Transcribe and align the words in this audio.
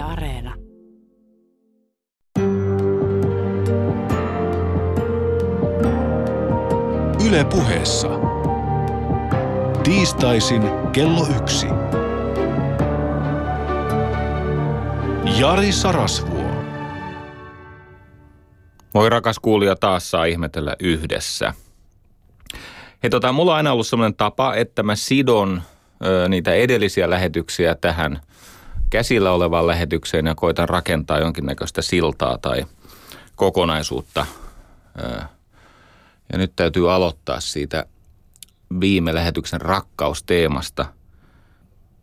Yle 0.00 0.08
Areena. 0.08 0.54
Yle 7.26 7.44
puheessa. 7.44 8.08
Tiistaisin 9.82 10.62
kello 10.92 11.26
yksi. 11.40 11.66
Jari 15.40 15.72
Sarasvuo. 15.72 16.50
Voi 18.94 19.08
rakas 19.08 19.38
kuulija 19.38 19.76
taas 19.76 20.10
saa 20.10 20.24
ihmetellä 20.24 20.76
yhdessä. 20.80 21.54
Hei 23.02 23.10
tota, 23.10 23.32
mulla 23.32 23.50
on 23.50 23.56
aina 23.56 23.72
ollut 23.72 23.86
sellainen 23.86 24.16
tapa, 24.16 24.54
että 24.54 24.82
mä 24.82 24.96
sidon 24.96 25.62
ö, 26.04 26.28
niitä 26.28 26.54
edellisiä 26.54 27.10
lähetyksiä 27.10 27.74
tähän 27.74 28.20
käsillä 28.90 29.32
olevaan 29.32 29.66
lähetykseen 29.66 30.26
ja 30.26 30.34
koitan 30.34 30.68
rakentaa 30.68 31.18
jonkinnäköistä 31.18 31.82
siltaa 31.82 32.38
tai 32.38 32.66
kokonaisuutta. 33.36 34.26
Ja 36.32 36.38
nyt 36.38 36.52
täytyy 36.56 36.92
aloittaa 36.92 37.40
siitä 37.40 37.84
viime 38.80 39.14
lähetyksen 39.14 39.60
rakkausteemasta. 39.60 40.86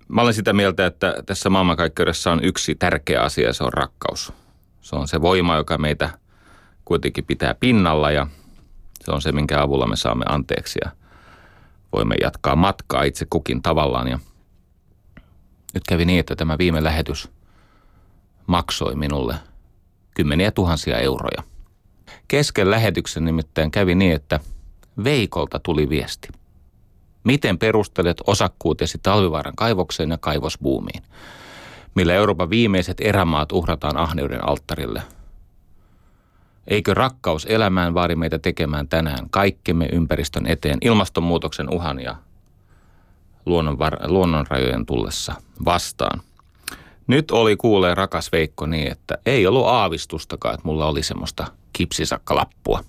Mä 0.08 0.22
olen 0.22 0.34
sitä 0.34 0.54
mieltä, 0.54 0.86
että 0.86 1.16
tässä 1.26 1.50
maailmankaikkeudessa 1.50 2.32
on 2.32 2.44
yksi 2.44 2.76
tärkeä 2.76 3.22
asia 3.22 3.48
ja 3.48 3.54
se 3.54 3.64
on 3.64 3.74
rakkaus. 3.74 4.34
Se 4.82 4.96
on 4.96 5.08
se 5.08 5.22
voima, 5.22 5.56
joka 5.56 5.78
meitä 5.78 6.10
kuitenkin 6.86 7.26
pitää 7.26 7.56
pinnalla 7.60 8.12
ja 8.12 8.28
se 9.00 9.12
on 9.12 9.22
se, 9.22 9.32
minkä 9.32 9.62
avulla 9.62 9.88
me 9.88 9.96
saamme 9.96 10.26
anteeksi 10.30 10.80
ja 10.86 10.92
voimme 11.94 12.16
jatkaa 12.22 12.56
matkaa 12.56 13.04
itse 13.04 13.26
kukin 13.30 13.62
tavallaan. 13.62 14.08
Ja 14.08 14.20
nyt 15.74 15.84
kävi 15.88 16.06
niin, 16.06 16.20
että 16.20 16.36
tämä 16.36 16.58
viime 16.58 16.84
lähetys 16.84 17.30
maksoi 18.48 18.96
minulle 18.96 19.36
kymmeniä 20.16 20.52
tuhansia 20.52 20.98
euroja. 20.98 21.44
Kesken 22.28 22.72
lähetyksen 22.72 23.26
nimittäin 23.26 23.72
kävi 23.72 23.96
niin, 23.96 24.16
että 24.16 24.40
Veikolta 25.04 25.60
tuli 25.60 25.90
viesti. 25.90 26.28
Miten 27.24 27.58
perustelet 27.58 28.18
osakkuutesi 28.28 28.98
talvivaaran 29.04 29.56
kaivokseen 29.56 30.10
ja 30.10 30.18
kaivosbuumiin, 30.18 31.04
millä 31.96 32.14
Euroopan 32.14 32.50
viimeiset 32.50 32.98
erämaat 33.02 33.52
uhrataan 33.52 33.98
ahneuden 33.98 34.48
alttarille– 34.48 35.02
Eikö 36.68 36.94
rakkaus 36.94 37.46
elämään 37.46 37.94
vaadi 37.94 38.16
meitä 38.16 38.40
tekemään 38.40 38.88
tänään 38.88 39.30
kaikkemme 39.30 39.86
ympäristön 39.92 40.48
eteen 40.48 40.78
ilmastonmuutoksen 40.82 41.74
uhan 41.74 42.00
ja 42.00 42.16
luonnonvar- 43.48 44.08
luonnonrajojen 44.08 44.86
tullessa 44.86 45.34
vastaan? 45.66 46.22
Nyt 47.08 47.32
oli 47.32 47.58
kuulee 47.58 47.96
rakas 47.96 48.32
Veikko 48.32 48.66
niin, 48.66 48.92
että 48.92 49.18
ei 49.26 49.48
ollut 49.48 49.68
aavistustakaan, 49.68 50.54
että 50.54 50.68
mulla 50.68 50.86
oli 50.86 51.04
semmoista 51.04 51.48
kipsisakkalappua. 51.74 52.84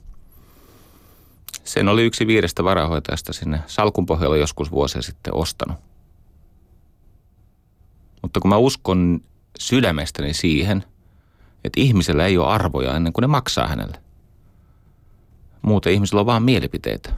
Sen 1.65 1.89
oli 1.89 2.05
yksi 2.05 2.27
viidestä 2.27 2.65
varahoitajasta 2.65 3.33
sinne 3.33 3.61
salkun 3.67 4.07
pohjalla 4.07 4.37
joskus 4.37 4.71
vuosia 4.71 5.03
sitten 5.03 5.35
ostanut. 5.35 5.79
Mutta 8.23 8.41
kun 8.41 8.49
mä 8.49 8.57
uskon 8.57 9.21
sydämestäni 9.59 10.35
siihen– 10.35 10.85
että 11.65 11.81
ihmisellä 11.81 12.27
ei 12.27 12.39
ole 12.39 12.49
arvoja 12.49 12.97
ennen 12.97 13.13
kuin 13.13 13.23
ne 13.23 13.27
maksaa 13.27 13.69
hänelle. 13.69 13.99
Muuten 15.63 15.93
ihmisillä 15.93 16.21
on 16.21 16.27
vaan 16.27 16.43
mielipiteitä. 16.43 17.13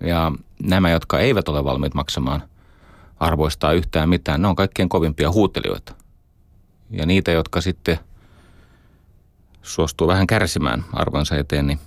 Ja 0.00 0.32
nämä, 0.62 0.90
jotka 0.90 1.18
eivät 1.18 1.48
ole 1.48 1.64
valmiit 1.64 1.94
maksamaan 1.94 2.42
arvoistaa 3.20 3.72
yhtään 3.72 4.08
mitään, 4.08 4.42
ne 4.42 4.48
on 4.48 4.56
kaikkein 4.56 4.88
kovimpia 4.88 5.32
huutelijoita. 5.32 5.94
Ja 6.90 7.06
niitä, 7.06 7.30
jotka 7.30 7.60
sitten 7.60 7.98
suostuu 9.62 10.06
vähän 10.06 10.26
kärsimään 10.26 10.84
arvonsa 10.92 11.36
eteen, 11.36 11.66
niin 11.66 11.78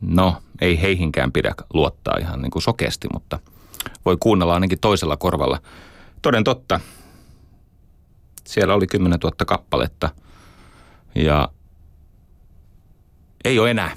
no, 0.00 0.36
ei 0.60 0.80
heihinkään 0.80 1.32
pidä 1.32 1.54
luottaa 1.74 2.16
ihan 2.20 2.42
niin 2.42 2.50
kuin 2.50 2.62
sokeasti, 2.62 3.08
mutta 3.12 3.38
voi 4.04 4.16
kuunnella 4.20 4.54
ainakin 4.54 4.80
toisella 4.80 5.16
korvalla. 5.16 5.60
Toden 6.22 6.44
totta, 6.44 6.80
siellä 8.46 8.74
oli 8.74 8.86
10 8.86 9.18
000 9.22 9.36
kappaletta– 9.46 10.10
ja 11.14 11.48
ei 13.44 13.58
ole 13.58 13.70
enää. 13.70 13.96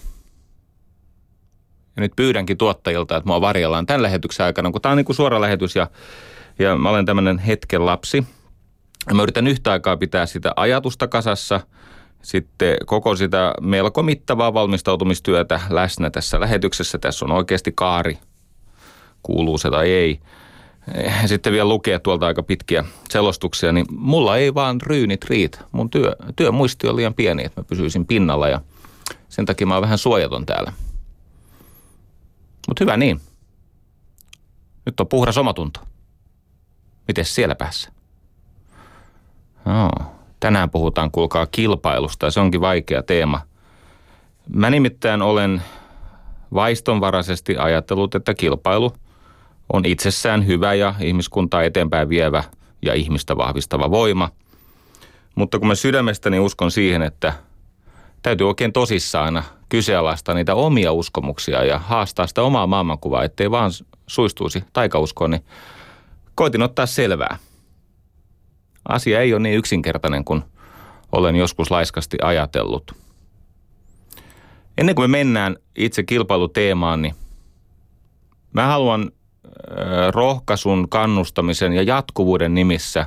Ja 1.98 2.02
nyt 2.02 2.16
pyydänkin 2.16 2.58
tuottajilta, 2.58 3.18
että 3.18 3.28
mua 3.28 3.42
varjellaan 3.42 3.86
tämän 3.86 4.02
lähetyksen 4.02 4.46
aikana, 4.46 4.72
kun 4.72 4.82
tämä 4.82 4.92
on 4.92 4.98
niin 4.98 5.06
kuin 5.06 5.16
suora 5.16 5.42
lähetys 5.42 5.76
ja, 5.76 5.88
ja 6.60 6.76
mä 6.76 6.90
olen 6.90 7.06
tämmöinen 7.06 7.38
hetken 7.38 7.86
lapsi. 7.86 8.26
Ja 9.10 9.16
mä 9.16 9.24
yritän 9.24 9.48
yhtä 9.48 9.72
aikaa 9.72 9.98
pitää 9.98 10.26
sitä 10.26 10.54
ajatusta 10.56 11.08
kasassa, 11.08 11.60
sitten 12.22 12.78
koko 12.86 13.16
sitä 13.16 13.54
melko 13.62 14.04
mittavaa 14.04 14.54
valmistautumistyötä 14.54 15.60
läsnä 15.70 16.10
tässä 16.10 16.40
lähetyksessä. 16.40 16.98
Tässä 16.98 17.26
on 17.26 17.32
oikeasti 17.32 17.72
kaari, 17.76 18.18
kuuluu 19.24 19.58
se 19.58 19.70
tai 19.70 19.92
ei 19.92 20.20
sitten 21.26 21.54
vielä 21.54 21.70
lukea 21.70 22.00
tuolta 22.00 22.26
aika 22.26 22.44
pitkiä 22.44 22.86
selostuksia, 23.10 23.72
niin 23.72 23.86
mulla 23.92 24.38
ei 24.38 24.54
vaan 24.54 24.82
ryynit 24.82 25.26
riitä. 25.26 25.60
Mun 25.72 25.90
työ, 25.90 26.16
työmuisti 26.36 26.88
on 26.88 26.96
liian 26.96 27.14
pieni, 27.14 27.46
että 27.46 27.62
mä 27.62 27.66
pysyisin 27.66 28.06
pinnalla 28.06 28.48
ja 28.48 28.62
sen 29.30 29.46
takia 29.46 29.68
mä 29.68 29.74
oon 29.74 29.82
vähän 29.82 29.98
suojaton 29.98 30.46
täällä. 30.46 30.74
Mutta 32.68 32.84
hyvä 32.84 32.98
niin. 32.98 33.22
Nyt 34.86 35.00
on 35.00 35.08
puhdas 35.08 35.38
omatunto. 35.38 35.80
Miten 37.08 37.26
siellä 37.26 37.56
päässä? 37.56 37.92
No, 39.66 39.90
tänään 40.40 40.70
puhutaan, 40.70 41.12
kuulkaa, 41.12 41.48
kilpailusta 41.48 42.26
ja 42.26 42.32
se 42.32 42.40
onkin 42.40 42.62
vaikea 42.62 43.04
teema. 43.04 43.42
Mä 44.54 44.70
nimittäin 44.70 45.22
olen 45.22 45.62
vaistonvaraisesti 46.54 47.58
ajatellut, 47.58 48.16
että 48.16 48.34
kilpailu– 48.34 48.94
on 49.74 49.86
itsessään 49.86 50.48
hyvä 50.48 50.74
ja 50.74 50.96
ihmiskuntaa 51.00 51.64
eteenpäin 51.64 52.10
vievä 52.10 52.44
ja 52.82 52.94
ihmistä 52.94 53.38
vahvistava 53.38 53.92
voima. 53.92 54.30
Mutta 55.36 55.60
kun 55.60 55.68
mä 55.68 55.76
sydämestäni 55.76 56.40
uskon 56.40 56.72
siihen, 56.72 57.02
että 57.02 57.34
täytyy 58.22 58.48
oikein 58.48 58.74
tosissaan 58.74 59.44
kyseenalaistaa 59.70 60.36
niitä 60.36 60.56
omia 60.56 60.92
uskomuksia 60.92 61.64
ja 61.66 61.80
haastaa 61.80 62.28
sitä 62.28 62.44
omaa 62.44 62.68
maailmankuvaa, 62.68 63.24
ettei 63.24 63.52
vaan 63.52 63.72
suistuisi 64.08 64.64
taikauskoon, 64.74 65.32
niin 65.32 65.46
koitin 66.36 66.62
ottaa 66.62 66.86
selvää. 66.86 67.38
Asia 68.90 69.22
ei 69.22 69.34
ole 69.34 69.40
niin 69.40 69.58
yksinkertainen 69.58 70.24
kuin 70.26 70.44
olen 71.12 71.36
joskus 71.36 71.72
laiskasti 71.72 72.18
ajatellut. 72.24 72.92
Ennen 74.78 74.96
kuin 74.96 75.12
me 75.12 75.18
mennään 75.18 75.56
itse 75.76 76.04
kilpailuteemaan, 76.04 77.02
niin 77.02 77.16
mä 78.54 78.66
haluan 78.66 79.12
rohkaisun, 80.12 80.90
kannustamisen 80.90 81.74
ja 81.74 81.84
jatkuvuuden 81.84 82.54
nimissä 82.54 83.06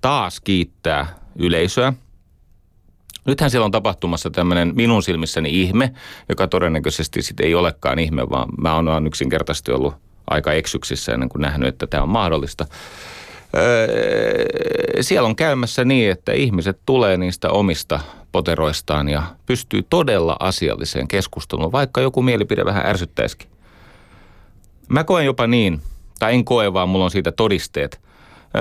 taas 0.00 0.40
kiittää 0.40 1.06
yleisöä. 1.38 1.92
Nythän 3.26 3.50
siellä 3.50 3.64
on 3.64 3.70
tapahtumassa 3.70 4.30
tämmöinen 4.30 4.72
minun 4.76 5.02
silmissäni 5.02 5.62
ihme, 5.62 5.92
joka 6.28 6.48
todennäköisesti 6.48 7.22
sitten 7.22 7.46
ei 7.46 7.54
olekaan 7.54 7.98
ihme, 7.98 8.30
vaan 8.30 8.48
mä 8.58 8.74
oon 8.74 9.06
yksinkertaisesti 9.06 9.72
ollut 9.72 9.94
aika 10.30 10.52
eksyksissä 10.52 11.12
ennen 11.12 11.28
kuin 11.28 11.42
nähnyt, 11.42 11.68
että 11.68 11.86
tämä 11.86 12.02
on 12.02 12.08
mahdollista. 12.08 12.66
Siellä 15.00 15.28
on 15.28 15.36
käymässä 15.36 15.84
niin, 15.84 16.10
että 16.10 16.32
ihmiset 16.32 16.78
tulee 16.86 17.16
niistä 17.16 17.50
omista 17.50 18.00
poteroistaan 18.32 19.08
ja 19.08 19.22
pystyy 19.46 19.86
todella 19.90 20.36
asialliseen 20.40 21.08
keskusteluun, 21.08 21.72
vaikka 21.72 22.00
joku 22.00 22.22
mielipide 22.22 22.64
vähän 22.64 22.86
ärsyttäisikin. 22.86 23.48
Mä 24.88 25.04
koen 25.04 25.26
jopa 25.26 25.46
niin, 25.46 25.80
tai 26.18 26.34
en 26.34 26.44
koe, 26.44 26.72
vaan 26.72 26.88
mulla 26.88 27.04
on 27.04 27.10
siitä 27.10 27.32
todisteet. 27.32 28.00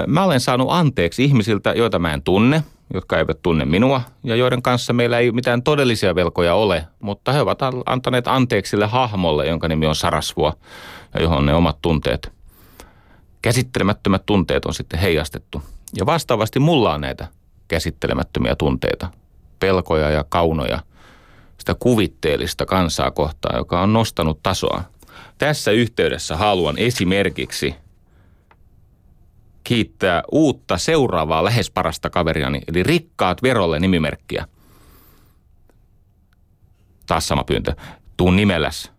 Mä 0.08 0.24
olen 0.24 0.40
saanut 0.40 0.68
anteeksi 0.72 1.24
ihmisiltä, 1.24 1.73
joita 1.73 2.00
mä 2.00 2.14
en 2.14 2.22
tunne, 2.22 2.64
jotka 2.93 3.17
eivät 3.17 3.41
tunne 3.41 3.66
minua 3.66 4.02
ja 4.23 4.35
joiden 4.35 4.61
kanssa 4.61 4.93
meillä 4.93 5.20
ei 5.20 5.32
mitään 5.32 5.64
todellisia 5.64 6.16
velkoja 6.16 6.55
ole, 6.55 6.87
mutta 6.99 7.32
he 7.32 7.41
ovat 7.41 7.59
antaneet 7.85 8.28
anteeksi 8.28 8.70
sille 8.70 8.85
hahmolle, 8.85 9.47
jonka 9.47 9.67
nimi 9.67 9.85
on 9.85 9.96
Sarasvua 9.96 10.53
ja 11.14 11.22
johon 11.22 11.46
ne 11.46 11.53
omat 11.53 11.78
tunteet, 11.82 12.32
käsittelemättömät 13.41 14.26
tunteet 14.26 14.66
on 14.66 14.73
sitten 14.73 14.99
heijastettu. 14.99 15.61
Ja 15.97 16.05
vastaavasti 16.05 16.59
mulla 16.59 16.93
on 16.93 17.02
näitä 17.02 17.28
käsittelemättömiä 17.67 18.55
tunteita, 18.55 19.09
pelkoja 19.59 20.09
ja 20.09 20.23
kaunoja, 20.29 20.79
sitä 21.58 21.76
kuvitteellista 21.79 22.66
kansaa 22.66 23.11
kohtaan, 23.11 23.58
joka 23.58 23.82
on 23.82 23.93
nostanut 23.93 24.40
tasoa 24.43 24.84
tässä 25.37 25.72
yhteydessä 25.72 26.37
haluan 26.37 26.78
esimerkiksi 26.78 27.76
kiittää 29.66 30.23
uutta 30.32 30.78
seuraavaa 30.78 31.44
lähes 31.44 31.72
parasta 31.72 32.09
kaveriani, 32.09 32.62
eli 32.67 32.84
Rikkaat 32.84 33.44
verolle 33.44 33.79
nimimerkkiä. 33.79 34.47
Taas 37.08 37.28
sama 37.28 37.44
pyyntö. 37.44 37.73
Tuu 38.17 38.32
nimelläs. 38.32 38.91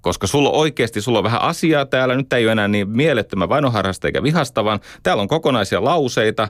koska 0.00 0.26
sulla 0.26 0.50
oikeasti, 0.50 1.00
sulla 1.00 1.18
on 1.18 1.24
vähän 1.24 1.42
asiaa 1.42 1.86
täällä, 1.86 2.14
nyt 2.16 2.32
ei 2.32 2.44
ole 2.44 2.52
enää 2.52 2.68
niin 2.68 2.88
mielettömän 2.88 3.48
vainoharrasta 3.48 4.08
eikä 4.08 4.22
vihasta, 4.22 4.64
vaan 4.64 4.80
täällä 5.02 5.20
on 5.20 5.28
kokonaisia 5.28 5.84
lauseita, 5.84 6.48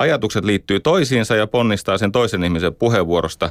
ajatukset 0.00 0.44
liittyy 0.44 0.80
toisiinsa 0.80 1.36
ja 1.36 1.46
ponnistaa 1.46 1.98
sen 1.98 2.12
toisen 2.12 2.44
ihmisen 2.44 2.74
puheenvuorosta. 2.74 3.50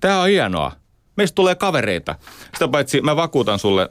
Tämä 0.00 0.20
on 0.20 0.28
hienoa. 0.28 0.72
Meistä 1.16 1.34
tulee 1.34 1.54
kavereita. 1.54 2.14
Sitä 2.52 2.68
paitsi 2.68 3.00
mä 3.00 3.16
vakuutan 3.16 3.58
sulle, 3.58 3.88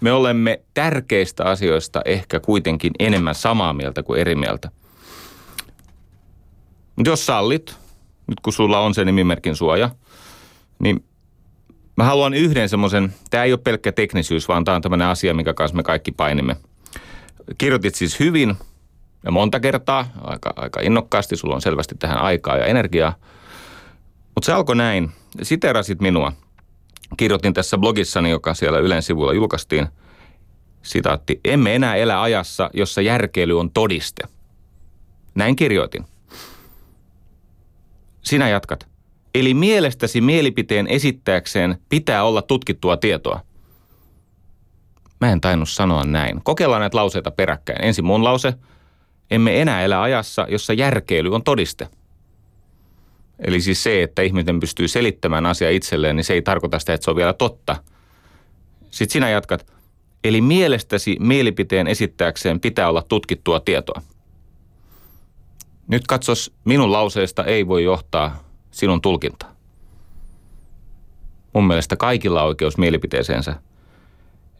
me 0.00 0.12
olemme 0.12 0.60
tärkeistä 0.74 1.44
asioista 1.44 2.02
ehkä 2.04 2.40
kuitenkin 2.40 2.92
enemmän 2.98 3.34
samaa 3.34 3.72
mieltä 3.72 4.02
kuin 4.02 4.20
eri 4.20 4.34
mieltä. 4.34 4.70
Mutta 6.96 7.10
jos 7.10 7.26
sallit, 7.26 7.76
nyt 8.26 8.40
kun 8.40 8.52
sulla 8.52 8.80
on 8.80 8.94
se 8.94 9.04
nimimerkin 9.04 9.56
suoja, 9.56 9.90
niin 10.78 11.04
mä 11.96 12.04
haluan 12.04 12.34
yhden 12.34 12.68
semmoisen, 12.68 13.14
tämä 13.30 13.44
ei 13.44 13.52
ole 13.52 13.60
pelkkä 13.64 13.92
teknisyys, 13.92 14.48
vaan 14.48 14.64
tämä 14.64 14.76
on 14.76 14.82
tämmöinen 14.82 15.08
asia, 15.08 15.34
mikä 15.34 15.54
kanssa 15.54 15.76
me 15.76 15.82
kaikki 15.82 16.12
painimme. 16.12 16.56
Kirjoitit 17.58 17.94
siis 17.94 18.20
hyvin 18.20 18.56
ja 19.24 19.30
monta 19.30 19.60
kertaa, 19.60 20.08
aika, 20.20 20.52
aika 20.56 20.80
innokkaasti, 20.80 21.36
sulla 21.36 21.54
on 21.54 21.62
selvästi 21.62 21.94
tähän 21.98 22.18
aikaa 22.18 22.56
ja 22.56 22.66
energiaa. 22.66 23.14
Mutta 24.34 24.46
se 24.46 24.52
alkoi 24.52 24.76
näin, 24.76 25.10
siterasit 25.42 26.00
minua. 26.00 26.32
Kirjoitin 27.16 27.54
tässä 27.54 27.78
blogissani, 27.78 28.30
joka 28.30 28.54
siellä 28.54 28.78
Ylen 28.78 29.02
sivuilla 29.02 29.32
julkaistiin, 29.32 29.86
sitaatti, 30.82 31.40
emme 31.44 31.74
enää 31.74 31.96
elä 31.96 32.22
ajassa, 32.22 32.70
jossa 32.74 33.00
järkeily 33.00 33.60
on 33.60 33.70
todiste. 33.70 34.22
Näin 35.34 35.56
kirjoitin. 35.56 36.04
Sinä 38.22 38.48
jatkat. 38.48 38.88
Eli 39.34 39.54
mielestäsi 39.54 40.20
mielipiteen 40.20 40.86
esittääkseen 40.86 41.78
pitää 41.88 42.24
olla 42.24 42.42
tutkittua 42.42 42.96
tietoa. 42.96 43.40
Mä 45.20 45.32
en 45.32 45.40
tainnut 45.40 45.68
sanoa 45.68 46.04
näin. 46.04 46.40
Kokeillaan 46.44 46.80
näitä 46.80 46.96
lauseita 46.96 47.30
peräkkäin. 47.30 47.84
Ensin 47.84 48.04
mun 48.04 48.24
lause. 48.24 48.54
Emme 49.30 49.60
enää 49.60 49.82
elä 49.82 50.02
ajassa, 50.02 50.46
jossa 50.50 50.72
järkeily 50.72 51.34
on 51.34 51.42
todiste. 51.42 51.88
Eli 53.38 53.60
siis 53.60 53.82
se, 53.82 54.02
että 54.02 54.22
ihminen 54.22 54.60
pystyy 54.60 54.88
selittämään 54.88 55.46
asia 55.46 55.70
itselleen, 55.70 56.16
niin 56.16 56.24
se 56.24 56.32
ei 56.32 56.42
tarkoita 56.42 56.78
sitä, 56.78 56.94
että 56.94 57.04
se 57.04 57.10
on 57.10 57.16
vielä 57.16 57.32
totta. 57.32 57.76
Sitten 58.90 59.12
sinä 59.12 59.30
jatkat. 59.30 59.72
Eli 60.24 60.40
mielestäsi 60.40 61.16
mielipiteen 61.20 61.86
esittääkseen 61.86 62.60
pitää 62.60 62.88
olla 62.88 63.02
tutkittua 63.02 63.60
tietoa. 63.60 64.02
Nyt 65.88 66.06
katsos, 66.06 66.52
minun 66.64 66.92
lauseesta 66.92 67.44
ei 67.44 67.66
voi 67.66 67.84
johtaa 67.84 68.44
sinun 68.70 69.00
tulkintaa. 69.00 69.56
Mun 71.52 71.66
mielestä 71.66 71.96
kaikilla 71.96 72.42
on 72.42 72.48
oikeus 72.48 72.78
mielipiteeseensä, 72.78 73.56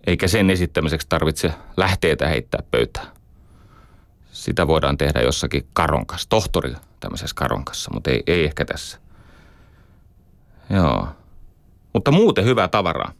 eikä 0.06 0.28
sen 0.28 0.50
esittämiseksi 0.50 1.06
tarvitse 1.08 1.52
lähteitä 1.76 2.28
heittää 2.28 2.62
pöytään. 2.70 3.06
Sitä 4.32 4.66
voidaan 4.66 4.98
tehdä 4.98 5.20
jossakin 5.20 5.66
karonkas, 5.72 6.26
tohtori 6.26 6.74
tämmöisessä 7.00 7.34
karonkassa, 7.36 7.90
mutta 7.94 8.10
ei, 8.10 8.22
ei 8.26 8.44
ehkä 8.44 8.64
tässä. 8.64 8.98
Joo. 10.70 11.08
Mutta 11.92 12.12
muuten 12.12 12.44
hyvää 12.44 12.68
tavaraa. 12.68 13.12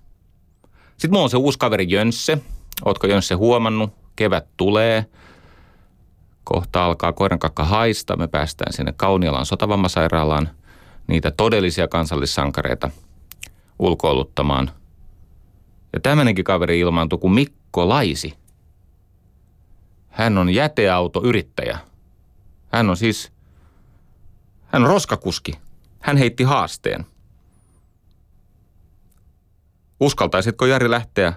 Sitten 0.91 1.11
mulla 1.11 1.25
on 1.25 1.31
se 1.31 1.37
uusi 1.37 1.59
kaveri 1.59 1.87
Jönsse. 1.89 2.39
Ootko 2.85 3.07
Jönsse 3.07 3.35
huomannut? 3.35 3.93
Kevät 4.17 4.47
tulee. 4.57 5.07
Kohta 6.45 6.85
alkaa 6.85 7.13
koirankakka 7.13 7.65
haista. 7.65 8.17
Me 8.17 8.29
päästään 8.29 8.73
sinne 8.73 8.95
Kaunialan 8.97 9.47
sotavammasairaalaan 9.47 10.49
niitä 11.07 11.31
todellisia 11.31 11.89
kansallissankareita 11.89 12.91
ulkoiluttamaan. 13.79 14.71
Ja 15.93 16.01
tämmöinenkin 16.01 16.45
kaveri 16.45 16.81
ilmaantui 16.81 17.19
kuin 17.19 17.33
Mikko 17.33 17.89
Laisi. 17.89 18.35
Hän 20.09 20.39
on 20.39 20.51
jäteautoyrittäjä. 20.51 21.79
Hän 22.73 22.91
on 22.91 22.97
siis, 22.97 23.33
hän 24.77 24.85
on 24.85 24.91
roskakuski. 24.91 25.53
Hän 26.01 26.17
heitti 26.17 26.45
haasteen. 26.45 27.07
Uskaltaisitko 30.01 30.67
Jari 30.67 30.91
lähteä 30.91 31.33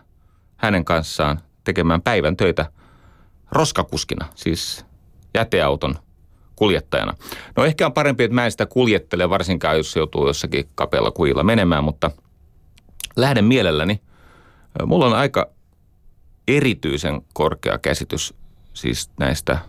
hänen 0.57 0.85
kanssaan 0.85 1.41
tekemään 1.63 2.01
päivän 2.01 2.37
töitä 2.37 2.71
roskakuskina, 3.51 4.27
siis 4.35 4.85
jäteauton 5.33 5.95
kuljettajana. 6.55 7.13
No 7.55 7.65
ehkä 7.65 7.85
on 7.85 7.93
parempi, 7.93 8.23
että 8.23 8.35
mä 8.35 8.45
en 8.45 8.51
sitä 8.51 8.65
kuljettele, 8.65 9.29
varsinkaan 9.29 9.77
jos 9.77 9.95
joutuu 9.95 10.27
jossakin 10.27 10.69
kapealla 10.75 11.11
kujilla 11.11 11.43
menemään, 11.43 11.83
mutta 11.83 12.11
lähden 13.15 13.45
mielelläni. 13.45 14.01
Mulla 14.85 15.05
on 15.05 15.13
aika 15.13 15.49
erityisen 16.47 17.21
korkea 17.33 17.77
käsitys 17.77 18.33
siis 18.73 19.09
näistä. 19.19 19.59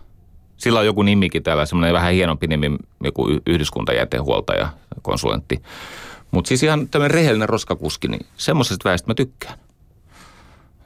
Sillä 0.61 0.79
on 0.79 0.85
joku 0.85 1.03
nimikin 1.03 1.43
täällä, 1.43 1.65
semmoinen 1.65 1.93
vähän 1.93 2.13
hienompi 2.13 2.47
nimi, 2.47 2.77
joku 3.03 3.27
yhdyskuntajätehuoltaja, 3.47 4.69
konsulentti. 5.01 5.61
Mutta 6.31 6.47
siis 6.47 6.63
ihan 6.63 6.89
tämmöinen 6.89 7.15
rehellinen 7.15 7.49
roskakuski, 7.49 8.07
niin 8.07 8.25
semmoisesta 8.37 8.89
väestä 8.89 9.07
mä 9.07 9.13
tykkään. 9.13 9.59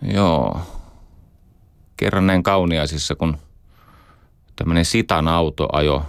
Joo. 0.01 0.59
Kerran 1.97 2.27
näin 2.27 2.43
kauniaisissa, 2.43 3.15
kun 3.15 3.37
tämmöinen 4.55 4.85
sitan 4.85 5.27
auto 5.27 5.67
ajo 5.71 6.03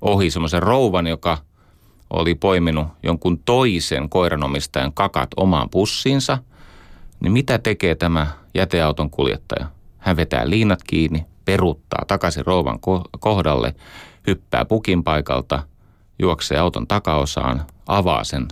ohi 0.00 0.30
semmoisen 0.30 0.62
rouvan, 0.62 1.06
joka 1.06 1.38
oli 2.10 2.34
poiminut 2.34 2.88
jonkun 3.02 3.38
toisen 3.38 4.08
koiranomistajan 4.08 4.92
kakat 4.92 5.30
omaan 5.36 5.70
pussiinsa, 5.70 6.38
niin 7.20 7.32
mitä 7.32 7.58
tekee 7.58 7.94
tämä 7.94 8.26
jäteauton 8.54 9.10
kuljettaja? 9.10 9.66
Hän 9.98 10.16
vetää 10.16 10.50
liinat 10.50 10.82
kiinni, 10.86 11.26
peruuttaa 11.44 12.04
takaisin 12.06 12.46
rouvan 12.46 12.78
kohdalle, 13.20 13.74
hyppää 14.26 14.64
pukin 14.64 15.04
paikalta, 15.04 15.62
juoksee 16.18 16.58
auton 16.58 16.86
takaosaan, 16.86 17.66
avaa 17.86 18.24
sen 18.24 18.48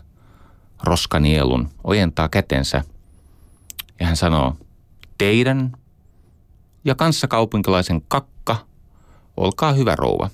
roskanielun, 0.82 1.68
ojentaa 1.84 2.28
kätensä 2.28 2.84
ja 4.00 4.06
hän 4.06 4.16
sanoo, 4.16 4.56
teidän 5.18 5.72
ja 6.84 6.94
kanssakaupunkilaisen 6.94 8.02
kakka, 8.08 8.56
olkaa 9.36 9.72
hyvä 9.72 9.96
rouva. 9.96 10.30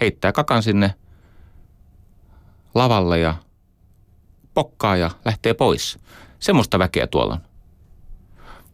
Heittää 0.00 0.32
kakan 0.32 0.62
sinne 0.62 0.94
lavalle 2.74 3.18
ja 3.18 3.34
pokkaa 4.54 4.96
ja 4.96 5.10
lähtee 5.24 5.54
pois. 5.54 5.98
Semmoista 6.38 6.78
väkeä 6.78 7.06
tuolla. 7.06 7.40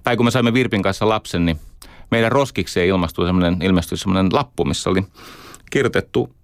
Tai 0.02 0.16
kun 0.16 0.26
me 0.26 0.30
saimme 0.30 0.52
Virpin 0.52 0.82
kanssa 0.82 1.08
lapsen, 1.08 1.46
niin 1.46 1.60
meidän 2.10 2.32
roskikseen 2.32 2.88
ilmastui 2.88 3.26
semmoinen, 3.26 3.62
ilmestyi 3.62 3.98
semmoinen 3.98 4.28
lappu, 4.32 4.64
missä 4.64 4.90
oli 4.90 5.02
kirjoitettu 5.70 6.34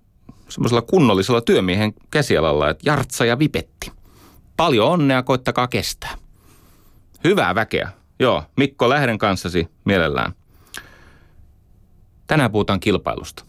semmoisella 0.48 0.82
kunnollisella 0.82 1.40
työmiehen 1.40 1.94
käsialalla, 2.10 2.70
että 2.70 2.90
jartsa 2.90 3.24
ja 3.24 3.38
vipetti. 3.38 3.92
Paljon 4.56 4.88
onnea, 4.88 5.22
koittakaa 5.22 5.68
kestää. 5.68 6.14
Hyvää 7.24 7.54
väkeä. 7.54 7.90
Joo, 8.18 8.42
Mikko, 8.56 8.88
lähden 8.88 9.18
kanssasi 9.18 9.68
mielellään. 9.84 10.32
Tänään 12.26 12.52
puhutaan 12.52 12.80
kilpailusta. 12.80 13.44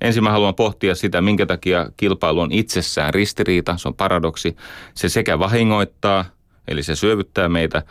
Ensin 0.00 0.24
mä 0.24 0.30
haluan 0.30 0.54
pohtia 0.54 0.94
sitä, 0.94 1.20
minkä 1.20 1.46
takia 1.46 1.90
kilpailu 1.96 2.40
on 2.40 2.52
itsessään 2.52 3.14
ristiriita, 3.14 3.76
se 3.76 3.88
on 3.88 3.94
paradoksi. 3.94 4.56
Se 4.94 5.08
sekä 5.08 5.38
vahingoittaa, 5.38 6.24
eli 6.68 6.82
se 6.82 6.96
syövyttää 6.96 7.48
meitä, 7.48 7.82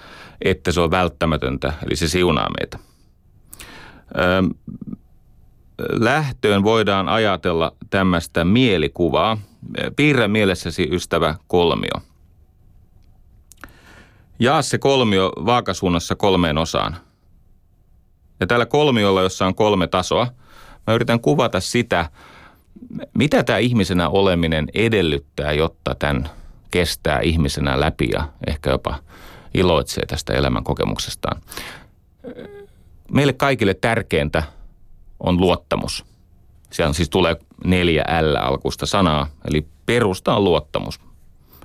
että 0.41 0.71
se 0.71 0.81
on 0.81 0.91
välttämätöntä, 0.91 1.73
eli 1.85 1.95
se 1.95 2.07
siunaa 2.07 2.47
meitä. 2.59 2.79
Öö, 4.17 4.41
lähtöön 5.91 6.63
voidaan 6.63 7.09
ajatella 7.09 7.75
tämmöistä 7.89 8.45
mielikuvaa. 8.45 9.37
Piirrä 9.95 10.27
mielessäsi 10.27 10.87
ystävä 10.91 11.35
kolmio. 11.47 12.01
Jaa 14.39 14.61
se 14.61 14.77
kolmio 14.77 15.31
vaakasuunnassa 15.45 16.15
kolmeen 16.15 16.57
osaan. 16.57 16.97
Ja 18.39 18.47
tällä 18.47 18.65
kolmiolla, 18.65 19.21
jossa 19.21 19.45
on 19.45 19.55
kolme 19.55 19.87
tasoa, 19.87 20.27
mä 20.87 20.93
yritän 20.93 21.19
kuvata 21.19 21.59
sitä, 21.59 22.09
mitä 23.17 23.43
tämä 23.43 23.57
ihmisenä 23.57 24.09
oleminen 24.09 24.67
edellyttää, 24.73 25.51
jotta 25.51 25.95
tämän 25.95 26.29
kestää 26.71 27.19
ihmisenä 27.19 27.79
läpi 27.79 28.09
ja 28.13 28.27
ehkä 28.47 28.69
jopa 28.69 28.95
iloitsee 29.53 30.05
tästä 30.05 30.33
elämän 30.33 30.63
kokemuksestaan. 30.63 31.41
Meille 33.11 33.33
kaikille 33.33 33.73
tärkeintä 33.73 34.43
on 35.19 35.37
luottamus. 35.37 36.05
Siellä 36.69 36.93
siis 36.93 37.09
tulee 37.09 37.35
neljä 37.63 38.03
L-alkusta 38.21 38.85
sanaa, 38.85 39.27
eli 39.49 39.67
perusta 39.85 40.35
on 40.35 40.43
luottamus. 40.43 40.99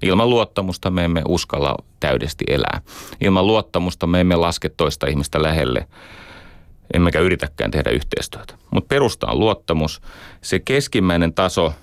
Ilman 0.03 0.31
luottamusta 0.31 0.91
me 0.91 1.05
emme 1.05 1.23
uskalla 1.29 1.75
täydesti 2.01 2.45
elää. 2.49 2.81
Ilman 3.21 3.47
luottamusta 3.47 4.07
me 4.07 4.21
emme 4.21 4.37
laske 4.37 4.69
toista 4.69 5.07
ihmistä 5.07 5.43
lähelle, 5.43 5.89
emmekä 6.95 7.21
yritäkään 7.21 7.71
tehdä 7.71 7.91
yhteistyötä. 7.91 8.55
Mutta 8.71 8.89
perusta 8.89 9.27
on 9.27 9.39
luottamus. 9.39 10.01
Se 10.41 10.59
keskimmäinen 10.59 11.35
taso 11.35 11.75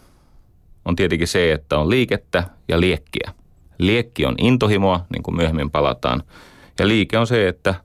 on 0.85 0.95
tietenkin 0.95 1.27
se, 1.27 1.51
että 1.51 1.77
on 1.77 1.89
liikettä 1.89 2.43
ja 2.67 2.79
liekkiä. 2.79 3.31
Liekki 3.77 4.25
on 4.25 4.35
intohimoa, 4.37 5.05
niin 5.13 5.23
kuin 5.23 5.35
myöhemmin 5.35 5.71
palataan. 5.71 6.23
Ja 6.79 6.87
liike 6.87 7.17
on 7.17 7.27
se, 7.27 7.47
että 7.47 7.75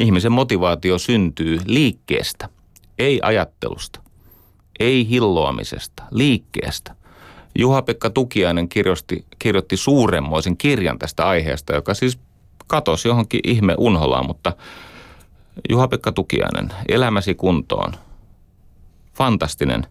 ihmisen 0.00 0.32
motivaatio 0.32 0.98
syntyy 0.98 1.60
liikkeestä, 1.66 2.48
ei 2.98 3.20
ajattelusta, 3.22 4.00
ei 4.80 5.08
hilloamisesta, 5.08 6.02
liikkeestä. 6.10 6.94
Juha-Pekka 7.58 8.10
Tukiainen 8.10 8.68
kirjoitti, 8.68 9.24
kirjoitti 9.38 9.76
suuremmoisen 9.76 10.56
kirjan 10.56 10.98
tästä 10.98 11.28
aiheesta, 11.28 11.74
joka 11.74 11.94
siis 11.94 12.18
katosi 12.66 13.08
johonkin 13.08 13.40
ihme 13.44 13.74
unholaan, 13.78 14.26
mutta 14.26 14.52
Juha-Pekka 15.68 16.12
Tukiainen, 16.12 16.68
Elämäsi 16.88 17.34
kuntoon. 17.34 17.92
Fantastinen 19.14 19.86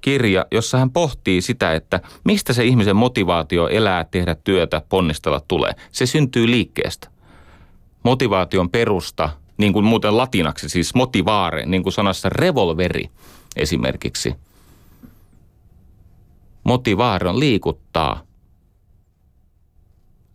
kirja, 0.00 0.46
jossa 0.50 0.78
hän 0.78 0.90
pohtii 0.90 1.42
sitä, 1.42 1.74
että 1.74 2.00
mistä 2.24 2.52
se 2.52 2.64
ihmisen 2.64 2.96
motivaatio 2.96 3.68
elää, 3.68 4.04
tehdä 4.04 4.34
työtä, 4.34 4.82
ponnistella 4.88 5.40
tulee. 5.48 5.72
Se 5.92 6.06
syntyy 6.06 6.50
liikkeestä. 6.50 7.08
Motivaation 8.02 8.70
perusta, 8.70 9.30
niin 9.58 9.72
kuin 9.72 9.84
muuten 9.84 10.16
latinaksi, 10.16 10.68
siis 10.68 10.94
motivaare, 10.94 11.66
niin 11.66 11.82
kuin 11.82 11.92
sanassa 11.92 12.28
revolveri 12.28 13.10
esimerkiksi. 13.56 14.34
Motivaare 16.64 17.28
on 17.28 17.40
liikuttaa. 17.40 18.22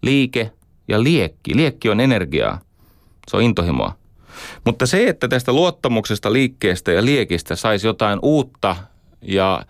Liike 0.02 0.52
ja 0.88 1.04
liekki. 1.04 1.56
Liekki 1.56 1.90
on 1.90 2.00
energiaa. 2.00 2.62
Se 3.28 3.38
on 3.38 3.44
intohimoa. 3.44 3.96
Mutta 4.66 4.86
se, 4.86 5.08
että 5.08 5.28
tästä 5.28 5.54
luottamuksesta, 5.54 6.34
liikkeestä 6.34 6.92
ja 6.92 7.06
liekistä 7.06 7.56
saisi 7.56 7.88
jotain 7.88 8.20
uutta 8.22 8.76
ja 9.24 9.66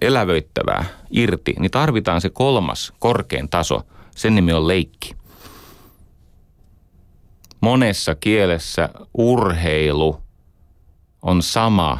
elävöittävää 0.00 0.84
irti, 1.10 1.54
niin 1.58 1.70
tarvitaan 1.70 2.20
se 2.20 2.30
kolmas 2.30 2.92
korkein 2.98 3.48
taso. 3.48 3.82
Sen 4.16 4.34
nimi 4.34 4.52
on 4.52 4.68
leikki. 4.68 5.14
Monessa 7.60 8.14
kielessä 8.14 8.88
urheilu 9.14 10.20
on 11.22 11.42
sama 11.42 11.98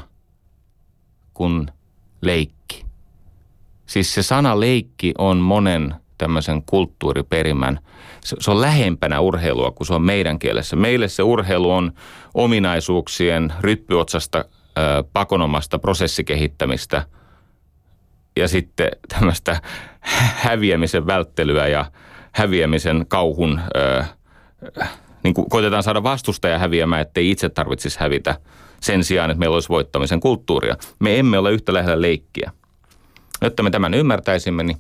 kuin 1.35 1.67
leikki. 2.21 2.85
Siis 3.87 4.15
se 4.15 4.23
sana 4.23 4.61
leikki 4.61 5.15
on 5.19 5.37
monen 5.37 5.95
tämmöisen 6.19 6.63
kulttuuriperimän, 6.63 7.81
se, 8.25 8.37
se 8.41 8.51
on 8.51 8.61
lähempänä 8.61 9.21
urheilua 9.21 9.71
kuin 9.71 9.87
se 9.87 9.95
on 9.95 10.03
meidän 10.03 10.39
kielessä. 10.39 10.77
Meille 10.77 11.09
se 11.09 11.23
urheilu 11.23 11.71
on 11.71 11.93
ominaisuuksien 12.35 13.53
ryppyotsasta 13.61 14.45
pakonomasta 15.13 15.79
prosessikehittämistä 15.79 17.05
ja 18.37 18.49
sitten 18.49 18.89
tämmöistä 19.09 19.63
häviämisen 20.37 21.07
välttelyä 21.07 21.69
ja 21.69 21.91
häviämisen 22.33 23.07
kauhun, 23.09 23.61
niin 25.25 25.35
kuin 25.35 25.49
koitetaan 25.49 25.83
saada 25.83 26.03
vastustaja 26.03 26.59
häviämään, 26.59 27.03
ettei 27.03 27.31
itse 27.31 27.49
tarvitsisi 27.49 28.01
hävitä 28.01 28.41
sen 28.81 29.05
sijaan, 29.05 29.31
että 29.31 29.39
meillä 29.39 29.55
olisi 29.55 29.69
voittamisen 29.69 30.21
kulttuuria. 30.21 30.77
Me 30.99 31.19
emme 31.19 31.39
ole 31.39 31.53
yhtä 31.53 31.75
lähellä 31.75 32.03
leikkiä. 32.03 32.53
Jotta 33.43 33.63
me 33.63 33.71
tämän 33.71 33.95
ymmärtäisimme, 33.95 34.63
niin 34.63 34.77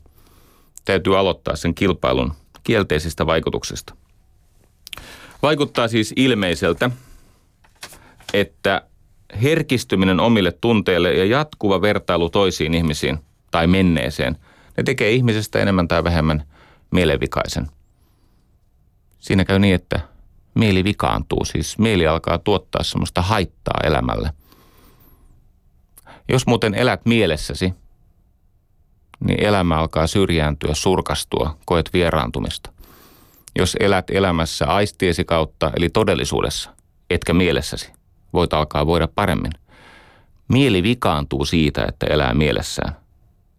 täytyy 0.84 1.18
aloittaa 1.18 1.56
sen 1.56 1.74
kilpailun 1.74 2.32
kielteisistä 2.64 3.26
vaikutuksista. 3.26 3.94
Vaikuttaa 5.42 5.88
siis 5.88 6.12
ilmeiseltä, 6.16 6.90
että 8.34 8.82
herkistyminen 9.42 10.20
omille 10.20 10.52
tunteille 10.52 11.14
ja 11.14 11.24
jatkuva 11.24 11.82
vertailu 11.82 12.30
toisiin 12.30 12.74
ihmisiin 12.74 13.18
tai 13.50 13.66
menneeseen, 13.66 14.36
ne 14.76 14.82
tekee 14.82 15.10
ihmisestä 15.10 15.58
enemmän 15.58 15.88
tai 15.88 16.04
vähemmän 16.04 16.44
mielenvikaisen. 16.90 17.66
Siinä 19.18 19.44
käy 19.44 19.58
niin, 19.58 19.74
että 19.74 20.00
mieli 20.54 20.84
vikaantuu, 20.84 21.44
siis 21.44 21.78
mieli 21.78 22.06
alkaa 22.06 22.38
tuottaa 22.38 22.82
semmoista 22.82 23.22
haittaa 23.22 23.80
elämälle. 23.84 24.30
Jos 26.28 26.46
muuten 26.46 26.74
elät 26.74 27.00
mielessäsi, 27.04 27.74
niin 29.20 29.44
elämä 29.44 29.78
alkaa 29.78 30.06
syrjääntyä, 30.06 30.74
surkastua, 30.74 31.58
koet 31.64 31.90
vieraantumista. 31.92 32.70
Jos 33.58 33.76
elät 33.80 34.10
elämässä 34.10 34.66
aistiesi 34.66 35.24
kautta, 35.24 35.72
eli 35.76 35.88
todellisuudessa, 35.88 36.70
etkä 37.10 37.34
mielessäsi, 37.34 37.92
voit 38.32 38.52
alkaa 38.52 38.86
voida 38.86 39.08
paremmin. 39.14 39.52
Mieli 40.48 40.82
vikaantuu 40.82 41.44
siitä, 41.44 41.84
että 41.88 42.06
elää 42.06 42.34
mielessään. 42.34 42.96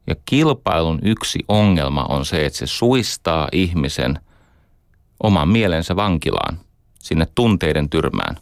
Ja 0.08 0.16
kilpailun 0.26 1.00
yksi 1.04 1.40
ongelma 1.48 2.04
on 2.04 2.26
se, 2.26 2.46
että 2.46 2.60
se 2.60 2.68
suistaa 2.68 3.48
ihmisen 3.52 4.20
oman 5.24 5.50
mielensä 5.50 5.96
vankilaan, 5.96 6.60
sinne 7.00 7.28
tunteiden 7.36 7.90
tyrmään. 7.90 8.38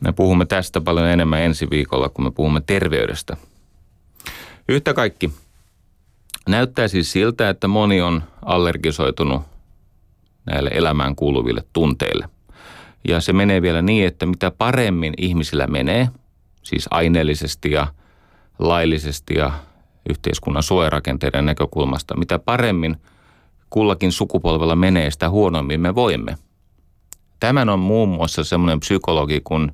Me 0.00 0.12
puhumme 0.12 0.44
tästä 0.46 0.80
paljon 0.80 1.06
enemmän 1.08 1.42
ensi 1.42 1.70
viikolla, 1.70 2.08
kun 2.08 2.24
me 2.24 2.30
puhumme 2.30 2.60
terveydestä. 2.66 3.36
Yhtä 4.68 4.94
kaikki– 4.94 5.30
Näyttää 6.48 6.88
siis 6.88 7.12
siltä, 7.12 7.48
että 7.48 7.68
moni 7.68 8.00
on 8.00 8.22
allergisoitunut 8.42 9.42
näille 10.46 10.70
elämään 10.74 11.16
kuuluville 11.16 11.64
tunteille. 11.72 12.28
Ja 13.08 13.20
se 13.20 13.32
menee 13.32 13.62
vielä 13.62 13.82
niin, 13.82 14.06
että 14.06 14.26
mitä 14.26 14.50
paremmin 14.50 15.14
ihmisillä 15.16 15.66
menee, 15.66 16.08
siis 16.62 16.86
aineellisesti 16.90 17.70
ja 17.70 17.86
laillisesti 18.58 19.34
ja 19.34 19.52
yhteiskunnan 20.10 20.62
suojarakenteiden 20.62 21.46
näkökulmasta, 21.46 22.16
mitä 22.16 22.38
paremmin 22.38 22.96
kullakin 23.70 24.12
sukupolvella 24.12 24.76
menee, 24.76 25.10
sitä 25.10 25.30
huonommin 25.30 25.80
me 25.80 25.94
voimme. 25.94 26.36
Tämän 27.40 27.68
on 27.68 27.78
muun 27.78 28.08
muassa 28.08 28.44
semmoinen 28.44 28.80
psykologi 28.80 29.40
kuin 29.44 29.72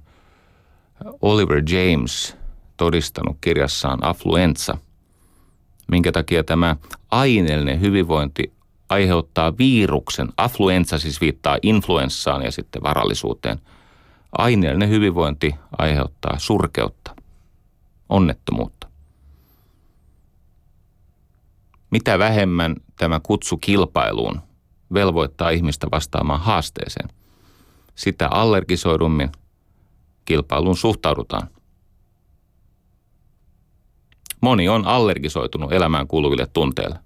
Oliver 1.22 1.62
James 1.70 2.36
todistanut 2.76 3.36
kirjassaan 3.40 4.04
Affluenza– 4.04 4.78
minkä 5.90 6.12
takia 6.12 6.44
tämä 6.44 6.76
aineellinen 7.10 7.80
hyvinvointi 7.80 8.52
aiheuttaa 8.90 9.58
viruksen. 9.58 10.28
Affluenssa 10.36 10.98
siis 10.98 11.20
viittaa 11.20 11.58
influenssaan 11.62 12.42
ja 12.42 12.52
sitten 12.52 12.82
varallisuuteen. 12.82 13.60
Aineellinen 14.38 14.88
hyvinvointi 14.88 15.54
aiheuttaa 15.78 16.38
surkeutta, 16.38 17.16
onnettomuutta. 18.08 18.88
Mitä 21.90 22.18
vähemmän 22.18 22.76
tämä 22.96 23.20
kutsu 23.22 23.56
kilpailuun 23.56 24.40
velvoittaa 24.94 25.50
ihmistä 25.50 25.86
vastaamaan 25.92 26.40
haasteeseen, 26.40 27.08
sitä 27.94 28.28
allergisoidummin 28.28 29.32
kilpailuun 30.24 30.76
suhtaudutaan– 30.76 31.48
Moni 34.40 34.68
on 34.68 34.86
allergisoitunut 34.86 35.72
elämään 35.72 36.06
kuuluville 36.06 36.46
tunteille. 36.46 36.98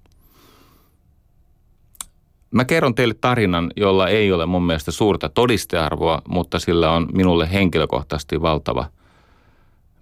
Mä 2.54 2.64
kerron 2.64 2.94
teille 2.94 3.14
tarinan, 3.20 3.70
jolla 3.76 4.08
ei 4.08 4.32
ole 4.32 4.46
mun 4.46 4.66
mielestä 4.66 4.90
suurta 4.90 5.28
todistearvoa, 5.28 6.22
mutta 6.28 6.58
sillä 6.58 6.90
on 6.90 7.08
minulle 7.12 7.52
henkilökohtaisesti 7.52 8.42
valtava 8.42 8.86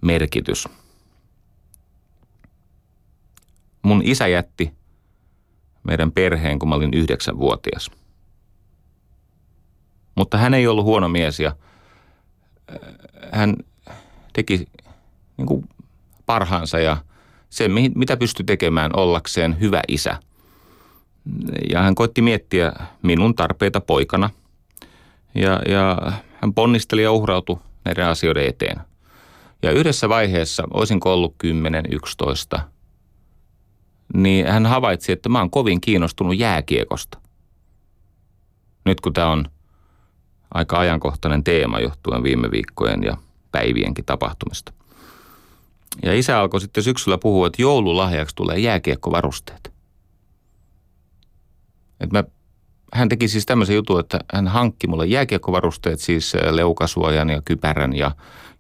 merkitys. 0.01 0.69
Mun 3.83 4.03
isä 4.05 4.27
jätti 4.27 4.73
meidän 5.85 6.13
perheen, 6.13 6.59
kun 6.59 6.69
mä 6.69 6.75
olin 6.75 6.95
yhdeksänvuotias. 6.95 7.91
Mutta 10.15 10.39
hän 10.39 10.55
ei 10.55 10.67
ollut 10.67 10.85
huono 10.85 11.09
mies 11.09 11.41
ja 11.41 11.53
äh, 12.71 12.79
hän 13.33 13.57
teki 14.33 14.69
niin 15.37 15.47
kuin 15.47 15.69
parhaansa 16.27 16.79
ja– 16.79 16.97
se, 17.53 17.69
mitä 17.95 18.17
pystyi 18.17 18.45
tekemään 18.45 18.91
ollakseen 18.97 19.61
hyvä 19.61 19.81
isä. 19.89 20.19
Ja 21.71 21.83
hän 21.83 21.95
koitti 21.95 22.23
miettiä 22.23 22.73
minun 23.03 23.35
tarpeita 23.35 23.81
poikana. 23.81 24.31
Ja, 25.35 25.61
ja 25.69 26.13
hän 26.41 26.55
ponnisteli 26.55 27.03
ja 27.03 27.13
uhrautui 27.13 27.59
näiden 27.85 28.07
asioiden 28.07 28.47
eteen. 28.47 28.81
Ja 29.63 29.71
yhdessä 29.71 30.09
vaiheessa, 30.09 30.65
olisinko 30.75 31.13
ollut 31.13 31.35
10-11, 32.57 32.61
niin 34.15 34.47
hän 34.47 34.67
havaitsi, 34.67 35.13
että 35.13 35.29
mä 35.29 35.39
oon 35.39 35.51
kovin 35.51 35.81
kiinnostunut 35.81 36.39
jääkiekosta. 36.39 37.19
Nyt 38.85 39.01
kun 39.01 39.13
tämä 39.13 39.31
on 39.31 39.45
aika 40.55 40.79
ajankohtainen 40.79 41.45
teema 41.45 41.81
johtuen 41.81 42.23
viime 42.23 42.51
viikkojen 42.51 43.03
ja 43.03 43.17
päivienkin 43.53 44.05
tapahtumista. 44.05 44.73
Ja 46.03 46.15
isä 46.15 46.41
alkoi 46.41 46.61
sitten 46.61 46.85
syksyllä 46.85 47.19
puhua, 47.19 47.47
että 47.47 47.63
joululahjaksi 47.63 48.37
tulee 48.37 48.59
jääkiekkovarusteet. 48.59 49.72
Et 52.03 52.13
mä, 52.13 52.25
hän 52.93 53.09
teki 53.09 53.29
siis 53.29 53.47
tämmöisen 53.47 53.77
jutun, 53.77 54.01
että 54.01 54.19
hän 54.35 54.49
hankki 54.49 54.87
mulle 54.87 55.07
jääkiekkovarusteet, 55.07 56.01
siis 56.01 56.33
leukasuojan 56.51 57.31
ja 57.31 57.43
kypärän 57.45 57.97
ja 57.97 58.11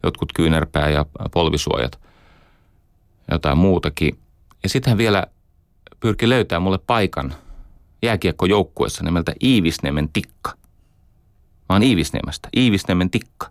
jotkut 0.03 0.33
kyynärpää 0.33 0.91
ja 0.91 1.07
polvisuojat. 1.33 2.01
Jotain 3.31 3.59
muutakin. 3.59 4.19
Ja 4.63 4.69
sitten 4.69 4.91
hän 4.91 4.99
vielä 4.99 5.27
pyrki 6.01 6.29
löytämään 6.29 6.63
mulle 6.63 6.79
paikan 6.87 7.35
jääkiekkojoukkuessa 8.03 9.05
nimeltä 9.05 9.35
Iivisniemen 9.43 10.09
tikka. 10.13 10.51
Mä 11.69 11.75
oon 11.75 11.83
Iivisniemestä, 11.83 12.49
Iivisniemen 12.57 13.11
tikka. 13.11 13.51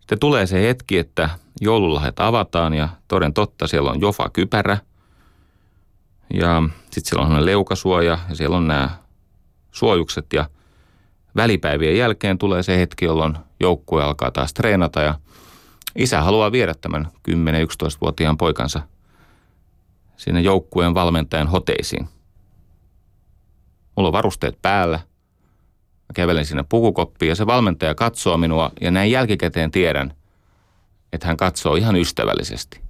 Sitten 0.00 0.18
tulee 0.18 0.46
se 0.46 0.62
hetki, 0.62 0.98
että 0.98 1.30
joululahjat 1.60 2.20
avataan 2.20 2.74
ja 2.74 2.88
toden 3.08 3.34
totta 3.34 3.66
siellä 3.66 3.90
on 3.90 4.00
Jofa 4.00 4.30
kypärä. 4.32 4.78
Ja 6.34 6.62
sitten 6.90 7.04
siellä 7.04 7.26
on 7.26 7.46
leukasuoja 7.46 8.18
ja 8.28 8.34
siellä 8.34 8.56
on 8.56 8.68
nämä 8.68 8.90
suojukset 9.70 10.26
ja 10.32 10.48
välipäivien 11.36 11.96
jälkeen 11.96 12.38
tulee 12.38 12.62
se 12.62 12.78
hetki, 12.78 13.04
jolloin 13.04 13.36
joukkue 13.60 14.02
alkaa 14.02 14.30
taas 14.30 14.54
treenata 14.54 15.02
ja 15.02 15.14
isä 15.96 16.22
haluaa 16.22 16.52
viedä 16.52 16.74
tämän 16.80 17.08
10-11-vuotiaan 17.30 18.36
poikansa 18.36 18.80
sinne 20.16 20.40
joukkueen 20.40 20.94
valmentajan 20.94 21.48
hoteisiin. 21.48 22.08
Mulla 23.96 24.08
on 24.08 24.12
varusteet 24.12 24.58
päällä. 24.62 24.96
Mä 26.08 26.12
kävelen 26.14 26.46
sinne 26.46 26.64
pukukoppiin 26.68 27.28
ja 27.28 27.34
se 27.34 27.46
valmentaja 27.46 27.94
katsoo 27.94 28.36
minua 28.36 28.70
ja 28.80 28.90
näin 28.90 29.10
jälkikäteen 29.10 29.70
tiedän, 29.70 30.14
että 31.12 31.26
hän 31.26 31.36
katsoo 31.36 31.74
ihan 31.74 31.96
ystävällisesti. 31.96 32.83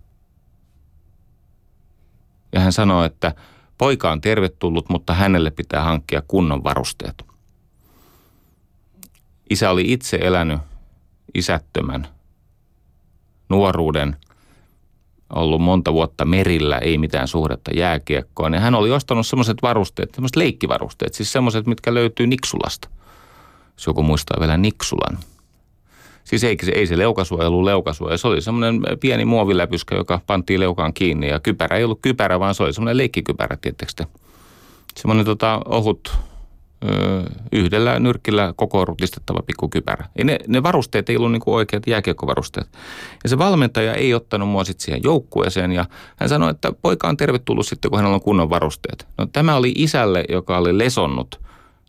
Ja 2.55 2.61
hän 2.61 2.73
sanoo, 2.73 3.05
että 3.05 3.35
poika 3.79 4.13
on 4.13 4.21
tervetullut, 4.21 4.89
mutta 4.89 5.15
hänelle 5.15 5.51
pitää 5.51 5.85
hankkia 5.85 6.23
kunnon 6.29 6.65
varusteet. 6.65 7.25
Isä 9.51 9.71
oli 9.71 9.93
itse 9.93 10.19
elänyt 10.23 10.61
isättömän 11.35 12.09
nuoruuden, 13.49 14.17
ollut 15.35 15.61
monta 15.61 15.93
vuotta 15.93 16.25
merillä, 16.25 16.79
ei 16.79 16.99
mitään 16.99 17.29
suhdetta 17.29 17.71
jääkiekkoon. 17.75 18.55
Ja 18.55 18.61
hän 18.61 18.75
oli 18.75 18.91
ostanut 18.91 19.27
semmoiset 19.27 19.57
varusteet, 19.63 20.15
semmoiset 20.15 20.37
leikkivarusteet, 20.37 21.15
siis 21.15 21.33
semmoiset, 21.33 21.67
mitkä 21.67 21.95
löytyy 21.95 22.27
Niksulasta. 22.27 22.89
Jos 23.77 23.87
joku 23.87 24.03
muistaa 24.03 24.41
vielä 24.41 24.57
Niksulan. 24.57 25.19
Siis 26.25 26.45
ei, 26.45 26.57
ei 26.75 26.87
se 26.87 26.99
leukasuojelu 26.99 27.65
leukasuojelu, 27.65 28.19
se 28.19 28.29
oli 28.29 28.41
semmoinen 28.41 28.83
pieni 29.01 29.25
muoviläpyskä, 29.25 29.97
joka 29.97 30.21
pantiin 30.27 30.61
leukaan 30.61 30.95
kiinni. 30.95 31.29
Ja 31.29 31.41
kypärä 31.41 31.77
ei 31.77 31.85
ollut 31.85 31.99
kypärä, 32.03 32.41
vaan 32.41 32.55
se 32.55 32.63
oli 32.63 32.73
semmoinen 32.73 32.97
leikkikypärä, 32.97 33.57
tietysti. 33.61 34.03
Semmoinen 34.97 35.27
tota, 35.27 35.61
ohut 35.65 36.17
yhdellä 37.53 37.99
nyrkillä 37.99 38.53
koko 38.57 38.85
rutistettava 38.85 39.43
pikkukypärä. 39.47 40.09
Ei 40.17 40.25
ne, 40.25 40.39
ne 40.49 40.63
varusteet 40.63 41.09
ei 41.09 41.17
ollut 41.17 41.33
niin 41.33 41.41
kuin 41.41 41.55
oikeat 41.55 41.87
jääkiekkovarusteet. 41.87 42.69
Ja 43.25 43.29
se 43.29 43.39
valmentaja 43.39 43.95
ei 43.95 44.15
ottanut 44.15 44.49
mua 44.49 44.65
sitten 44.65 44.85
siihen 44.85 45.03
joukkueeseen 45.03 45.73
ja 45.73 45.85
hän 46.17 46.29
sanoi, 46.29 46.51
että 46.51 46.73
poika 46.83 47.09
on 47.09 47.17
tervetullut 47.17 47.67
sitten, 47.67 47.91
kun 47.91 47.99
hänellä 47.99 48.15
on 48.15 48.21
kunnon 48.21 48.51
varusteet. 48.51 49.07
No 49.19 49.27
tämä 49.27 49.57
oli 49.57 49.73
isälle, 49.77 50.25
joka 50.29 50.59
oli 50.59 50.79
lesonnut 50.79 51.41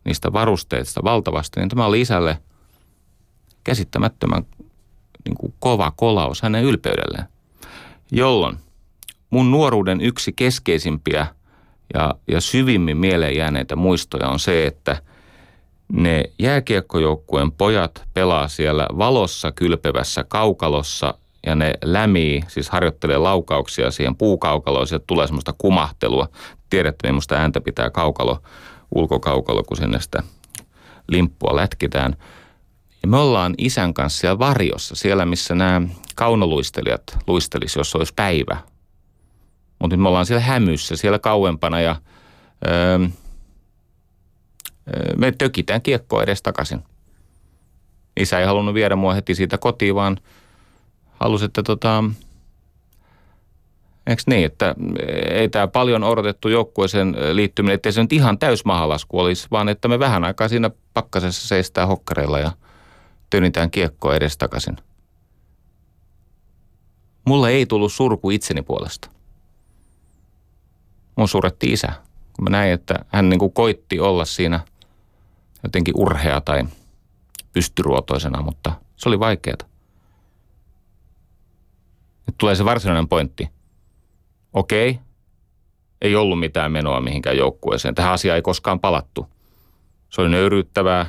niistä 0.06 0.34
varusteista 0.34 1.04
valtavasti, 1.04 1.60
niin 1.60 1.70
tämä 1.70 1.86
oli 1.86 2.02
isälle 2.02 2.38
käsittämättömän 3.66 4.46
niin 5.26 5.36
kuin 5.38 5.54
kova 5.60 5.92
kolaus 5.96 6.42
hänen 6.42 6.64
ylpeydelleen. 6.64 7.26
Jolloin 8.12 8.58
mun 9.30 9.52
nuoruuden 9.52 10.02
yksi 10.02 10.34
keskeisimpiä– 10.34 11.28
ja, 11.94 12.16
ja 12.28 12.42
syvimmin 12.42 12.98
mieleen 12.98 13.36
jääneitä 13.36 13.76
muistoja 13.76 14.28
on 14.28 14.40
se, 14.40 14.66
että 14.66 15.02
ne 15.92 16.24
jääkiekkojoukkueen 16.40 17.52
pojat 17.52 18.04
pelaa 18.14 18.48
siellä 18.48 18.88
valossa 18.98 19.52
kylpevässä 19.52 20.24
kaukalossa 20.24 21.14
ja 21.46 21.56
ne 21.56 21.74
lämii, 21.84 22.44
siis 22.48 22.70
harjoittelee 22.70 23.18
laukauksia 23.18 23.92
siihen 23.92 24.16
puukaukaloon, 24.16 24.88
sieltä 24.88 25.06
tulee 25.08 25.28
semmoista 25.28 25.54
kumahtelua. 25.58 26.28
Tiedätte, 26.70 27.08
millaista 27.08 27.36
ääntä 27.36 27.62
pitää 27.62 27.90
kaukalo, 27.90 28.40
ulkokaukalo, 28.96 29.64
kun 29.64 29.78
sinne 29.78 30.00
sitä 30.00 30.24
limppua 31.08 31.56
lätkitään. 31.56 32.16
Ja 33.06 33.10
me 33.10 33.18
ollaan 33.18 33.54
isän 33.58 33.94
kanssa 33.94 34.20
siellä 34.20 34.40
varjossa, 34.40 34.96
siellä 34.96 35.26
missä 35.26 35.56
nämä 35.56 35.82
kaunoluistelijat 36.16 37.04
luistelisi, 37.28 37.80
jos 37.80 37.96
olisi 37.96 38.14
päivä, 38.16 38.58
mutta 39.80 39.96
nyt 39.96 40.02
me 40.02 40.08
ollaan 40.08 40.26
siellä 40.26 40.42
hämyssä, 40.42 40.96
siellä 40.96 41.20
kauempana 41.20 41.82
ja 41.82 41.96
öö, 42.68 43.00
me 45.18 45.32
tökitään 45.38 45.82
kiekkoa 45.82 46.24
edes 46.24 46.42
takaisin. 46.42 46.84
Isä 48.20 48.40
ei 48.40 48.46
halunnut 48.46 48.76
viedä 48.76 48.96
mua 48.96 49.14
heti 49.14 49.36
siitä 49.36 49.58
kotiin, 49.58 49.96
vaan 49.96 50.18
halusi, 51.20 51.46
että 51.46 51.64
tota, 51.64 52.04
Eikö 54.08 54.22
niin, 54.28 54.46
että 54.46 54.76
ei 55.30 55.50
tämä 55.50 55.68
paljon 55.68 56.04
odotettu 56.04 56.50
joukkueeseen 56.50 57.16
liittyminen, 57.34 57.76
ettei 57.76 57.92
se 57.92 58.02
nyt 58.02 58.14
ihan 58.14 58.40
täysmahalasku 58.40 59.20
olisi, 59.20 59.48
vaan 59.52 59.70
että 59.70 59.88
me 59.88 60.00
vähän 60.00 60.24
aikaa 60.24 60.48
siinä 60.48 60.72
pakkasessa 60.94 61.48
seistää 61.48 61.86
hokkareilla 61.86 62.40
ja 62.40 62.52
tönitään 63.36 63.72
kiekkoa 63.72 64.16
edes 64.16 64.38
takaisin. 64.38 64.78
Mulle 67.26 67.50
ei 67.50 67.66
tullut 67.66 67.94
surku 67.94 68.30
itseni 68.30 68.62
puolesta 68.62 69.10
mun 71.16 71.28
suretti 71.28 71.74
isä. 71.74 71.92
Kun 72.34 72.44
mä 72.44 72.50
näin, 72.50 72.72
että 72.72 73.06
hän 73.08 73.30
niin 73.30 73.40
kuin 73.40 73.54
koitti 73.54 74.00
olla 74.00 74.26
siinä 74.26 74.60
jotenkin 75.64 75.94
urhea 75.98 76.42
tai 76.42 76.64
pystyruotoisena, 77.54 78.42
mutta 78.42 78.72
se 78.96 79.10
oli 79.10 79.20
vaikeaa. 79.20 79.58
Nyt 82.28 82.38
tulee 82.38 82.56
se 82.56 82.66
varsinainen 82.66 83.08
pointti. 83.08 83.50
Okei, 84.54 85.00
ei 86.02 86.16
ollut 86.16 86.40
mitään 86.40 86.72
menoa 86.72 87.02
mihinkään 87.02 87.38
joukkueeseen. 87.38 87.96
Tähän 87.96 88.14
asiaan 88.14 88.36
ei 88.36 88.42
koskaan 88.42 88.80
palattu. 88.80 89.28
Se 90.10 90.22
oli 90.22 90.30
nöyryyttävää. 90.30 91.06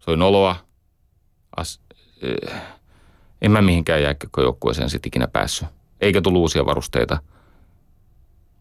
Se 0.00 0.10
oli 0.10 0.16
noloa. 0.16 0.56
As, 1.56 1.80
äh, 2.52 2.62
en 3.42 3.50
mä 3.50 3.62
mihinkään 3.62 4.02
jääkiekkojoukkueeseen 4.02 4.90
sitten 4.90 5.08
ikinä 5.08 5.28
päässyt. 5.28 5.68
Eikä 6.00 6.20
tullut 6.20 6.40
uusia 6.40 6.66
varusteita– 6.66 7.18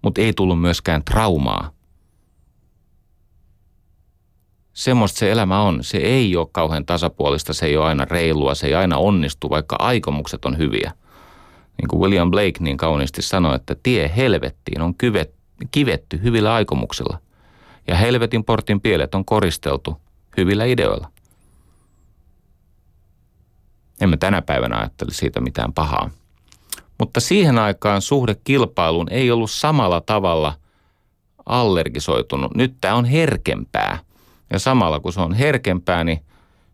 mutta 0.01 0.21
ei 0.21 0.33
tullut 0.33 0.61
myöskään 0.61 1.03
traumaa. 1.03 1.71
Semmoista 4.73 5.19
se 5.19 5.31
elämä 5.31 5.61
on. 5.61 5.83
Se 5.83 5.97
ei 5.97 6.35
ole 6.35 6.47
kauhean 6.51 6.85
tasapuolista, 6.85 7.53
se 7.53 7.65
ei 7.65 7.77
ole 7.77 7.85
aina 7.85 8.05
reilua, 8.05 8.55
se 8.55 8.67
ei 8.67 8.75
aina 8.75 8.97
onnistu, 8.97 9.49
vaikka 9.49 9.75
aikomukset 9.79 10.45
on 10.45 10.57
hyviä. 10.57 10.91
Niin 11.77 11.87
kuin 11.89 12.01
William 12.01 12.31
Blake 12.31 12.53
niin 12.59 12.77
kauniisti 12.77 13.21
sanoi, 13.21 13.55
että 13.55 13.75
tie 13.83 14.11
helvettiin 14.15 14.81
on 14.81 14.95
kyvet, 14.95 15.33
kivetty 15.71 16.19
hyvillä 16.23 16.53
aikomuksilla. 16.53 17.17
Ja 17.87 17.95
helvetin 17.95 18.43
portin 18.43 18.81
pielet 18.81 19.15
on 19.15 19.25
koristeltu 19.25 20.01
hyvillä 20.37 20.65
ideoilla. 20.65 21.11
Emme 24.01 24.17
tänä 24.17 24.41
päivänä 24.41 24.77
ajattele 24.77 25.11
siitä 25.13 25.41
mitään 25.41 25.73
pahaa. 25.73 26.09
Mutta 26.99 27.19
siihen 27.19 27.59
aikaan 27.59 28.01
suhde 28.01 28.35
kilpailuun 28.43 29.07
ei 29.11 29.31
ollut 29.31 29.51
samalla 29.51 30.01
tavalla 30.01 30.53
allergisoitunut. 31.45 32.55
Nyt 32.55 32.73
tämä 32.81 32.95
on 32.95 33.05
herkempää. 33.05 33.99
Ja 34.53 34.59
samalla 34.59 34.99
kun 34.99 35.13
se 35.13 35.21
on 35.21 35.33
herkempää, 35.33 36.03
niin 36.03 36.19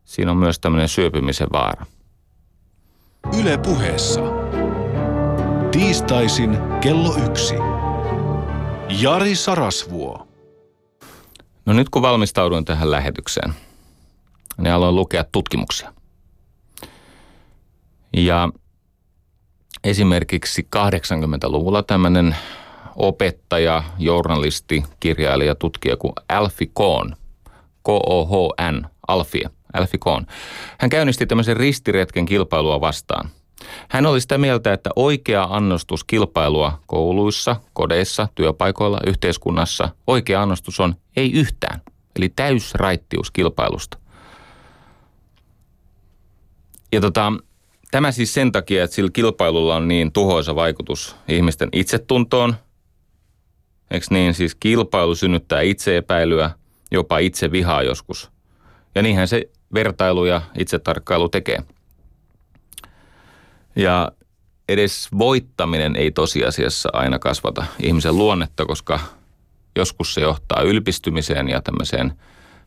siinä 0.06 0.32
on 0.32 0.38
myös 0.38 0.60
tämmöinen 0.60 0.90
syöpymisen 0.90 1.48
vaara. 1.54 1.86
Yle 3.40 3.58
puheessa. 3.58 4.22
Tiistaisin 5.72 6.58
kello 6.82 7.18
yksi. 7.30 7.56
Jari 9.02 9.36
Sarasvuo. 9.36 10.28
No 11.66 11.74
nyt 11.74 11.90
kun 11.90 12.02
valmistauduin 12.02 12.66
tähän 12.66 12.92
lähetykseen, 12.92 13.54
niin 14.58 14.74
aloin 14.74 14.96
lukea 14.96 15.26
tutkimuksia. 15.32 15.94
Ja 18.16 18.50
esimerkiksi 19.84 20.68
80-luvulla 20.76 21.84
tämmöinen 21.84 22.36
opettaja, 22.96 23.84
journalisti, 24.00 24.84
kirjailija, 25.00 25.56
tutkija 25.56 25.98
kuin 25.98 26.14
Alfie 26.30 26.68
Kohn, 26.74 27.16
K-O-H-N, 27.84 28.86
Alfie, 29.08 29.50
Alfie 29.74 29.98
Kohn. 30.00 30.26
Hän 30.80 30.90
käynnisti 30.90 31.26
tämmöisen 31.26 31.58
ristiretken 31.58 32.26
kilpailua 32.26 32.82
vastaan. 32.82 33.30
Hän 33.90 34.06
oli 34.06 34.22
sitä 34.22 34.38
mieltä, 34.38 34.74
että 34.74 34.90
oikea 34.96 35.48
annostus 35.50 36.04
kilpailua 36.04 36.80
kouluissa, 36.88 37.56
kodeissa, 37.74 38.28
työpaikoilla, 38.36 39.00
yhteiskunnassa, 39.08 39.90
oikea 40.08 40.42
annostus 40.42 40.80
on 40.80 40.96
ei 41.18 41.32
yhtään, 41.32 41.82
eli 42.16 42.30
täysraittius 42.30 43.32
kilpailusta. 43.32 43.98
Ja 46.92 47.02
tota, 47.02 47.34
Tämä 47.96 48.12
siis 48.12 48.34
sen 48.34 48.52
takia, 48.52 48.84
että 48.84 48.96
sillä 48.96 49.10
kilpailulla 49.14 49.76
on 49.76 49.88
niin 49.88 50.12
tuhoisa 50.12 50.56
vaikutus 50.56 51.16
ihmisten 51.28 51.70
itsetuntoon. 51.72 52.56
Eikö 53.92 54.06
niin? 54.10 54.34
Siis 54.34 54.56
kilpailu 54.56 55.16
synnyttää 55.16 55.62
itseepäilyä, 55.62 56.52
jopa 56.92 57.18
itse 57.18 57.52
vihaa 57.52 57.84
joskus. 57.84 58.32
Ja 58.96 59.02
niinhän 59.02 59.28
se 59.28 59.50
vertailu 59.74 60.26
ja 60.26 60.42
itsetarkkailu 60.58 61.30
tekee. 61.30 61.64
Ja 63.76 64.12
edes 64.70 65.10
voittaminen 65.18 65.96
ei 65.96 66.12
tosiasiassa 66.12 66.90
aina 66.94 67.20
kasvata 67.20 67.66
ihmisen 67.80 68.18
luonnetta, 68.18 68.66
koska 68.66 69.00
Joskus 69.76 70.14
se 70.14 70.22
johtaa 70.22 70.62
ylpistymiseen 70.62 71.50
ja 71.50 71.62
tämmöiseen 71.62 72.14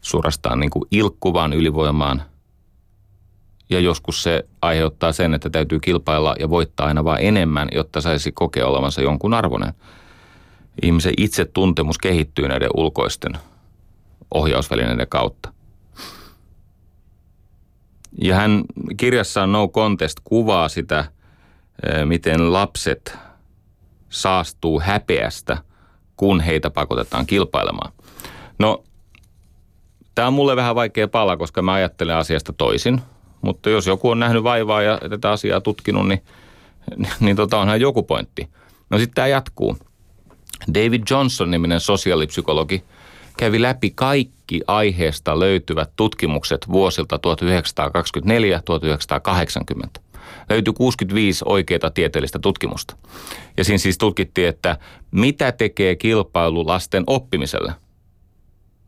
suorastaan 0.01 0.61
niin 0.61 0.71
kuin 0.71 0.85
ilkkuvaan 0.91 1.53
ylivoimaan. 1.53 2.23
Ja 3.71 3.81
joskus 3.81 4.23
se 4.23 4.45
aiheuttaa 4.63 5.13
sen, 5.13 5.35
että 5.35 5.51
täytyy 5.51 5.81
kilpailla 5.81 6.35
ja 6.39 6.51
voittaa 6.51 6.87
aina 6.87 7.05
vaan 7.05 7.19
enemmän, 7.21 7.69
jotta 7.73 8.01
saisi 8.01 8.33
kokea 8.33 8.67
olevansa 8.67 9.03
jonkun 9.03 9.35
arvoinen. 9.35 9.73
Ihmisen 10.83 11.15
itsetuntemus 11.17 11.99
kehittyy 11.99 12.49
näiden 12.49 12.71
ulkoisten 12.75 13.33
ohjausvälineiden 14.35 15.09
kautta. 15.09 15.53
Ja 18.23 18.35
hän 18.35 18.65
kirjassaan 18.97 19.53
No 19.53 19.69
Contest 19.69 20.21
kuvaa 20.25 20.69
sitä, 20.69 20.99
eh, 20.99 22.05
miten 22.05 22.53
lapset 22.53 23.19
saastuu 24.09 24.81
häpeästä, 24.81 25.59
kun 26.17 26.41
heitä 26.41 26.71
pakotetaan 26.71 27.27
kilpailemaan. 27.27 27.93
No, 28.59 28.85
tämä 30.15 30.29
on 30.29 30.35
mulle 30.35 30.57
vähän 30.57 30.75
vaikea 30.75 31.09
pala, 31.09 31.37
koska 31.37 31.63
mä 31.63 31.73
ajattelen 31.73 32.17
asiasta 32.17 32.53
toisin. 32.53 33.01
Mutta 33.43 33.71
jos 33.71 33.87
joku 33.87 34.11
on 34.11 34.19
nähnyt 34.19 34.43
vaivaa 34.43 34.83
ja 34.83 35.01
tätä 35.11 35.31
asiaa 35.31 35.61
tutkinut, 35.61 36.09
niin, 36.09 36.23
niin 37.21 37.37
tota 37.37 37.59
onhan 37.59 37.81
joku 37.81 38.03
pointti. 38.03 38.49
No 38.91 38.99
sitten 38.99 39.15
tämä 39.15 39.27
jatkuu. 39.27 39.77
David 40.75 41.03
Johnson-niminen 41.11 41.81
sosiaalipsykologi– 41.81 42.85
kävi 43.39 43.63
läpi 43.63 43.91
kaikki 43.95 44.61
aiheesta 44.67 45.41
löytyvät 45.41 45.91
tutkimukset 45.97 46.69
vuosilta 46.69 47.21
1924-1980. 49.87 50.01
Löytyi 50.51 50.73
65 50.73 51.45
oikeita 51.49 51.91
tieteellistä 51.91 52.39
tutkimusta. 52.39 52.97
Ja 53.57 53.65
siinä 53.65 53.79
siis 53.79 53.99
tutkittiin, 53.99 54.49
että 54.49 54.77
mitä 55.11 55.53
tekee 55.53 55.97
kilpailu 55.97 56.67
lasten 56.67 57.05
oppimiselle. 57.07 57.73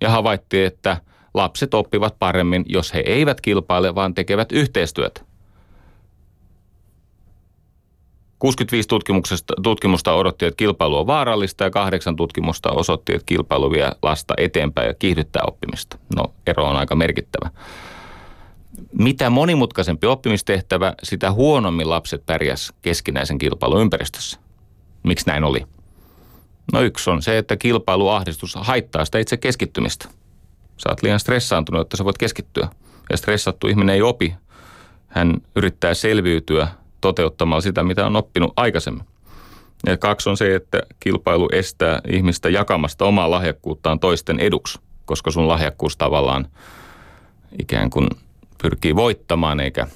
Ja 0.00 0.10
havaittiin, 0.10 0.66
että 0.66 0.96
lapset 1.34 1.74
oppivat 1.74 2.18
paremmin, 2.18 2.64
jos 2.68 2.94
he 2.94 3.00
eivät 3.06 3.40
kilpaile, 3.40 3.94
vaan 3.94 4.14
tekevät 4.14 4.52
yhteistyötä. 4.52 5.20
65 8.40 8.88
tutkimuksesta, 8.88 9.54
tutkimusta 9.62 10.14
odotti, 10.14 10.46
että 10.46 10.56
kilpailu 10.56 10.98
on 10.98 11.06
vaarallista 11.06 11.64
ja 11.64 11.70
kahdeksan 11.70 12.16
tutkimusta 12.16 12.70
osoitti, 12.70 13.14
että 13.14 13.26
kilpailu 13.26 13.70
vie 13.70 13.92
lasta 14.02 14.34
eteenpäin 14.36 14.88
ja 14.88 14.94
kiihdyttää 14.94 15.42
oppimista. 15.46 15.98
No, 16.16 16.34
ero 16.46 16.64
on 16.64 16.76
aika 16.76 16.96
merkittävä. 16.96 17.50
Mitä 18.98 19.30
monimutkaisempi 19.30 20.06
oppimistehtävä, 20.06 20.94
sitä 21.02 21.32
huonommin 21.32 21.88
lapset 21.88 22.26
pärjäs 22.26 22.72
keskinäisen 22.82 23.38
kilpailuympäristössä. 23.38 24.38
Miksi 25.02 25.26
näin 25.26 25.44
oli? 25.44 25.66
No 26.72 26.80
yksi 26.80 27.10
on 27.10 27.22
se, 27.22 27.38
että 27.38 27.56
kilpailuahdistus 27.56 28.54
haittaa 28.54 29.04
sitä 29.04 29.18
itse 29.18 29.36
keskittymistä. 29.36 30.08
Sä 30.80 30.88
oot 30.88 31.02
liian 31.02 31.20
stressaantunut, 31.20 31.80
että 31.80 31.96
sä 31.96 32.04
voit 32.04 32.18
keskittyä. 32.18 32.68
Ja 33.10 33.16
stressattu 33.16 33.66
ihminen 33.66 33.94
ei 33.94 34.02
opi. 34.02 34.34
Hän 35.08 35.36
yrittää 35.56 35.94
selviytyä 35.94 36.68
toteuttamalla 37.00 37.60
sitä, 37.60 37.82
mitä 37.82 38.06
on 38.06 38.16
oppinut 38.16 38.52
aikaisemmin. 38.56 39.04
Ja 39.86 39.96
kaksi 39.96 40.30
on 40.30 40.36
se, 40.36 40.54
että 40.54 40.82
kilpailu 41.00 41.48
estää 41.52 42.00
ihmistä 42.08 42.48
jakamasta 42.48 43.04
omaa 43.04 43.30
lahjakkuuttaan 43.30 44.00
toisten 44.00 44.40
eduksi, 44.40 44.78
koska 45.04 45.30
sun 45.30 45.48
lahjakkuus 45.48 45.96
tavallaan 45.96 46.46
ikään 47.58 47.90
kuin 47.90 48.08
pyrkii 48.62 48.96
voittamaan 48.96 49.60
eikä, 49.60 49.86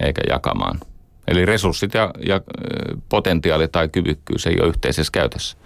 eikä 0.00 0.22
jakamaan. 0.28 0.80
Eli 1.28 1.46
resurssit 1.46 1.94
ja, 1.94 2.10
ja 2.26 2.40
potentiaali 3.08 3.68
tai 3.68 3.88
kyvykkyys 3.88 4.46
ei 4.46 4.56
ole 4.60 4.68
yhteisessä 4.68 5.10
käytössä. 5.12 5.56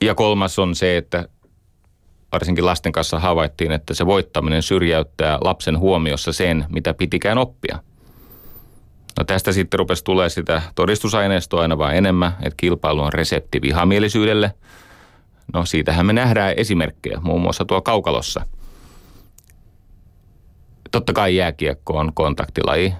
Ja 0.00 0.14
kolmas 0.14 0.58
on 0.58 0.74
se, 0.74 0.96
että 0.96 1.28
varsinkin 2.32 2.66
lasten 2.66 2.92
kanssa 2.92 3.18
havaittiin, 3.18 3.72
että 3.72 3.94
se 3.94 4.06
voittaminen 4.06 4.62
syrjäyttää 4.62 5.38
lapsen 5.40 5.78
huomiossa 5.78 6.32
sen, 6.32 6.64
mitä 6.68 6.94
pitikään 6.94 7.38
oppia. 7.38 7.78
No 9.18 9.24
tästä 9.24 9.52
sitten 9.52 9.78
rupesi 9.78 10.04
tulee 10.04 10.28
sitä 10.28 10.62
todistusaineistoa 10.74 11.62
aina 11.62 11.78
vaan 11.78 11.96
enemmän, 11.96 12.32
että 12.42 12.56
kilpailu 12.56 13.00
on 13.00 13.12
resepti 13.12 13.62
vihamielisyydelle. 13.62 14.54
No 15.54 15.64
siitähän 15.64 16.06
me 16.06 16.12
nähdään 16.12 16.54
esimerkkejä, 16.56 17.20
muun 17.22 17.40
muassa 17.40 17.64
tuo 17.64 17.82
kaukalossa. 17.82 18.46
Totta 20.90 21.12
kai 21.12 21.36
jääkiekko 21.36 21.98
on 21.98 22.12
kontaktilaji, 22.14 22.94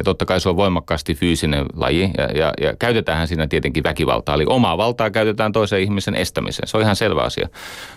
ja 0.00 0.04
totta 0.04 0.24
kai 0.24 0.40
se 0.40 0.48
on 0.48 0.56
voimakkaasti 0.56 1.14
fyysinen 1.14 1.66
laji 1.76 2.10
ja, 2.18 2.24
ja, 2.24 2.52
ja 2.60 2.76
käytetään 2.78 3.28
siinä 3.28 3.46
tietenkin 3.46 3.82
väkivaltaa. 3.82 4.34
Eli 4.34 4.44
omaa 4.46 4.78
valtaa 4.78 5.10
käytetään 5.10 5.52
toisen 5.52 5.80
ihmisen 5.80 6.14
estämiseen. 6.14 6.68
Se 6.68 6.76
on 6.76 6.82
ihan 6.82 6.96
selvä 6.96 7.22
asia. 7.22 7.48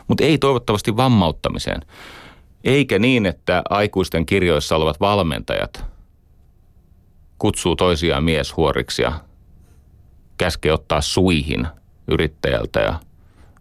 Mutta 0.08 0.24
ei 0.24 0.38
toivottavasti 0.38 0.98
vammauttamiseen. 0.98 1.82
Eikä 2.64 3.00
niin, 3.00 3.26
että 3.26 3.62
aikuisten 3.70 4.26
kirjoissa 4.26 4.76
olevat 4.76 5.00
valmentajat 5.00 5.86
kutsuu 7.38 7.76
toisiaan 7.76 8.24
mieshuoriksi 8.24 9.02
ja 9.02 9.14
käskee 10.38 10.74
ottaa 10.74 11.02
suihin 11.02 11.68
yrittäjältä 12.08 12.80
ja 12.80 13.00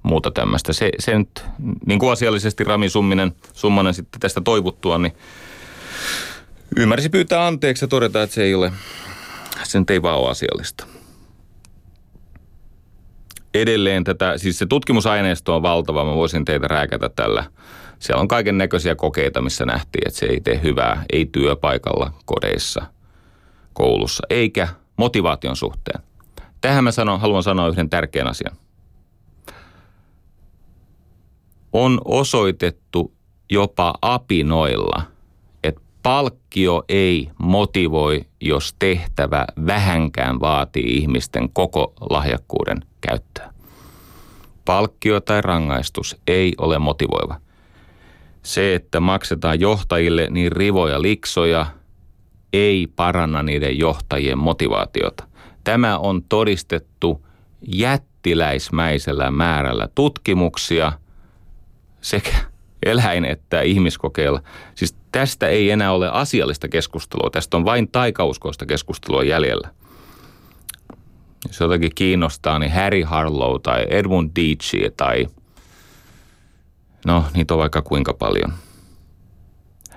muuta 0.02 0.30
tämmöistä. 0.30 0.72
Se, 0.72 0.90
se 0.98 1.18
nyt, 1.18 1.44
niin 1.86 1.98
kuin 1.98 2.12
asiallisesti 2.12 2.64
Rami 2.64 2.88
Summinen, 2.88 3.32
Summanen 3.52 3.94
sitten 3.94 4.20
tästä 4.20 4.40
toivuttua, 4.40 4.98
niin 4.98 5.12
ymmärsi 6.76 7.08
pyytää 7.08 7.46
anteeksi 7.46 7.84
ja 7.84 7.88
todeta, 7.88 8.22
että 8.22 8.34
se 8.34 8.42
ei 8.42 8.54
ole, 8.54 8.72
se 9.62 9.78
nyt 9.78 9.90
ei 9.90 10.02
vaan 10.02 10.18
ole 10.18 10.30
asiallista. 10.30 10.86
Edelleen 13.54 14.04
tätä, 14.04 14.38
siis 14.38 14.58
se 14.58 14.66
tutkimusaineisto 14.66 15.56
on 15.56 15.62
valtava, 15.62 16.04
mä 16.04 16.14
voisin 16.14 16.44
teitä 16.44 16.68
rääkätä 16.68 17.08
tällä. 17.08 17.44
Siellä 17.98 18.20
on 18.20 18.28
kaiken 18.28 18.58
näköisiä 18.58 18.94
kokeita, 18.94 19.42
missä 19.42 19.66
nähtiin, 19.66 20.08
että 20.08 20.20
se 20.20 20.26
ei 20.26 20.40
tee 20.40 20.60
hyvää, 20.62 21.04
ei 21.12 21.26
työpaikalla, 21.26 22.12
kodeissa– 22.24 22.86
koulussa, 23.72 24.26
eikä 24.30 24.68
motivaation 24.96 25.56
suhteen. 25.56 26.02
Tähän 26.60 26.84
mä 26.84 26.92
sanon, 26.92 27.20
haluan 27.20 27.42
sanoa 27.42 27.68
yhden 27.68 27.90
tärkeän 27.90 28.26
asian. 28.26 28.56
On 31.72 32.00
osoitettu 32.04 33.14
jopa 33.50 33.94
apinoilla, 34.02 35.02
palkkio 36.02 36.84
ei 36.88 37.30
motivoi, 37.38 38.24
jos 38.40 38.74
tehtävä 38.78 39.44
vähänkään 39.66 40.40
vaatii 40.40 40.96
ihmisten 40.96 41.50
koko 41.52 41.92
lahjakkuuden 42.10 42.84
käyttöä. 43.00 43.52
Palkkio 44.64 45.20
tai 45.20 45.40
rangaistus 45.40 46.16
ei 46.26 46.52
ole 46.58 46.78
motivoiva. 46.78 47.40
Se, 48.42 48.74
että 48.74 49.00
maksetaan 49.00 49.60
johtajille 49.60 50.28
niin 50.30 50.52
rivoja 50.52 51.02
liksoja– 51.02 51.66
ei 52.52 52.86
paranna 52.96 53.42
niiden 53.42 53.78
johtajien 53.78 54.38
motivaatiota. 54.38 55.24
Tämä 55.64 55.98
on 55.98 56.22
todistettu 56.28 57.26
jättiläismäisellä 57.68 59.30
määrällä 59.30 59.88
tutkimuksia 59.94 60.92
sekä 62.00 62.36
eläin- 62.86 63.24
että 63.24 63.60
ihmiskokeilla. 63.60 64.42
Siis 64.74 64.96
tästä 65.12 65.48
ei 65.48 65.70
enää 65.70 65.92
ole 65.92 66.08
asiallista 66.08 66.68
keskustelua, 66.68 67.30
tästä 67.30 67.56
on 67.56 67.64
vain 67.64 67.88
taikauskoista 67.88 68.66
keskustelua 68.66 69.22
jäljellä. 69.22 69.70
Jos 71.48 71.60
jotakin 71.60 71.94
kiinnostaa, 71.94 72.58
niin 72.58 72.72
Harry 72.72 73.02
Harlow 73.02 73.60
tai 73.62 73.86
Edmund 73.90 74.30
Dietschy 74.36 74.90
tai 74.96 75.26
no 77.06 77.24
niitä 77.34 77.54
on 77.54 77.58
vaikka 77.58 77.82
kuinka 77.82 78.14
paljon. 78.14 78.52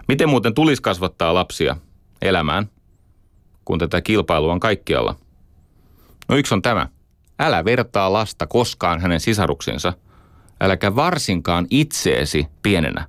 Miten 0.08 0.30
muuten 0.30 0.54
tulisi 0.54 0.82
kasvattaa 0.82 1.34
lapsia? 1.34 1.76
elämään, 2.22 2.70
kun 3.66 3.80
tätä 3.80 4.02
kilpailua 4.02 4.54
on 4.54 4.60
kaikkialla? 4.60 5.16
No 6.30 6.36
yksi 6.36 6.54
on 6.54 6.62
tämä. 6.62 6.88
Älä 7.40 7.66
vertaa 7.66 8.14
lasta 8.14 8.48
koskaan 8.48 9.02
hänen 9.02 9.20
sisaruksensa, 9.20 9.94
äläkä 10.62 10.96
varsinkaan 10.96 11.68
itseesi 11.70 12.48
pienenä. 12.64 13.08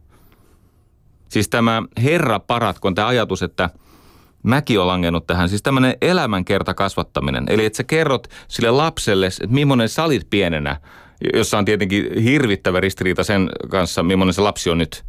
Siis 1.36 1.48
tämä 1.48 1.82
herra 2.02 2.40
paratkoon 2.40 2.94
tämä 2.94 3.08
ajatus, 3.08 3.42
että 3.42 3.70
mäkin 4.42 4.78
olen 4.78 4.86
langennut 4.86 5.26
tähän, 5.26 5.48
siis 5.48 5.62
tämmöinen 5.62 5.96
elämänkerta 6.00 6.74
kasvattaminen. 6.74 7.44
Eli 7.48 7.64
että 7.64 7.76
sä 7.76 7.84
kerrot 7.84 8.28
sille 8.48 8.70
lapselle, 8.70 9.26
että 9.26 9.46
millainen 9.48 9.88
sä 9.88 10.04
olit 10.04 10.30
pienenä, 10.30 10.80
jossa 11.34 11.58
on 11.58 11.64
tietenkin 11.64 12.22
hirvittävä 12.22 12.80
ristiriita 12.80 13.24
sen 13.24 13.50
kanssa, 13.68 14.02
millainen 14.02 14.34
se 14.34 14.40
lapsi 14.40 14.70
on 14.70 14.78
nyt. 14.78 15.04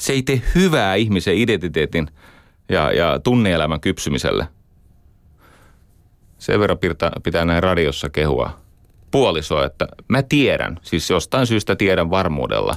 Se 0.00 0.12
ei 0.12 0.22
tee 0.22 0.42
hyvää 0.54 0.94
ihmisen 0.94 1.36
identiteetin 1.36 2.08
ja, 2.68 2.92
ja 2.92 3.18
tunneelämän 3.18 3.80
kypsymiselle. 3.80 4.46
Sen 6.38 6.60
verran 6.60 6.78
pitää, 6.78 7.12
pitää 7.22 7.44
näin 7.44 7.62
radiossa 7.62 8.10
kehua 8.10 8.60
puolisoa, 9.10 9.64
että 9.64 9.88
mä 10.08 10.22
tiedän, 10.22 10.78
siis 10.82 11.10
jostain 11.10 11.46
syystä 11.46 11.76
tiedän 11.76 12.10
varmuudella, 12.10 12.76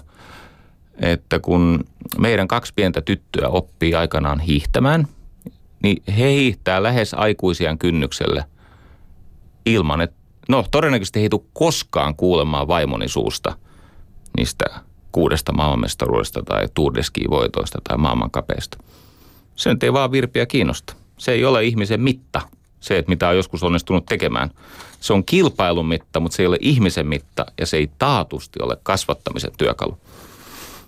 että 1.02 1.40
kun 1.40 1.84
meidän 2.18 2.48
kaksi 2.48 2.74
pientä 2.76 3.02
tyttöä 3.02 3.48
oppii 3.48 3.96
aikanaan 3.96 4.40
hiihtämään, 4.40 5.08
niin 5.84 6.04
he 6.18 6.32
hiihtää 6.32 6.84
lähes 6.84 7.14
aikuisian 7.14 7.78
kynnykselle 7.78 8.46
ilman, 9.66 10.02
että 10.02 10.16
no 10.50 10.66
todennäköisesti 10.72 11.20
ei 11.20 11.30
tule 11.30 11.42
koskaan 11.54 12.16
kuulemaan 12.16 12.68
vaimoni 12.68 13.08
suusta 13.08 13.58
niistä 14.38 14.66
kuudesta 15.12 15.54
maailmanmestaruudesta 15.54 16.44
tai 16.44 16.68
Tour 16.74 16.94
tai 17.84 17.98
maailmankapeista. 17.98 18.78
Se 19.56 19.70
nyt 19.70 19.84
ei 19.84 19.94
vaan 19.94 20.12
virpiä 20.12 20.46
kiinnosta. 20.46 20.94
Se 21.18 21.32
ei 21.32 21.46
ole 21.46 21.64
ihmisen 21.64 22.02
mitta, 22.02 22.42
se, 22.80 22.98
että 22.98 23.10
mitä 23.10 23.30
on 23.30 23.36
joskus 23.36 23.64
onnistunut 23.64 24.06
tekemään. 24.06 24.50
Se 25.00 25.14
on 25.14 25.26
kilpailun 25.26 25.88
mitta, 25.88 26.20
mutta 26.20 26.36
se 26.36 26.44
ei 26.44 26.48
ole 26.48 26.58
ihmisen 26.60 27.08
mitta 27.08 27.46
ja 27.60 27.66
se 27.66 27.78
ei 27.78 27.92
taatusti 27.98 28.60
ole 28.62 28.78
kasvattamisen 28.84 29.52
työkalu. 29.58 29.98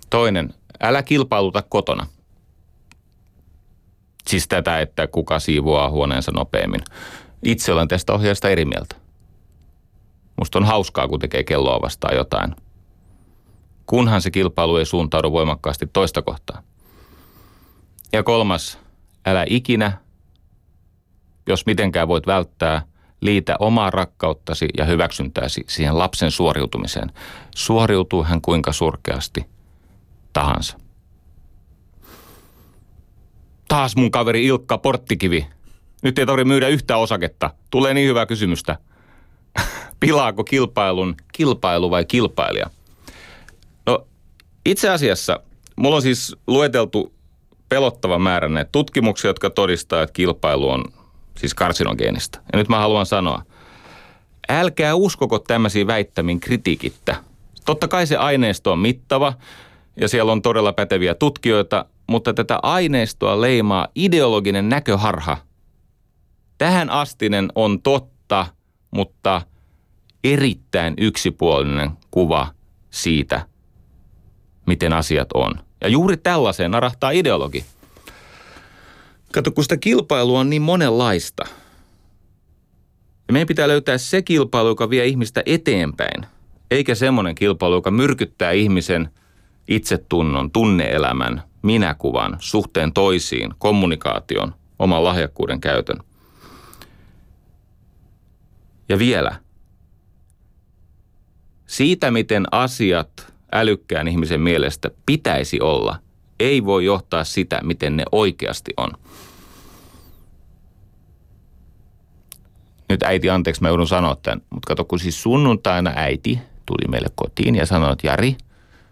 Toinen, 0.10 0.54
älä 0.82 1.04
kilpailuta 1.04 1.62
kotona. 1.62 2.08
Siis 4.28 4.48
tätä, 4.48 4.80
että 4.80 5.08
kuka 5.08 5.40
siivoaa 5.40 5.90
huoneensa 5.90 6.32
nopeammin. 6.32 6.82
Itse 7.44 7.74
olen 7.74 7.88
tästä 7.88 8.14
ohjeesta 8.14 8.50
eri 8.50 8.66
mieltä. 8.66 8.96
Musta 10.38 10.60
on 10.60 10.66
hauskaa, 10.66 11.08
kun 11.08 11.20
tekee 11.20 11.44
kelloa 11.44 11.82
vastaan 11.82 12.16
jotain. 12.16 12.56
Kunhan 13.86 14.22
se 14.22 14.32
kilpailu 14.32 14.78
ei 14.78 14.86
suuntaudu 14.86 15.32
voimakkaasti 15.32 15.88
toista 15.94 16.22
kohtaa. 16.22 16.64
Ja 18.14 18.24
kolmas, 18.24 18.80
älä 19.26 19.46
ikinä, 19.50 19.98
jos 21.48 21.66
mitenkään 21.66 22.08
voit 22.08 22.28
välttää, 22.28 22.82
liitä 23.22 23.56
omaa 23.60 23.90
rakkauttasi 23.90 24.68
ja 24.78 24.86
hyväksyntääsi 24.86 25.64
siihen 25.68 25.98
lapsen 25.98 26.32
suoriutumiseen. 26.32 27.12
Suoriutuu 27.56 28.24
hän 28.24 28.42
kuinka 28.42 28.74
surkeasti 28.74 29.55
tahansa. 30.36 30.78
Taas 33.68 33.96
mun 33.96 34.12
kaveri 34.12 34.46
Ilkka 34.46 34.78
Porttikivi. 34.78 35.48
Nyt 36.02 36.20
ei 36.20 36.26
tarvitse 36.26 36.48
myydä 36.48 36.68
yhtä 36.68 36.98
osaketta. 36.98 37.50
Tulee 37.72 37.94
niin 37.94 38.08
hyvää 38.08 38.26
kysymystä. 38.26 38.78
Pilaako 40.00 40.44
kilpailun 40.44 41.16
kilpailu 41.32 41.92
vai 41.92 42.06
kilpailija? 42.06 42.70
No 43.86 44.08
itse 44.66 44.90
asiassa 44.90 45.40
mulla 45.76 45.96
on 45.96 46.02
siis 46.02 46.36
lueteltu 46.48 47.14
pelottava 47.70 48.20
määrä 48.20 48.50
näitä 48.50 48.70
tutkimuksia, 48.72 49.30
jotka 49.30 49.50
todistaa, 49.50 50.02
että 50.02 50.14
kilpailu 50.14 50.70
on 50.70 50.84
siis 51.38 51.54
karsinogeenista. 51.54 52.40
Ja 52.54 52.60
nyt 52.60 52.70
mä 52.70 52.80
haluan 52.80 53.06
sanoa, 53.06 53.44
älkää 54.50 54.96
uskoko 54.96 55.40
tämmöisiä 55.40 55.88
väittämin 55.88 56.40
kritiikittä. 56.40 57.16
Totta 57.66 57.88
kai 57.88 58.08
se 58.08 58.18
aineisto 58.18 58.72
on 58.72 58.80
mittava 58.80 59.34
ja 60.02 60.08
siellä 60.08 60.32
on 60.32 60.42
todella 60.42 60.74
päteviä 60.74 61.16
tutkijoita, 61.16 61.86
mutta 62.08 62.34
tätä 62.34 62.60
aineistoa 62.64 63.42
leimaa 63.42 63.88
ideologinen 63.96 64.70
näköharha. 64.70 65.38
Tähän 66.58 66.90
astinen 66.90 67.48
on 67.56 67.82
totta, 67.82 68.46
mutta 68.92 69.42
erittäin 70.24 70.94
yksipuolinen 70.98 71.92
kuva 72.12 72.48
siitä, 72.90 73.48
miten 74.68 74.94
asiat 74.94 75.28
on. 75.34 75.52
Ja 75.82 75.88
juuri 75.88 76.18
tällaiseen 76.18 76.72
narahtaa 76.72 77.12
ideologi. 77.12 77.66
Kato, 79.34 79.52
kun 79.52 79.64
sitä 79.64 79.78
kilpailua 79.78 80.40
on 80.40 80.50
niin 80.50 80.62
monenlaista. 80.62 81.44
Ja 83.28 83.34
meidän 83.34 83.48
pitää 83.48 83.68
löytää 83.68 83.98
se 83.98 84.22
kilpailu, 84.22 84.68
joka 84.70 84.90
vie 84.90 85.06
ihmistä 85.06 85.44
eteenpäin, 85.46 86.26
eikä 86.72 86.96
semmoinen 86.96 87.36
kilpailu, 87.36 87.76
joka 87.76 87.92
myrkyttää 87.92 88.52
ihmisen 88.52 89.10
itsetunnon, 89.68 90.52
tunneelämän, 90.52 91.44
minäkuvan, 91.62 92.38
suhteen 92.40 92.94
toisiin, 92.94 93.54
kommunikaation, 93.58 94.56
oman 94.80 95.04
lahjakkuuden 95.04 95.62
käytön. 95.62 95.98
Ja 98.90 99.00
vielä, 99.00 99.36
siitä 101.66 102.12
miten 102.12 102.46
asiat 102.52 103.34
älykkään 103.52 104.08
ihmisen 104.08 104.42
mielestä 104.42 104.92
pitäisi 105.06 105.62
olla, 105.62 106.00
ei 106.40 106.66
voi 106.66 106.86
johtaa 106.86 107.24
sitä, 107.24 107.60
miten 107.64 107.98
ne 107.98 108.04
oikeasti 108.12 108.74
on. 108.78 108.92
Nyt 112.90 113.04
äiti, 113.04 113.30
anteeksi, 113.30 113.62
mä 113.62 113.68
joudun 113.68 113.88
sanoa 113.88 114.16
tämän, 114.16 114.42
mutta 114.50 114.68
kato, 114.68 114.86
kun 114.86 115.00
siis 115.00 115.24
sunnuntaina 115.24 115.92
äiti 115.96 116.40
tuli 116.66 116.88
meille 116.88 117.08
kotiin 117.16 117.56
ja 117.56 117.66
sanoi, 117.66 117.94
että 117.94 118.08
Jari, 118.08 118.38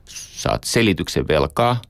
saat 0.06 0.64
selityksen 0.64 1.28
velkaa. 1.28 1.82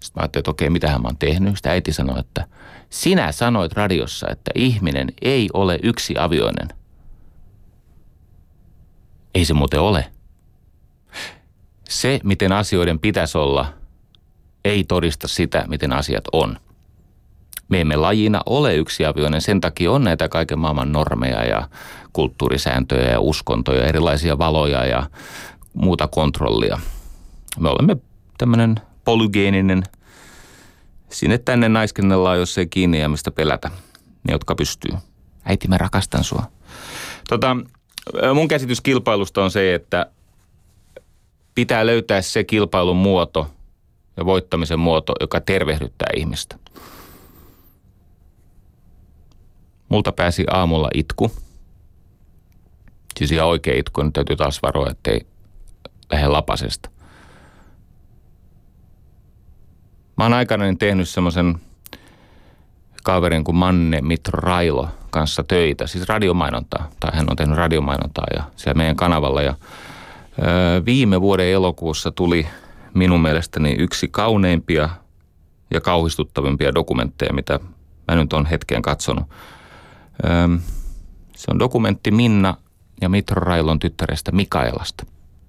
Sitten 0.00 0.20
mä 0.20 0.22
ajattelin, 0.22 0.40
että 0.40 0.50
okei, 0.50 0.70
mitähän 0.70 1.02
mä 1.02 1.08
oon 1.08 1.18
tehnyt. 1.18 1.56
Sitten 1.56 1.72
äiti 1.72 1.92
sanoi, 1.92 2.20
että 2.20 2.46
sinä 2.90 3.32
sanoit 3.32 3.72
radiossa, 3.72 4.26
että 4.30 4.50
ihminen 4.54 5.08
ei 5.22 5.48
ole 5.52 5.78
yksi 5.82 6.14
avioinen. 6.18 6.68
Ei 9.34 9.44
se 9.44 9.54
muuten 9.54 9.80
ole. 9.80 10.12
Se, 11.88 12.20
miten 12.24 12.52
asioiden 12.52 12.98
pitäisi 12.98 13.38
olla, 13.38 13.72
ei 14.64 14.84
todista 14.84 15.28
sitä, 15.28 15.64
miten 15.68 15.92
asiat 15.92 16.24
on. 16.32 16.60
Me 17.68 17.80
emme 17.80 17.96
lajina 17.96 18.40
ole 18.46 18.74
yksiavioinen, 18.74 19.40
sen 19.40 19.60
takia 19.60 19.92
on 19.92 20.04
näitä 20.04 20.28
kaiken 20.28 20.58
maailman 20.58 20.92
normeja 20.92 21.44
ja 21.44 21.68
kulttuurisääntöjä 22.12 23.10
ja 23.10 23.20
uskontoja, 23.20 23.86
erilaisia 23.86 24.38
valoja 24.38 24.84
ja 24.84 25.10
muuta 25.76 26.08
kontrollia. 26.08 26.78
Me 27.60 27.68
olemme 27.68 27.96
tämmöinen 28.38 28.74
polygeeninen, 29.04 29.82
sinne 31.10 31.38
tänne 31.38 31.68
naiskennellaan, 31.68 32.38
jos 32.38 32.58
ei 32.58 32.66
kiinni 32.66 33.00
ja 33.00 33.08
mistä 33.08 33.30
pelätä, 33.30 33.70
ne 34.28 34.32
jotka 34.32 34.54
pystyy. 34.54 34.92
Äiti, 35.44 35.68
mä 35.68 35.78
rakastan 35.78 36.24
sua. 36.24 36.42
Tota, 37.28 37.56
mun 38.34 38.48
käsitys 38.48 38.80
kilpailusta 38.80 39.44
on 39.44 39.50
se, 39.50 39.74
että 39.74 40.10
pitää 41.54 41.86
löytää 41.86 42.22
se 42.22 42.44
kilpailun 42.44 42.96
muoto 42.96 43.50
ja 44.16 44.24
voittamisen 44.24 44.78
muoto, 44.78 45.12
joka 45.20 45.40
tervehdyttää 45.40 46.08
ihmistä. 46.16 46.58
Multa 49.88 50.12
pääsi 50.12 50.44
aamulla 50.50 50.88
itku. 50.94 51.30
Siis 53.18 53.32
ihan 53.32 53.48
oikea 53.48 53.78
itku, 53.78 54.02
nyt 54.02 54.12
täytyy 54.12 54.36
taas 54.36 54.62
varoa, 54.62 54.90
ettei 54.90 55.26
lähde 56.12 56.28
lapasesta. 56.28 56.90
Mä 60.16 60.24
oon 60.24 60.32
aikanaan 60.32 60.78
tehnyt 60.78 61.08
semmoisen 61.08 61.60
kaverin 63.04 63.44
kuin 63.44 63.56
Manne 63.56 64.00
Mitro 64.00 64.40
Railo 64.40 64.88
kanssa 65.10 65.44
töitä, 65.44 65.86
siis 65.86 66.08
radiomainontaa, 66.08 66.90
tai 67.00 67.10
hän 67.14 67.26
on 67.30 67.36
tehnyt 67.36 67.56
radiomainontaa 67.56 68.26
ja 68.36 68.42
siellä 68.56 68.78
meidän 68.78 68.96
kanavalla. 68.96 69.42
Ja 69.42 69.54
öö, 70.38 70.84
viime 70.84 71.20
vuoden 71.20 71.46
elokuussa 71.46 72.10
tuli 72.10 72.46
minun 72.94 73.22
mielestäni 73.22 73.72
yksi 73.78 74.08
kauneimpia 74.08 74.88
ja 75.70 75.80
kauhistuttavimpia 75.80 76.74
dokumentteja, 76.74 77.32
mitä 77.32 77.60
mä 78.08 78.14
nyt 78.14 78.32
on 78.32 78.46
hetkeen 78.46 78.82
katsonut. 78.82 79.26
Öö, 80.24 80.58
se 81.36 81.50
on 81.50 81.58
dokumentti 81.58 82.10
Minna 82.10 82.56
ja 83.00 83.08
Mitro 83.08 83.40
Railon 83.40 83.78
tyttärestä 83.78 84.32
Mikaelasta, 84.32 85.06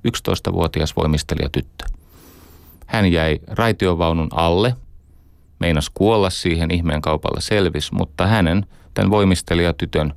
11-vuotias 0.08 0.96
voimistelijatyttö. 0.96 1.86
Hän 2.88 3.12
jäi 3.12 3.40
raitiovaunun 3.48 4.30
alle, 4.32 4.76
meinas 5.60 5.90
kuolla 5.94 6.30
siihen, 6.30 6.72
ihmeen 6.72 7.02
kaupalla 7.02 7.42
selvis, 7.42 7.92
mutta 7.92 8.28
hänen, 8.28 8.66
tämän 8.94 9.12
voimistelijatytön, 9.12 10.14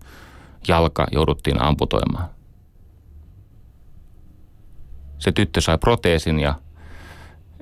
jalka 0.69 1.07
jouduttiin 1.13 1.63
amputoimaan. 1.63 2.29
Se 5.19 5.33
tyttö 5.33 5.61
sai 5.61 5.79
proteesin 5.79 6.41
ja 6.41 6.55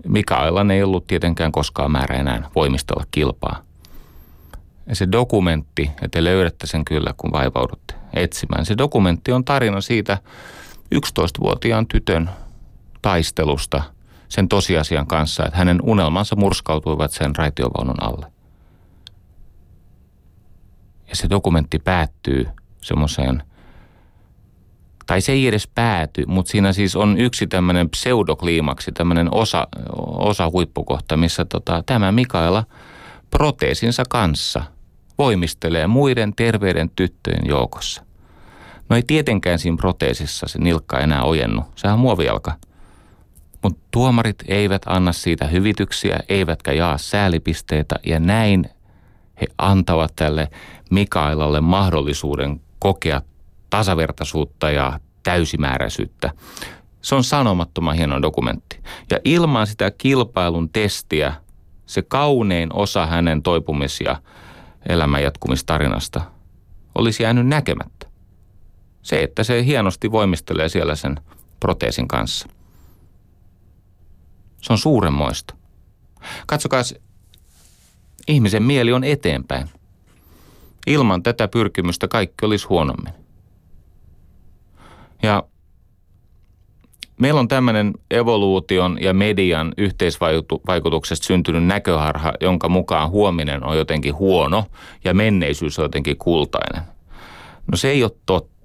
Mikaelan 0.06 0.70
ei 0.70 0.82
ollut 0.82 1.06
tietenkään 1.06 1.52
koskaan 1.52 1.90
määrä 1.90 2.16
enää 2.16 2.50
voimistella 2.54 3.04
kilpaa. 3.10 3.62
Ja 4.86 4.94
se 4.94 5.08
dokumentti, 5.12 5.90
ja 6.02 6.08
te 6.08 6.24
löydätte 6.24 6.66
sen 6.66 6.84
kyllä, 6.84 7.14
kun 7.16 7.32
vaivaudutte 7.32 7.94
etsimään. 8.14 8.66
Se 8.66 8.78
dokumentti 8.78 9.32
on 9.32 9.44
tarina 9.44 9.80
siitä 9.80 10.18
11-vuotiaan 10.94 11.86
tytön 11.86 12.30
taistelusta 13.02 13.82
sen 14.28 14.48
tosiasian 14.48 15.06
kanssa, 15.06 15.44
että 15.44 15.58
hänen 15.58 15.78
unelmansa 15.82 16.36
murskautuivat 16.36 17.12
sen 17.12 17.36
raitiovaunun 17.36 18.02
alle. 18.02 18.26
Ja 21.08 21.16
se 21.16 21.30
dokumentti 21.30 21.78
päättyy 21.78 22.46
semmoiseen, 22.80 23.42
tai 25.06 25.20
se 25.20 25.32
ei 25.32 25.46
edes 25.46 25.68
pääty, 25.74 26.26
mutta 26.26 26.50
siinä 26.50 26.72
siis 26.72 26.96
on 26.96 27.18
yksi 27.18 27.46
tämmöinen 27.46 27.90
pseudokliimaksi, 27.90 28.92
tämmöinen 28.92 29.34
osa, 29.34 29.66
osa 29.98 30.50
huippukohta, 30.50 31.16
missä 31.16 31.44
tota, 31.44 31.82
tämä 31.86 32.12
Mikaela 32.12 32.64
proteesinsa 33.30 34.02
kanssa– 34.08 34.62
voimistelee 35.18 35.86
muiden 35.86 36.34
terveiden 36.34 36.90
tyttöjen 36.96 37.46
joukossa. 37.46 38.02
No 38.88 38.96
ei 38.96 39.02
tietenkään 39.06 39.58
siinä 39.58 39.76
proteesissa 39.76 40.48
se 40.48 40.58
nilkka 40.58 40.98
enää 40.98 41.22
ojennu. 41.22 41.62
Sehän 41.76 41.94
on 41.94 42.00
muovijalka. 42.00 42.52
Mutta 43.62 43.80
tuomarit 43.90 44.44
eivät 44.48 44.82
anna 44.86 45.12
siitä 45.12 45.46
hyvityksiä, 45.46 46.20
eivätkä 46.28 46.72
jaa 46.72 46.98
säälipisteitä 46.98 47.96
ja 48.06 48.20
näin 48.20 48.70
he 49.40 49.46
antavat 49.58 50.12
tälle 50.16 50.48
Mikaelalle 50.90 51.60
mahdollisuuden 51.60 52.60
kokea 52.78 53.22
tasavertaisuutta 53.70 54.70
ja 54.70 55.00
täysimääräisyyttä. 55.22 56.30
Se 57.02 57.14
on 57.14 57.24
sanomattoman 57.24 57.96
hieno 57.96 58.22
dokumentti. 58.22 58.80
Ja 59.10 59.18
ilman 59.24 59.66
sitä 59.66 59.90
kilpailun 59.90 60.68
testiä 60.68 61.32
se 61.86 62.02
kaunein 62.02 62.68
osa 62.72 63.06
hänen 63.06 63.42
toipumis- 63.42 64.00
ja 64.04 64.16
elämän 64.88 65.22
jatkumistarinasta 65.22 66.20
olisi 66.94 67.22
jäänyt 67.22 67.46
näkemättä. 67.46 68.07
Se, 69.08 69.22
että 69.22 69.44
se 69.44 69.64
hienosti 69.64 70.12
voimistelee 70.12 70.68
siellä 70.68 70.94
sen 70.94 71.16
proteesin 71.60 72.08
kanssa. 72.08 72.48
Se 74.62 74.72
on 74.72 74.78
suuremmoista. 74.78 75.54
Katsokaa, 76.46 76.82
ihmisen 78.28 78.62
mieli 78.62 78.92
on 78.92 79.04
eteenpäin. 79.04 79.68
Ilman 80.86 81.22
tätä 81.22 81.48
pyrkimystä 81.48 82.08
kaikki 82.08 82.46
olisi 82.46 82.66
huonommin. 82.66 83.12
Ja 85.22 85.42
meillä 87.20 87.40
on 87.40 87.48
tämmöinen 87.48 87.94
evoluution 88.10 88.98
ja 89.00 89.14
median 89.14 89.72
yhteisvaikutuksesta 89.76 91.26
syntynyt 91.26 91.64
näköharha, 91.64 92.32
jonka 92.40 92.68
mukaan 92.68 93.10
huominen 93.10 93.64
on 93.64 93.78
jotenkin 93.78 94.14
huono 94.14 94.64
ja 95.04 95.14
menneisyys 95.14 95.78
on 95.78 95.84
jotenkin 95.84 96.16
kultainen. 96.16 96.82
No 97.70 97.76
se 97.76 97.90
ei 97.90 98.02
ole 98.02 98.12
totta. 98.26 98.57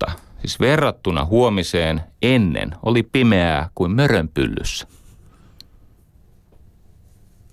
Siis 0.43 0.59
verrattuna 0.59 1.25
huomiseen 1.25 2.01
ennen 2.21 2.71
oli 2.83 3.03
pimeää 3.03 3.69
kuin 3.75 3.91
mörönpyllyssä. 3.91 4.87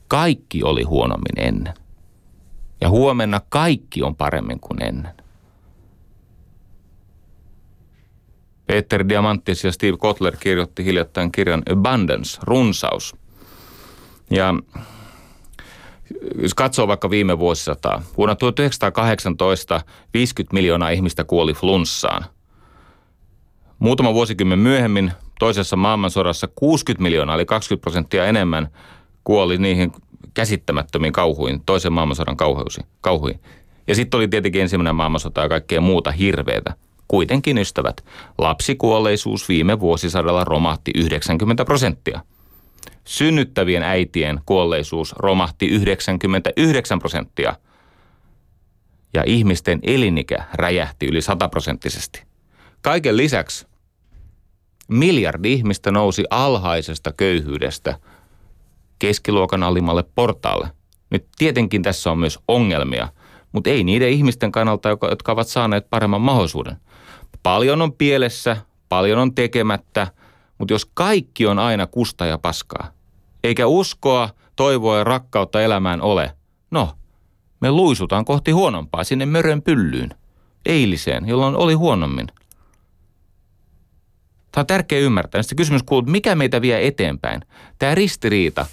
Kaikki 0.08 0.62
oli 0.62 0.82
huonommin 0.82 1.46
ennen. 1.46 1.74
Ja 2.80 2.90
huomenna 2.90 3.40
kaikki 3.48 4.02
on 4.02 4.16
paremmin 4.16 4.60
kuin 4.60 4.82
ennen. 4.82 5.14
Peter 8.66 9.08
Diamantis 9.08 9.64
ja 9.64 9.72
Steve 9.72 9.96
Kotler 9.96 10.36
kirjoitti 10.36 10.84
hiljattain 10.84 11.32
kirjan 11.32 11.62
Abundance, 11.72 12.38
runsaus. 12.42 13.16
Ja 14.30 14.54
jos 16.42 16.54
katsoo 16.54 16.88
vaikka 16.88 17.10
viime 17.10 17.38
vuosisataa, 17.38 18.02
vuonna 18.16 18.34
1918 18.34 19.80
50 20.14 20.54
miljoonaa 20.54 20.90
ihmistä 20.90 21.24
kuoli 21.24 21.54
flunssaan. 21.54 22.24
Muutama 23.80 24.14
vuosikymmen 24.14 24.58
myöhemmin 24.58 25.12
toisessa 25.38 25.76
maailmansodassa 25.76 26.48
60 26.54 27.02
miljoonaa, 27.02 27.34
eli 27.34 27.46
20 27.46 27.82
prosenttia 27.82 28.26
enemmän, 28.26 28.68
kuoli 29.24 29.58
niihin 29.58 29.92
käsittämättömiin 30.34 31.12
kauhuihin, 31.12 31.60
toisen 31.66 31.92
maailmansodan 31.92 32.36
kauhuihin. 33.00 33.40
Ja 33.86 33.94
sitten 33.94 34.18
oli 34.18 34.28
tietenkin 34.28 34.62
ensimmäinen 34.62 34.94
maailmansota 34.94 35.40
ja 35.40 35.48
kaikkea 35.48 35.80
muuta 35.80 36.10
hirveätä. 36.10 36.74
Kuitenkin 37.08 37.58
ystävät, 37.58 38.04
lapsikuolleisuus 38.38 39.48
viime 39.48 39.80
vuosisadalla 39.80 40.44
romahti 40.44 40.90
90 40.94 41.64
prosenttia. 41.64 42.20
Synnyttävien 43.04 43.82
äitien 43.82 44.40
kuolleisuus 44.46 45.12
romahti 45.12 45.66
99 45.66 46.98
prosenttia. 46.98 47.54
Ja 49.14 49.22
ihmisten 49.26 49.78
elinikä 49.82 50.44
räjähti 50.54 51.06
yli 51.06 51.22
100 51.22 51.48
prosenttisesti. 51.48 52.22
Kaiken 52.82 53.16
lisäksi 53.16 53.69
miljardi 54.90 55.52
ihmistä 55.52 55.90
nousi 55.90 56.24
alhaisesta 56.30 57.12
köyhyydestä 57.12 57.98
keskiluokan 58.98 59.62
alimmalle 59.62 60.04
portaalle. 60.14 60.68
Nyt 61.10 61.26
tietenkin 61.38 61.82
tässä 61.82 62.10
on 62.10 62.18
myös 62.18 62.38
ongelmia, 62.48 63.08
mutta 63.52 63.70
ei 63.70 63.84
niiden 63.84 64.08
ihmisten 64.08 64.52
kannalta, 64.52 64.88
jotka 64.88 65.32
ovat 65.32 65.48
saaneet 65.48 65.90
paremman 65.90 66.20
mahdollisuuden– 66.20 66.76
Paljon 67.42 67.82
on 67.82 67.92
pielessä, 67.92 68.56
paljon 68.88 69.18
on 69.18 69.34
tekemättä, 69.34 70.06
mutta 70.58 70.74
jos 70.74 70.90
kaikki 70.94 71.46
on 71.46 71.58
aina 71.58 71.86
kusta 71.86 72.26
ja 72.26 72.38
paskaa, 72.38 72.90
eikä 73.44 73.66
uskoa, 73.66 74.28
toivoa 74.56 74.98
ja 74.98 75.04
rakkautta 75.04 75.62
elämään 75.62 76.02
ole, 76.02 76.32
no, 76.70 76.92
me 77.60 77.70
luisutaan 77.70 78.24
kohti 78.24 78.50
huonompaa 78.50 79.04
sinne 79.04 79.26
mörön 79.26 79.62
pyllyyn, 79.62 80.14
eiliseen, 80.66 81.28
jolloin 81.28 81.56
oli 81.56 81.74
huonommin. 81.74 82.26
Tämä 84.52 84.62
on 84.62 84.66
tärkeä 84.66 84.98
ymmärtää. 84.98 85.42
Sitten 85.42 85.56
kysymys 85.56 85.82
kuuluu, 85.82 86.10
mikä 86.10 86.34
meitä 86.34 86.62
vie 86.62 86.86
eteenpäin? 86.86 87.42
Tämä 87.78 87.94
ristiriita. 87.94 88.66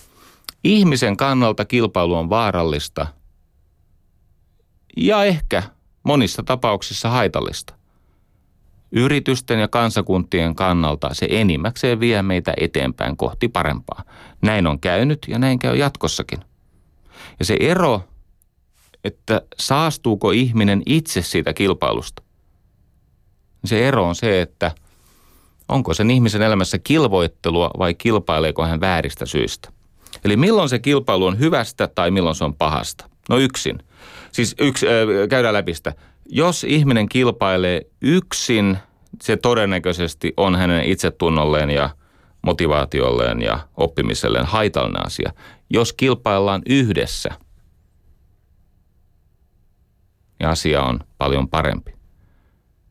Ihmisen 0.64 1.18
kannalta 1.18 1.66
kilpailu 1.66 2.16
on 2.16 2.30
vaarallista 2.30 3.08
ja 4.98 5.24
ehkä 5.24 5.64
monissa 6.04 6.44
tapauksissa 6.44 7.10
haitallista 7.10 7.78
yritysten 8.92 9.60
ja 9.60 9.68
kansakuntien 9.68 10.56
kannalta 10.56 11.14
se 11.14 11.28
enimmäkseen 11.30 12.00
vie 12.00 12.22
meitä 12.22 12.54
eteenpäin 12.58 13.18
kohti 13.18 13.48
parempaa. 13.48 14.04
Näin 14.42 14.68
on 14.68 14.80
käynyt 14.80 15.20
ja 15.28 15.40
näin 15.40 15.60
käy 15.60 15.76
jatkossakin. 15.76 16.40
Ja 17.40 17.46
se 17.46 17.58
ero, 17.60 18.02
että 19.04 19.42
saastuuko 19.60 20.32
ihminen 20.32 20.84
itse 20.86 21.22
siitä 21.22 21.54
kilpailusta, 21.54 22.24
se 23.66 23.88
ero 23.88 24.08
on 24.08 24.16
se, 24.16 24.42
että 24.42 24.72
onko 25.70 25.94
sen 25.94 26.12
ihmisen 26.12 26.42
elämässä 26.42 26.78
kilvoittelua 26.80 27.72
vai 27.80 27.94
kilpaileeko 27.94 28.66
hän 28.66 28.82
vääristä 28.82 29.26
syistä. 29.26 29.70
Eli 30.26 30.38
milloin 30.38 30.70
se 30.70 30.80
kilpailu 30.80 31.26
on 31.26 31.40
hyvästä 31.40 31.88
tai 31.88 32.12
milloin 32.12 32.36
se 32.36 32.44
on 32.44 32.56
pahasta. 32.56 33.10
No 33.30 33.38
yksin. 33.38 33.80
Siis 34.32 34.56
yksi, 34.60 34.88
äh, 34.88 34.94
käydään 35.30 35.54
läpi 35.54 35.74
sitä. 35.74 35.94
Jos 36.30 36.64
ihminen 36.64 37.10
kilpailee 37.10 37.82
yksin, 38.02 38.78
se 39.24 39.38
todennäköisesti 39.38 40.34
on 40.38 40.56
hänen 40.56 40.84
itsetunnolleen 40.86 41.70
ja 41.70 41.90
motivaatiolleen 42.42 43.42
ja 43.42 43.60
oppimiselleen 43.78 44.46
haitallinen 44.46 45.06
asia. 45.06 45.34
Jos 45.70 45.94
kilpaillaan 45.94 46.62
yhdessä, 46.70 47.30
niin 50.40 50.48
asia 50.48 50.84
on 50.84 51.00
paljon 51.18 51.50
parempi. 51.50 51.94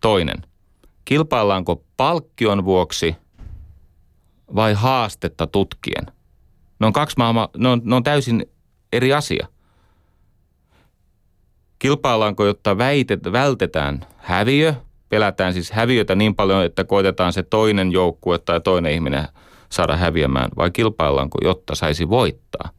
Toinen. 0.00 0.42
Kilpaillaanko 1.06 1.84
palkkion 1.96 2.64
vuoksi 2.64 3.16
vai 4.54 4.74
haastetta 4.74 5.46
tutkien? 5.46 6.06
Ne 6.78 6.86
on 6.86 6.92
kaksi 6.92 7.16
maailmaa, 7.18 7.48
ne 7.56 7.68
on, 7.68 7.80
ne 7.84 7.94
on 7.94 8.02
täysin 8.02 8.46
eri 8.92 9.12
asia. 9.12 9.46
Kilpaillaanko, 11.78 12.46
jotta 12.46 12.78
väitet, 12.78 13.32
vältetään 13.32 14.06
häviö, 14.16 14.74
pelätään 15.08 15.52
siis 15.52 15.70
häviötä 15.70 16.14
niin 16.14 16.34
paljon, 16.34 16.64
että 16.64 16.84
koitetaan 16.84 17.32
se 17.32 17.42
toinen 17.42 17.92
joukkue 17.92 18.38
tai 18.38 18.60
toinen 18.60 18.92
ihminen 18.92 19.28
saada 19.68 19.96
häviämään, 19.96 20.50
vai 20.56 20.70
kilpaillaanko, 20.70 21.38
jotta 21.42 21.74
saisi 21.74 22.08
voittaa? 22.08 22.70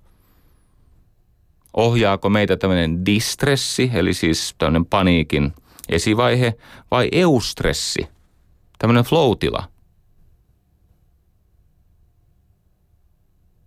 Ohjaako 1.73 2.29
meitä 2.29 2.57
tämmöinen 2.57 3.05
distressi, 3.05 3.91
eli 3.93 4.13
siis 4.13 4.55
tämmöinen 4.57 4.85
paniikin 4.85 5.53
esivaihe, 5.89 6.53
vai 6.91 7.09
eustressi, 7.11 8.07
tämmöinen 8.77 9.03
flow-tila? 9.03 9.63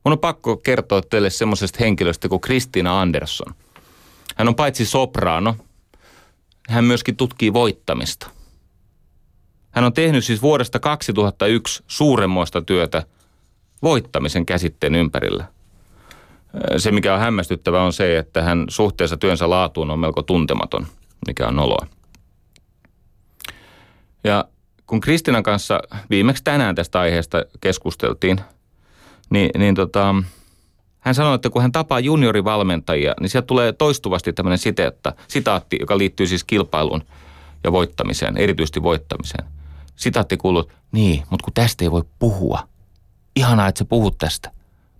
Mun 0.05 0.13
on 0.13 0.19
pakko 0.19 0.57
kertoa 0.57 1.03
teille 1.03 1.31
semmoisesta 1.31 1.79
henkilöstä 1.81 2.29
kuin 2.29 2.41
Kristina 2.41 3.01
Andersson– 3.01 3.55
hän 4.41 4.49
on 4.49 4.55
paitsi 4.55 4.87
sopraano, 4.87 5.57
hän 6.69 6.85
myöskin 6.85 7.17
tutkii 7.17 7.53
voittamista. 7.53 8.31
Hän 9.71 9.85
on 9.85 9.93
tehnyt 9.93 10.25
siis 10.25 10.43
vuodesta 10.43 10.79
2001 10.79 11.85
suuremmoista 11.87 12.63
työtä 12.63 13.03
voittamisen 13.83 14.47
käsitteen 14.47 14.95
ympärillä. 14.95 15.45
Se, 16.77 16.91
mikä 16.93 17.15
on 17.15 17.21
hämmästyttävä, 17.21 17.83
on 17.83 17.93
se, 17.93 18.19
että 18.19 18.43
hän 18.43 18.65
suhteessa 18.69 19.17
työnsä 19.17 19.51
laatuun 19.51 19.91
on 19.91 19.99
melko 19.99 20.23
tuntematon, 20.23 20.87
mikä 21.27 21.47
on 21.49 21.57
noloa. 21.57 21.87
Ja 24.25 24.45
kun 24.91 25.01
Kristinan 25.01 25.43
kanssa 25.43 25.81
viimeksi 26.11 26.45
tänään 26.45 26.75
tästä 26.75 27.01
aiheesta 27.01 27.45
keskusteltiin, 27.61 28.41
niin, 29.31 29.51
niin 29.59 29.75
tota, 29.75 30.15
hän 31.01 31.15
sanoi, 31.15 31.35
että 31.35 31.51
kun 31.51 31.63
hän 31.63 31.73
tapaa 31.73 32.01
juniorivalmentajia, 32.01 33.15
niin 33.21 33.29
sieltä 33.29 33.47
tulee 33.47 33.73
toistuvasti 33.73 34.33
tämmöinen 34.33 34.59
siteetta, 34.59 35.13
sitaatti, 35.29 35.77
joka 35.81 35.99
liittyy 35.99 36.27
siis 36.27 36.45
kilpailuun 36.45 37.03
ja 37.65 37.73
voittamiseen, 37.73 38.37
erityisesti 38.37 38.83
voittamiseen. 38.83 39.45
Sitaatti 39.97 40.37
kuuluu, 40.37 40.71
niin, 40.93 41.23
mutta 41.31 41.45
kun 41.45 41.55
tästä 41.55 41.85
ei 41.85 41.91
voi 41.91 42.05
puhua. 42.19 42.69
Ihanaa, 43.37 43.69
että 43.69 43.79
sä 43.79 43.85
puhut 43.85 44.19
tästä. 44.19 44.51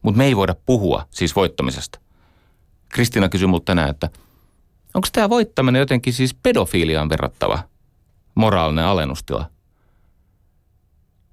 Mutta 0.03 0.19
me 0.19 0.25
ei 0.25 0.37
voida 0.37 0.55
puhua 0.67 1.07
siis 1.11 1.37
voittamisesta. 1.37 2.01
Kristina 2.89 3.29
kysyi 3.29 3.47
multa 3.47 3.65
tänään, 3.65 3.91
että 3.91 4.09
onko 4.95 5.09
tämä 5.13 5.31
voittaminen 5.31 5.81
jotenkin 5.81 6.13
siis 6.13 6.35
pedofiiliaan 6.35 7.09
verrattava 7.09 7.59
moraalinen 8.35 8.85
alennustila? 8.85 9.51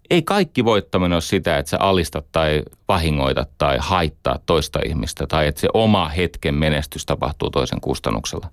Ei 0.10 0.22
kaikki 0.22 0.66
voittaminen 0.66 1.14
ole 1.14 1.22
sitä, 1.22 1.58
että 1.58 1.70
sä 1.70 1.78
alistat 1.80 2.26
tai 2.32 2.64
vahingoitat 2.88 3.50
tai 3.58 3.78
haittaa 3.80 4.40
toista 4.46 4.80
ihmistä 4.86 5.28
tai 5.28 5.48
että 5.48 5.62
se 5.62 5.68
oma 5.74 6.10
hetken 6.10 6.56
menestys 6.56 7.06
tapahtuu 7.06 7.50
toisen 7.50 7.82
kustannuksella. 7.82 8.50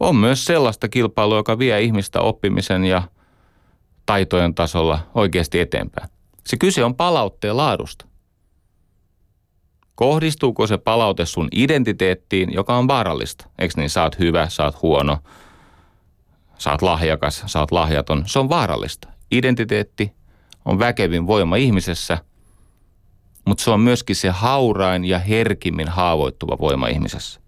on 0.00 0.16
myös 0.16 0.44
sellaista 0.44 0.88
kilpailua, 0.88 1.36
joka 1.36 1.58
vie 1.58 1.82
ihmistä 1.82 2.20
oppimisen 2.20 2.84
ja 2.84 3.02
taitojen 4.06 4.54
tasolla 4.54 4.98
oikeasti 5.14 5.60
eteenpäin. 5.60 6.08
Se 6.46 6.56
kyse 6.56 6.84
on 6.84 6.94
palautteen 6.94 7.56
laadusta. 7.56 8.06
Kohdistuuko 9.94 10.66
se 10.66 10.78
palaute 10.78 11.26
sun 11.26 11.48
identiteettiin, 11.52 12.52
joka 12.52 12.76
on 12.76 12.88
vaarallista? 12.88 13.46
Eikö 13.58 13.74
niin, 13.76 13.90
sä 13.90 14.02
oot 14.02 14.18
hyvä, 14.18 14.48
sä 14.48 14.64
oot 14.64 14.82
huono, 14.82 15.18
oot 16.66 16.82
lahjakas, 16.82 17.56
oot 17.56 17.72
lahjaton. 17.72 18.22
Se 18.26 18.38
on 18.38 18.48
vaarallista. 18.48 19.08
Identiteetti 19.30 20.12
on 20.64 20.78
väkevin 20.78 21.26
voima 21.26 21.56
ihmisessä, 21.56 22.18
mutta 23.44 23.64
se 23.64 23.70
on 23.70 23.80
myöskin 23.80 24.16
se 24.16 24.30
haurain 24.30 25.04
ja 25.04 25.18
herkimmin 25.18 25.88
haavoittuva 25.88 26.58
voima 26.60 26.88
ihmisessä. 26.88 27.40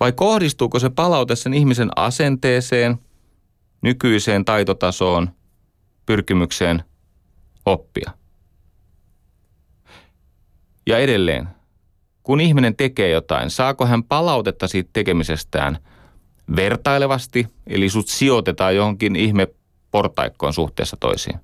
Vai 0.00 0.12
kohdistuuko 0.12 0.78
se 0.78 0.90
palaute 0.90 1.36
sen 1.36 1.54
ihmisen 1.54 1.90
asenteeseen, 1.96 2.98
nykyiseen 3.82 4.44
taitotasoon, 4.44 5.30
pyrkimykseen 6.06 6.84
oppia? 7.66 8.10
Ja 10.86 10.98
edelleen, 10.98 11.48
kun 12.22 12.40
ihminen 12.40 12.76
tekee 12.76 13.10
jotain, 13.10 13.50
saako 13.50 13.86
hän 13.86 14.04
palautetta 14.04 14.68
siitä 14.68 14.90
tekemisestään 14.92 15.78
vertailevasti, 16.56 17.46
eli 17.66 17.88
sut 17.88 18.08
sijoitetaan 18.08 18.76
johonkin 18.76 19.16
ihme 19.16 19.48
portaikkoon 19.90 20.52
suhteessa 20.52 20.96
toisiin? 21.00 21.40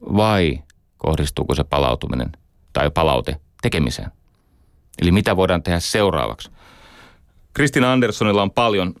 Vai 0.00 0.62
kohdistuuko 0.98 1.54
se 1.54 1.64
palautuminen 1.64 2.32
tai 2.72 2.90
palaute 2.90 3.40
tekemiseen? 3.62 4.10
Eli 5.02 5.12
mitä 5.12 5.36
voidaan 5.36 5.62
tehdä 5.62 5.80
seuraavaksi? 5.80 6.50
Kristina 7.52 7.92
Anderssonilla 7.92 8.42
on 8.42 8.50
paljon 8.50 8.94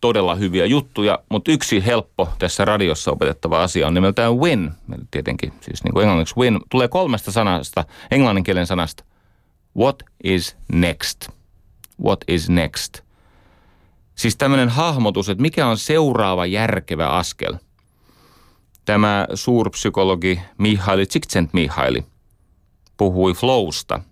todella 0.00 0.34
hyviä 0.34 0.66
juttuja, 0.66 1.18
mutta 1.28 1.52
yksi 1.52 1.86
helppo 1.86 2.28
tässä 2.38 2.64
radiossa 2.64 3.10
opetettava 3.10 3.62
asia 3.62 3.86
on 3.86 3.94
nimeltään 3.94 4.36
win. 4.36 4.70
Tietenkin 5.10 5.52
siis 5.60 5.84
niin 5.84 5.92
kuin 5.94 6.02
englanniksi 6.02 6.36
win 6.36 6.60
tulee 6.70 6.88
kolmesta 6.88 7.32
sanasta, 7.32 7.84
englanninkielen 8.10 8.66
sanasta. 8.66 9.04
What 9.76 10.02
is 10.24 10.56
next? 10.72 11.37
What 12.04 12.20
is 12.28 12.48
next? 12.48 13.00
Siis 14.14 14.36
tämmöinen 14.36 14.68
hahmotus, 14.68 15.28
että 15.28 15.42
mikä 15.42 15.66
on 15.66 15.78
seuraava 15.78 16.46
järkevä 16.46 17.08
askel. 17.08 17.54
Tämä 18.84 19.26
suurpsykologi 19.34 20.40
Mihaili 20.58 21.06
Csikszentmihalyi 21.06 22.04
puhui 22.96 23.34
flowsta– 23.34 24.00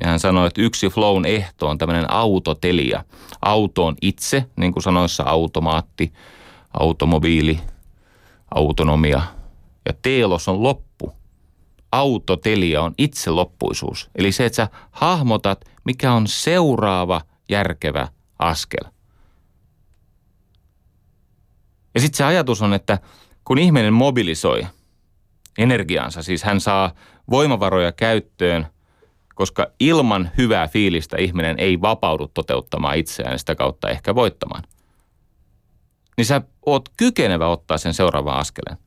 ja 0.00 0.08
hän 0.08 0.20
sanoi, 0.20 0.46
että 0.46 0.62
yksi 0.62 0.86
flown 0.86 1.26
ehto 1.26 1.68
on 1.68 1.78
tämmöinen 1.78 2.10
autotelia. 2.10 3.04
Auto 3.42 3.86
on 3.86 3.96
itse, 4.02 4.46
niin 4.56 4.72
kuin 4.72 4.82
sanoissa 4.82 5.22
automaatti, 5.22 6.12
automobiili, 6.78 7.60
autonomia. 8.54 9.22
Ja 9.86 9.92
teelos 10.02 10.48
on 10.48 10.62
loppu. 10.62 11.12
Autotelia 11.92 12.82
on 12.82 12.94
itse 12.98 13.30
loppuisuus. 13.30 14.10
Eli 14.14 14.32
se, 14.32 14.46
että 14.46 14.56
sä 14.56 14.68
hahmotat, 14.90 15.64
mikä 15.84 16.12
on 16.12 16.26
seuraava 16.26 17.20
järkevä 17.48 18.08
askel. 18.38 18.84
Ja 21.94 22.00
sitten 22.00 22.16
se 22.16 22.24
ajatus 22.24 22.62
on, 22.62 22.74
että 22.74 22.98
kun 23.44 23.58
ihminen 23.58 23.92
mobilisoi 23.92 24.66
energiansa, 25.58 26.22
siis 26.22 26.42
hän 26.42 26.60
saa 26.60 26.94
voimavaroja 27.30 27.92
käyttöön– 27.92 28.66
koska 29.38 29.66
ilman 29.80 30.30
hyvää 30.38 30.68
fiilistä 30.68 31.16
ihminen 31.16 31.58
ei 31.58 31.80
vapaudu 31.80 32.30
toteuttamaan 32.34 32.96
itseään 32.96 33.38
sitä 33.38 33.54
kautta 33.54 33.90
ehkä 33.90 34.14
voittamaan. 34.14 34.62
Niin 36.16 36.26
sä 36.26 36.42
oot 36.66 36.88
kykenevä 36.96 37.48
ottaa 37.48 37.78
sen 37.78 37.94
seuraavan 37.94 38.36
askeleen. 38.36 38.78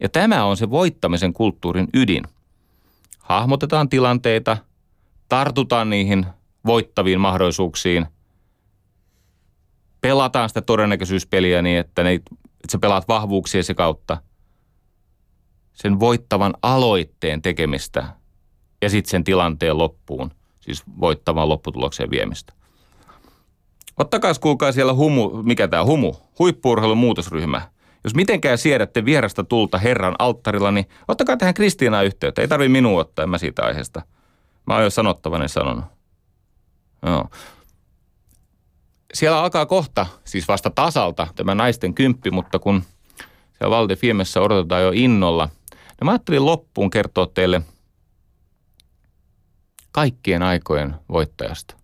Ja 0.00 0.08
tämä 0.08 0.44
on 0.44 0.56
se 0.56 0.70
voittamisen 0.70 1.32
kulttuurin 1.32 1.88
ydin. 1.94 2.24
Hahmotetaan 3.18 3.88
tilanteita, 3.88 4.56
tartutaan 5.28 5.90
niihin 5.90 6.26
voittaviin 6.66 7.20
mahdollisuuksiin, 7.20 8.06
pelataan 10.00 10.48
sitä 10.48 10.60
todennäköisyyspeliä 10.60 11.62
niin, 11.62 11.78
että, 11.78 12.02
ne, 12.02 12.12
että 12.12 12.32
sä 12.72 12.78
pelaat 12.78 13.08
vahvuuksiesi 13.08 13.74
kautta. 13.74 14.22
Sen 15.72 16.00
voittavan 16.00 16.54
aloitteen 16.62 17.42
tekemistä– 17.42 18.06
ja 18.82 18.90
sitten 18.90 19.10
sen 19.10 19.24
tilanteen 19.24 19.78
loppuun, 19.78 20.30
siis 20.60 20.82
voittamaan 21.00 21.48
lopputulokseen 21.48 22.10
viemistä. 22.10 22.52
Ottakaa 23.98 24.32
kuulkaa 24.40 24.72
siellä 24.72 24.94
humu, 24.94 25.42
mikä 25.42 25.68
tämä 25.68 25.84
humu, 25.84 26.14
huippuurheilun 26.38 26.98
muutosryhmä. 26.98 27.62
Jos 28.04 28.14
mitenkään 28.14 28.58
siedätte 28.58 29.04
vierasta 29.04 29.44
tulta 29.44 29.78
Herran 29.78 30.14
alttarilla, 30.18 30.70
niin 30.70 30.88
ottakaa 31.08 31.36
tähän 31.36 31.54
Kristiinaan 31.54 32.06
yhteyttä. 32.06 32.42
Ei 32.42 32.48
tarvi 32.48 32.68
minua 32.68 33.00
ottaa, 33.00 33.22
en 33.22 33.30
mä 33.30 33.38
siitä 33.38 33.62
aiheesta. 33.62 34.02
Mä 34.66 34.74
oon 34.74 34.84
jo 34.84 34.90
sanottavani 34.90 35.48
sanonut. 35.48 35.84
Joo. 37.06 37.28
Siellä 39.14 39.40
alkaa 39.40 39.66
kohta, 39.66 40.06
siis 40.24 40.48
vasta 40.48 40.70
tasalta, 40.70 41.26
tämä 41.36 41.54
naisten 41.54 41.94
kymppi, 41.94 42.30
mutta 42.30 42.58
kun 42.58 42.82
siellä 43.58 43.76
Valde 43.76 43.96
Fiemessä 43.96 44.40
odotetaan 44.40 44.82
jo 44.82 44.90
innolla, 44.94 45.48
niin 45.70 46.04
mä 46.04 46.10
ajattelin 46.10 46.46
loppuun 46.46 46.90
kertoa 46.90 47.26
teille– 47.26 47.62
kaikkien 49.92 50.42
aikojen 50.42 50.94
voittajasta. 51.08 51.76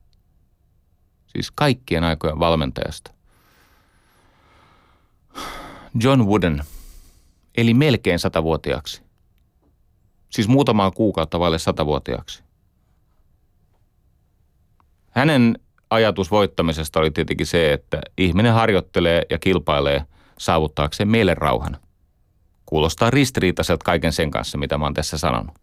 Siis 1.27 1.51
kaikkien 1.51 2.05
aikojen 2.05 2.39
valmentajasta. 2.39 3.16
John 6.01 6.27
Wooden 6.27 6.63
eli 7.57 7.75
melkein 7.75 8.19
satavuotiaaksi. 8.19 9.03
Siis 10.31 10.49
muutamaa 10.49 10.91
kuukautta 10.91 11.41
vaille 11.41 11.59
satavuotiaaksi. 11.59 12.43
Hänen 15.11 15.59
ajatus 15.91 16.31
voittamisesta 16.31 17.01
oli 17.01 17.11
tietenkin 17.11 17.47
se, 17.47 17.73
että 17.73 18.01
ihminen 18.19 18.53
harjoittelee 18.53 19.23
ja 19.31 19.39
kilpailee 19.39 20.05
saavuttaakseen 20.39 21.09
mielen 21.09 21.37
rauhan. 21.37 21.77
Kuulostaa 22.67 23.11
ristiriitaiselta 23.11 23.85
kaiken 23.85 24.13
sen 24.13 24.31
kanssa, 24.31 24.59
mitä 24.59 24.79
mä 24.79 24.85
oon 24.85 24.95
tässä 24.95 25.19
sanonut. 25.19 25.55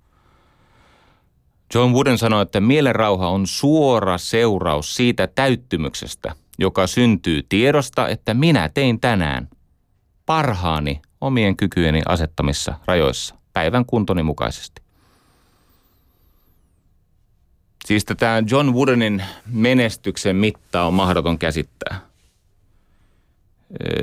John 1.76 1.94
Wooden 1.94 2.18
sanoi, 2.18 2.42
että 2.42 2.60
mielenrauha 2.60 3.28
on 3.28 3.48
suora 3.48 4.18
seuraus 4.18 4.96
siitä 4.96 5.28
täyttymyksestä, 5.28 6.36
joka 6.60 6.88
syntyy 6.88 7.44
tiedosta, 7.50 8.08
että 8.08 8.34
minä 8.34 8.70
tein 8.70 9.00
tänään 9.00 9.50
parhaani 10.26 11.02
omien 11.22 11.58
kykyjeni 11.58 12.02
asettamissa 12.06 12.74
rajoissa 12.86 13.36
päivän 13.54 13.86
kuntoni 13.86 14.24
mukaisesti. 14.24 14.82
Siis 17.86 18.06
tämä 18.06 18.44
John 18.52 18.74
Woodenin 18.74 19.24
menestyksen 19.46 20.36
mitta 20.36 20.84
on 20.84 20.94
mahdoton 20.94 21.40
käsittää. 21.40 22.00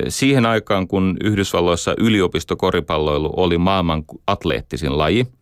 Siihen 0.07 0.45
aikaan, 0.45 0.87
kun 0.87 1.17
Yhdysvalloissa 1.23 1.95
yliopistokoripalloilu 1.97 3.33
oli 3.37 3.57
maailman 3.57 4.03
atleettisin 4.27 4.97
laji– 4.97 5.27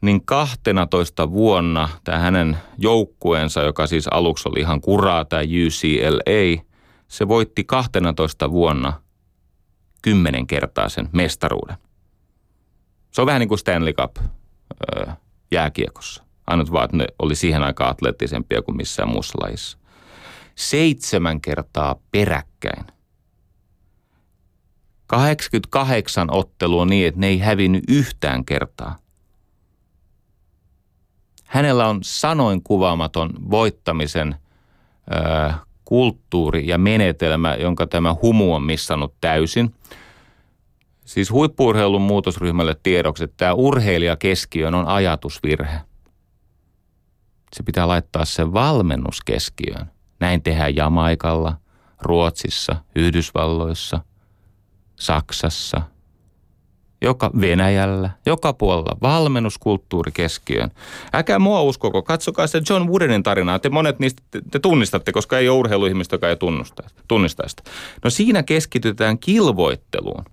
niin 0.00 0.24
12 0.24 1.30
vuonna 1.30 1.88
tämä 2.04 2.18
hänen 2.18 2.56
joukkueensa, 2.78 3.62
joka 3.62 3.86
siis 3.86 4.08
aluksi 4.08 4.48
oli 4.48 4.60
ihan 4.60 4.80
kuraa, 4.80 5.24
tämä 5.24 5.42
UCLA, 5.42 6.62
se 7.08 7.28
voitti 7.28 7.64
12 7.64 8.50
vuonna 8.50 8.92
kymmenen 10.02 10.46
kertaa 10.46 10.88
sen 10.88 11.08
mestaruuden. 11.12 11.76
Se 13.10 13.20
on 13.20 13.26
vähän 13.26 13.40
niin 13.40 13.48
kuin 13.48 13.58
Stanley 13.58 13.92
Cup 13.92 14.16
öö, 14.16 15.12
jääkiekossa. 15.50 16.24
Ainut 16.46 16.72
vaan, 16.72 16.84
että 16.84 16.96
ne 16.96 17.06
oli 17.18 17.34
siihen 17.34 17.62
aikaan 17.62 17.90
atleettisempia 17.90 18.62
kuin 18.62 18.76
missään 18.76 19.08
muussa 19.08 19.38
lajissa. 19.42 19.78
Seitsemän 20.54 21.40
kertaa 21.40 21.96
peräkkäin. 22.10 22.86
88 25.06 26.28
ottelua 26.30 26.86
niin, 26.86 27.08
että 27.08 27.20
ne 27.20 27.26
ei 27.26 27.38
hävinnyt 27.38 27.84
yhtään 27.88 28.44
kertaa– 28.44 28.96
hänellä 31.50 31.88
on 31.88 31.98
sanoin 32.02 32.62
kuvaamaton 32.62 33.30
voittamisen 33.50 34.36
ö, 35.12 35.52
kulttuuri 35.90 36.66
ja 36.66 36.78
menetelmä, 36.78 37.54
jonka 37.54 37.86
tämä 37.86 38.16
humu 38.22 38.54
on 38.54 38.62
missannut 38.62 39.14
täysin. 39.20 39.74
Siis 41.04 41.30
huippuurheilun 41.30 42.02
muutosryhmälle 42.02 42.76
tiedoksi, 42.82 43.24
että 43.24 43.36
tämä 43.36 43.52
urheilija 43.52 44.16
keskiöön 44.16 44.74
on 44.74 44.86
ajatusvirhe. 44.86 45.80
Se 47.56 47.62
pitää 47.62 47.88
laittaa 47.88 48.24
se 48.24 48.52
valmennus 48.52 49.20
keskiöön. 49.24 49.86
Näin 50.20 50.42
tehdään 50.42 50.76
Jamaikalla, 50.76 51.56
Ruotsissa, 52.02 52.76
Yhdysvalloissa, 52.96 54.00
Saksassa 54.96 55.80
joka 57.02 57.30
Venäjällä, 57.40 58.10
joka 58.26 58.52
puolella, 58.52 58.96
valmennuskulttuuri 59.02 60.12
keskiöön. 60.12 60.70
Äkää 61.14 61.38
mua 61.38 61.62
uskoko, 61.62 62.02
katsokaa 62.02 62.46
se 62.46 62.62
John 62.70 62.88
Woodenin 62.88 63.22
tarinaa. 63.22 63.58
Te 63.58 63.68
monet 63.68 63.98
niistä 63.98 64.22
te, 64.30 64.42
te 64.50 64.58
tunnistatte, 64.58 65.12
koska 65.12 65.38
ei 65.38 65.48
ole 65.48 65.58
urheiluihmistä, 65.58 66.14
joka 66.14 66.28
ei 66.28 66.36
tunnista, 66.36 66.82
tunnista 67.08 67.48
sitä. 67.48 67.62
No 68.04 68.10
siinä 68.10 68.42
keskitytään 68.42 69.18
kilvoitteluun. 69.18 70.24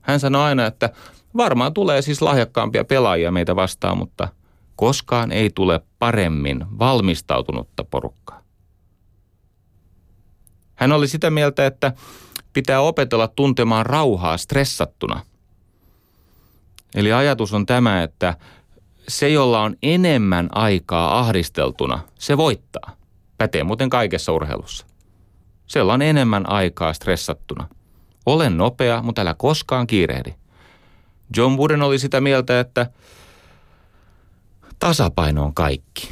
Hän 0.00 0.20
sanoi 0.20 0.42
aina, 0.42 0.66
että 0.66 0.90
varmaan 1.36 1.74
tulee 1.74 2.02
siis 2.02 2.22
lahjakkaampia 2.22 2.84
pelaajia 2.84 3.30
meitä 3.30 3.56
vastaan, 3.56 3.98
mutta 3.98 4.28
koskaan 4.76 5.32
ei 5.32 5.50
tule 5.54 5.80
paremmin 5.98 6.64
valmistautunutta 6.78 7.84
porukkaa. 7.84 8.42
Hän 10.74 10.92
oli 10.92 11.08
sitä 11.08 11.30
mieltä, 11.30 11.66
että 11.66 11.92
pitää 12.52 12.80
opetella 12.80 13.28
tuntemaan 13.28 13.86
rauhaa 13.86 14.36
stressattuna– 14.36 15.20
Eli 16.94 17.12
ajatus 17.12 17.52
on 17.52 17.66
tämä, 17.66 18.02
että 18.02 18.36
se, 19.08 19.28
jolla 19.28 19.62
on 19.62 19.76
enemmän 19.82 20.48
aikaa 20.52 21.18
ahdisteltuna, 21.18 22.00
se 22.18 22.36
voittaa. 22.36 22.96
Pätee 23.38 23.64
muuten 23.64 23.90
kaikessa 23.90 24.32
urheilussa. 24.32 24.86
Se, 25.66 25.78
jolla 25.78 25.94
on 25.94 26.02
enemmän 26.02 26.50
aikaa 26.50 26.92
stressattuna. 26.92 27.68
Ole 28.26 28.50
nopea, 28.50 29.02
mutta 29.02 29.22
älä 29.22 29.34
koskaan 29.34 29.86
kiirehdi. 29.86 30.34
John 31.36 31.56
Wooden 31.58 31.82
oli 31.82 31.98
sitä 31.98 32.20
mieltä, 32.20 32.60
että 32.60 32.86
tasapaino 34.78 35.44
on 35.44 35.54
kaikki. 35.54 36.08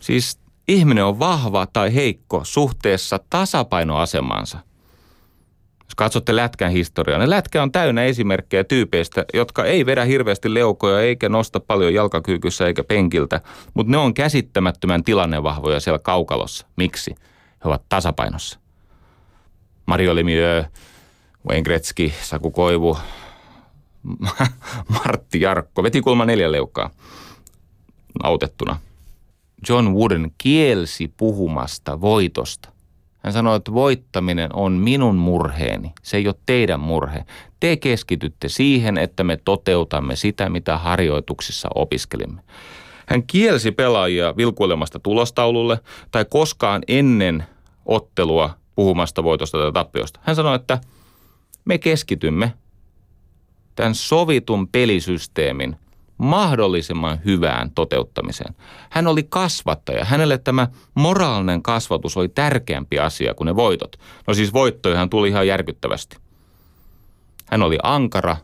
Siis 0.00 0.38
ihminen 0.68 1.04
on 1.04 1.18
vahva 1.18 1.66
tai 1.66 1.94
heikko 1.94 2.40
suhteessa 2.44 3.20
tasapainoasemansa– 3.30 4.58
jos 5.90 5.94
katsotte 5.94 6.36
lätkän 6.36 6.70
historiaa, 6.70 7.18
niin 7.18 7.30
lätkä 7.30 7.62
on 7.62 7.72
täynnä 7.72 8.04
esimerkkejä 8.04 8.64
tyypeistä, 8.64 9.24
jotka 9.34 9.64
ei 9.64 9.86
vedä 9.86 10.04
hirveästi 10.04 10.54
leukoja 10.54 11.00
eikä 11.00 11.28
nosta 11.28 11.60
paljon 11.60 11.94
jalkakyykyssä 11.94 12.66
eikä 12.66 12.84
penkiltä, 12.84 13.40
mutta 13.74 13.90
ne 13.90 13.96
on 13.96 14.14
käsittämättömän 14.14 15.04
tilannevahvoja 15.04 15.80
siellä 15.80 15.98
kaukalossa. 15.98 16.66
Miksi? 16.76 17.14
He 17.64 17.68
ovat 17.68 17.82
tasapainossa. 17.88 18.58
Mario 19.86 20.14
Lemieux, 20.14 20.66
Wayne 21.48 21.62
Gretzky, 21.62 22.12
Saku 22.22 22.50
Koivu, 22.50 22.98
Martti 25.04 25.40
Jarkko, 25.40 25.82
veti 25.82 26.00
kulma 26.00 26.24
neljä 26.24 26.52
leukaa 26.52 26.90
autettuna. 28.22 28.76
John 29.68 29.94
Wooden 29.94 30.32
kielsi 30.38 31.12
puhumasta 31.16 32.00
voitosta. 32.00 32.68
Hän 33.20 33.32
sanoi, 33.32 33.56
että 33.56 33.72
voittaminen 33.72 34.50
on 34.52 34.72
minun 34.72 35.16
murheeni, 35.16 35.92
se 36.02 36.16
ei 36.16 36.26
ole 36.26 36.34
teidän 36.46 36.80
murhe. 36.80 37.24
Te 37.60 37.76
keskitytte 37.76 38.48
siihen, 38.48 38.98
että 38.98 39.24
me 39.24 39.36
toteutamme 39.44 40.16
sitä, 40.16 40.48
mitä 40.48 40.78
harjoituksissa 40.78 41.68
opiskelimme. 41.74 42.42
Hän 43.06 43.22
kielsi 43.22 43.72
pelaajia 43.72 44.36
vilkuilemasta 44.36 44.98
tulostaululle 44.98 45.78
tai 46.10 46.24
koskaan 46.30 46.82
ennen 46.88 47.44
ottelua 47.86 48.50
puhumasta 48.74 49.24
voitosta 49.24 49.58
tai 49.58 49.72
tappiosta. 49.72 50.20
Hän 50.22 50.36
sanoi, 50.36 50.56
että 50.56 50.78
me 51.64 51.78
keskitymme 51.78 52.52
tämän 53.76 53.94
sovitun 53.94 54.68
pelisysteemin– 54.68 55.76
mahdollisimman 56.20 57.18
hyvään 57.24 57.70
toteuttamiseen. 57.70 58.54
Hän 58.90 59.06
oli 59.06 59.22
kasvattaja. 59.28 60.04
Hänelle 60.04 60.38
tämä 60.38 60.68
moraalinen 60.94 61.62
kasvatus 61.62 62.16
oli 62.16 62.28
tärkeämpi 62.28 62.98
asia 62.98 63.34
kuin 63.34 63.46
ne 63.46 63.56
voitot. 63.56 63.96
No 64.26 64.34
siis 64.34 64.52
voittoihan 64.52 65.10
tuli 65.10 65.28
ihan 65.28 65.46
järkyttävästi. 65.46 66.16
Hän 67.46 67.62
oli 67.62 67.78
ankara. 67.82 68.36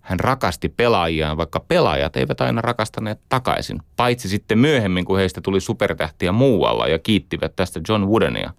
Hän 0.00 0.20
rakasti 0.20 0.68
pelaajiaan, 0.68 1.36
vaikka 1.36 1.60
pelaajat 1.60 2.16
eivät 2.16 2.40
aina 2.40 2.60
rakastaneet 2.60 3.20
takaisin. 3.28 3.80
Paitsi 3.96 4.28
sitten 4.28 4.58
myöhemmin, 4.58 5.04
kun 5.04 5.18
heistä 5.18 5.40
tuli 5.40 5.60
supertähtiä 5.60 6.32
muualla 6.32 6.88
ja 6.88 6.98
kiittivät 6.98 7.56
tästä 7.56 7.80
John 7.88 8.04
Woodenia. 8.04 8.50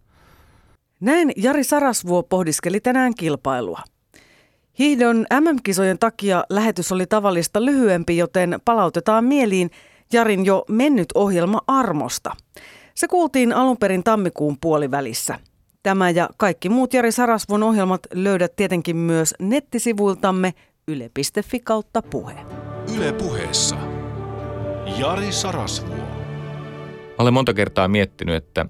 Näin 1.00 1.32
Jari 1.36 1.64
Sarasvuo 1.64 2.24
pohdiskeli 2.24 2.80
tänään 2.80 3.16
kilpailua. 3.16 3.80
Hiihdon 4.80 5.26
MM-kisojen 5.40 6.00
takia 6.00 6.44
lähetys 6.50 6.92
oli 6.92 7.06
tavallista 7.06 7.66
lyhyempi, 7.66 8.18
joten 8.18 8.60
palautetaan 8.66 9.24
mieliin 9.24 9.72
Jarin 10.14 10.46
jo 10.46 10.66
mennyt 10.70 11.08
ohjelma 11.16 11.62
Armosta. 11.68 12.36
Se 12.96 13.08
kuultiin 13.08 13.54
alun 13.54 13.78
perin 13.78 14.04
tammikuun 14.04 14.58
puolivälissä. 14.62 15.40
Tämä 15.84 16.10
ja 16.10 16.30
kaikki 16.38 16.70
muut 16.70 16.94
Jari 16.94 17.12
Sarasvon 17.12 17.64
ohjelmat 17.64 18.02
löydät 18.14 18.56
tietenkin 18.56 18.98
myös 18.98 19.34
nettisivuiltamme 19.40 20.54
yle.fi 20.88 21.60
kautta 21.60 22.02
puhe. 22.02 22.36
Yle 22.96 23.14
puheessa. 23.14 23.76
Jari 24.98 25.32
Sarasvuo. 25.32 25.96
Olen 27.18 27.34
monta 27.34 27.54
kertaa 27.54 27.88
miettinyt, 27.88 28.36
että 28.36 28.66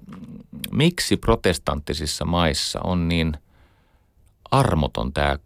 miksi 0.72 1.16
protestanttisissa 1.16 2.24
maissa 2.24 2.80
on 2.84 3.08
niin 3.08 3.32
armoton 4.50 5.12
tämä 5.12 5.38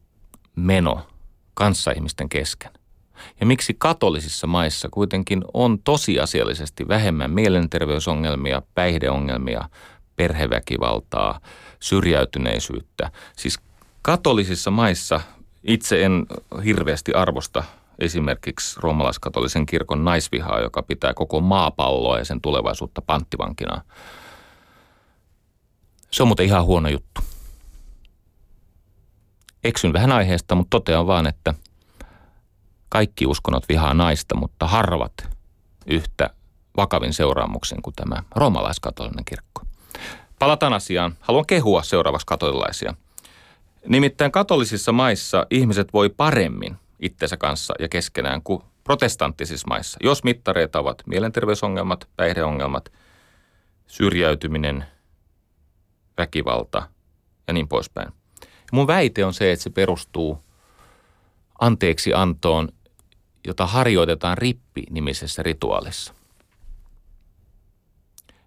meno 0.60 1.06
kanssaihmisten 1.54 2.28
kesken. 2.28 2.72
Ja 3.40 3.46
miksi 3.46 3.74
katolisissa 3.78 4.46
maissa 4.46 4.88
kuitenkin 4.90 5.44
on 5.54 5.78
tosiasiallisesti 5.78 6.88
vähemmän 6.88 7.30
mielenterveysongelmia, 7.30 8.62
päihdeongelmia, 8.74 9.68
perheväkivaltaa, 10.16 11.40
syrjäytyneisyyttä. 11.80 13.10
Siis 13.36 13.58
katolisissa 14.02 14.70
maissa 14.70 15.20
itse 15.64 16.04
en 16.04 16.26
hirveästi 16.64 17.12
arvosta 17.12 17.64
esimerkiksi 17.98 18.80
roomalaiskatolisen 18.80 19.66
kirkon 19.66 20.04
naisvihaa, 20.04 20.60
joka 20.60 20.82
pitää 20.82 21.14
koko 21.14 21.40
maapalloa 21.40 22.18
ja 22.18 22.24
sen 22.24 22.40
tulevaisuutta 22.40 23.02
panttivankina. 23.02 23.82
Se 26.10 26.22
on 26.22 26.28
muuten 26.28 26.46
ihan 26.46 26.64
huono 26.64 26.88
juttu 26.88 27.20
eksyn 29.64 29.92
vähän 29.92 30.12
aiheesta, 30.12 30.54
mutta 30.54 30.70
totean 30.70 31.06
vaan, 31.06 31.26
että 31.26 31.54
kaikki 32.88 33.26
uskonnot 33.26 33.68
vihaa 33.68 33.94
naista, 33.94 34.36
mutta 34.36 34.66
harvat 34.66 35.28
yhtä 35.86 36.30
vakavin 36.76 37.12
seuraamuksen 37.12 37.82
kuin 37.82 37.94
tämä 37.96 38.22
roomalaiskatolinen 38.36 39.24
kirkko. 39.24 39.62
Palataan 40.38 40.72
asiaan. 40.72 41.16
Haluan 41.20 41.46
kehua 41.46 41.82
seuraavaksi 41.82 42.26
katolilaisia. 42.26 42.94
Nimittäin 43.88 44.32
katolisissa 44.32 44.92
maissa 44.92 45.46
ihmiset 45.50 45.92
voi 45.92 46.08
paremmin 46.08 46.76
itsensä 47.00 47.36
kanssa 47.36 47.74
ja 47.78 47.88
keskenään 47.88 48.42
kuin 48.42 48.62
protestanttisissa 48.84 49.68
maissa. 49.68 49.98
Jos 50.02 50.24
mittareita 50.24 50.78
ovat 50.78 51.02
mielenterveysongelmat, 51.06 52.08
päihdeongelmat, 52.16 52.92
syrjäytyminen, 53.86 54.84
väkivalta 56.18 56.88
ja 57.46 57.52
niin 57.52 57.68
poispäin. 57.68 58.19
Mun 58.70 58.86
väite 58.86 59.24
on 59.24 59.34
se, 59.34 59.52
että 59.52 59.62
se 59.62 59.70
perustuu 59.70 60.38
anteeksi 61.60 62.14
antoon, 62.14 62.68
jota 63.46 63.66
harjoitetaan 63.66 64.38
rippi-nimisessä 64.38 65.42
rituaalissa. 65.42 66.14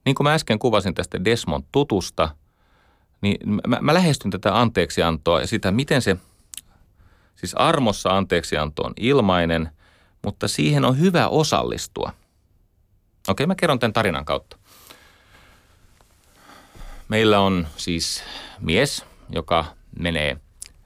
Niin 0.05 0.15
kuin 0.15 0.25
mä 0.25 0.33
äsken 0.33 0.59
kuvasin 0.59 0.93
tästä 0.93 1.25
Desmond 1.25 1.63
Tutusta, 1.71 2.35
niin 3.21 3.37
mä, 3.67 3.77
mä 3.81 3.93
lähestyn 3.93 4.31
tätä 4.31 4.59
anteeksiantoa 4.59 5.41
ja 5.41 5.47
sitä, 5.47 5.71
miten 5.71 6.01
se, 6.01 6.17
siis 7.35 7.53
armossa 7.53 8.09
anteeksianto 8.09 8.83
on 8.83 8.93
ilmainen, 8.99 9.69
mutta 10.21 10.47
siihen 10.47 10.85
on 10.85 10.99
hyvä 10.99 11.27
osallistua. 11.27 12.13
Okei, 13.27 13.47
mä 13.47 13.55
kerron 13.55 13.79
tämän 13.79 13.93
tarinan 13.93 14.25
kautta. 14.25 14.57
Meillä 17.07 17.39
on 17.39 17.67
siis 17.77 18.23
mies, 18.59 19.05
joka 19.29 19.65
menee 19.99 20.37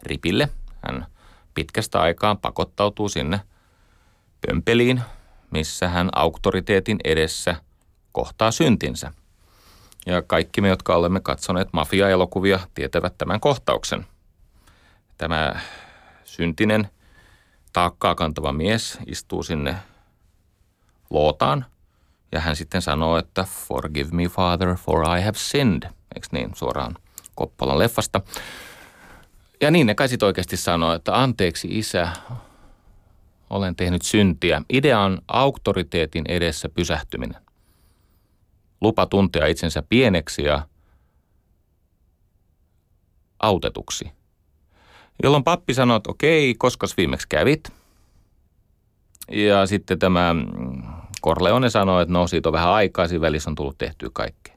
ripille. 0.04 0.50
Hän 0.88 1.06
pitkästä 1.54 2.02
aikaa 2.02 2.36
pakottautuu 2.36 3.10
sinne 3.10 3.42
pömpeliin, 4.48 5.02
missä 5.52 5.90
hän 5.90 6.10
auktoriteetin 6.16 6.98
edessä 7.04 7.56
kohtaa 8.12 8.52
syntinsä. 8.52 9.12
Ja 10.06 10.22
kaikki 10.22 10.62
me, 10.62 10.68
jotka 10.68 10.96
olemme 10.96 11.20
katsoneet 11.20 11.68
mafia-elokuvia, 11.74 12.60
tietävät 12.74 13.18
tämän 13.18 13.40
kohtauksen. 13.40 14.06
Tämä 15.18 15.60
syntinen, 16.24 16.90
taakkaa 17.74 18.16
kantava 18.16 18.54
mies 18.54 18.98
istuu 19.06 19.44
sinne 19.44 19.76
lootaan 21.10 21.66
ja 22.32 22.40
hän 22.40 22.56
sitten 22.56 22.82
sanoo, 22.82 23.18
että 23.18 23.44
forgive 23.44 24.10
me 24.12 24.24
father 24.24 24.76
for 24.76 25.18
I 25.18 25.22
have 25.22 25.38
sinned. 25.38 25.84
Eikö 26.16 26.28
niin 26.32 26.52
suoraan 26.56 26.96
Koppolan 27.36 27.80
leffasta? 27.80 28.22
Ja 29.62 29.72
niin 29.72 29.88
ne 29.88 29.96
kai 29.96 30.10
sitten 30.10 30.28
oikeasti 30.28 30.58
sanoo, 30.58 30.94
että 30.94 31.22
anteeksi 31.22 31.68
isä, 31.72 32.08
olen 33.50 33.76
tehnyt 33.76 34.02
syntiä. 34.02 34.62
Idea 34.74 35.00
on 35.00 35.22
auktoriteetin 35.28 36.24
edessä 36.28 36.70
pysähtyminen. 36.70 37.42
Lupa 38.82 39.06
tuntea 39.06 39.46
itsensä 39.46 39.84
pieneksi 39.90 40.44
ja 40.44 40.68
autetuksi. 43.40 44.12
Jolloin 45.24 45.44
pappi 45.44 45.74
sanoi, 45.74 45.98
että 45.98 46.12
okei, 46.12 46.56
koska 46.56 46.88
viimeksi 46.98 47.28
kävit. 47.30 47.72
Ja 49.32 49.66
sitten 49.66 50.00
tämä 50.00 50.36
Corleone 51.24 51.70
sanoi, 51.70 52.02
että 52.02 52.14
no 52.14 52.28
siitä 52.28 52.50
on 52.50 52.54
vähän 52.54 52.70
aikaa, 52.70 53.08
siinä 53.08 53.22
välissä 53.22 53.50
on 53.50 53.56
tullut 53.56 53.78
tehtyä 53.78 54.10
kaikkea. 54.14 54.57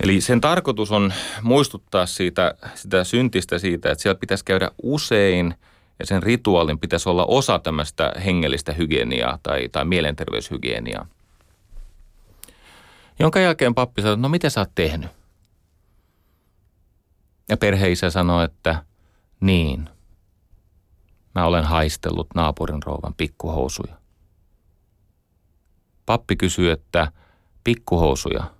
Eli 0.00 0.20
sen 0.20 0.40
tarkoitus 0.40 0.92
on 0.92 1.12
muistuttaa 1.42 2.06
siitä, 2.06 2.54
sitä 2.74 3.04
syntistä 3.04 3.58
siitä, 3.58 3.92
että 3.92 4.02
siellä 4.02 4.18
pitäisi 4.18 4.44
käydä 4.44 4.70
usein 4.82 5.54
ja 5.98 6.06
sen 6.06 6.22
rituaalin 6.22 6.78
pitäisi 6.78 7.08
olla 7.08 7.24
osa 7.24 7.58
tämmöistä 7.58 8.12
hengellistä 8.24 8.72
hygieniaa 8.72 9.38
tai, 9.42 9.68
tai 9.68 9.84
mielenterveyshygieniaa. 9.84 11.06
Jonka 13.18 13.40
jälkeen 13.40 13.74
pappi 13.74 14.02
sanoi, 14.02 14.16
no 14.16 14.28
mitä 14.28 14.50
sä 14.50 14.60
oot 14.60 14.70
tehnyt? 14.74 15.10
Ja 17.48 17.56
perheisä 17.56 18.10
sanoi, 18.10 18.44
että 18.44 18.84
niin, 19.40 19.88
mä 21.34 21.46
olen 21.46 21.64
haistellut 21.64 22.26
naapurin 22.34 22.82
rouvan 22.82 23.14
pikkuhousuja. 23.14 23.94
Pappi 26.06 26.36
kysyi, 26.36 26.70
että 26.70 27.12
pikkuhousuja, 27.64 28.53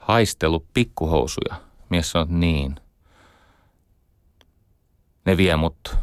haistellut 0.00 0.66
pikkuhousuja. 0.74 1.60
Mies 1.88 2.10
sanoi, 2.10 2.26
niin. 2.30 2.76
Ne 5.24 5.36
vie 5.36 5.56
mut 5.56 5.96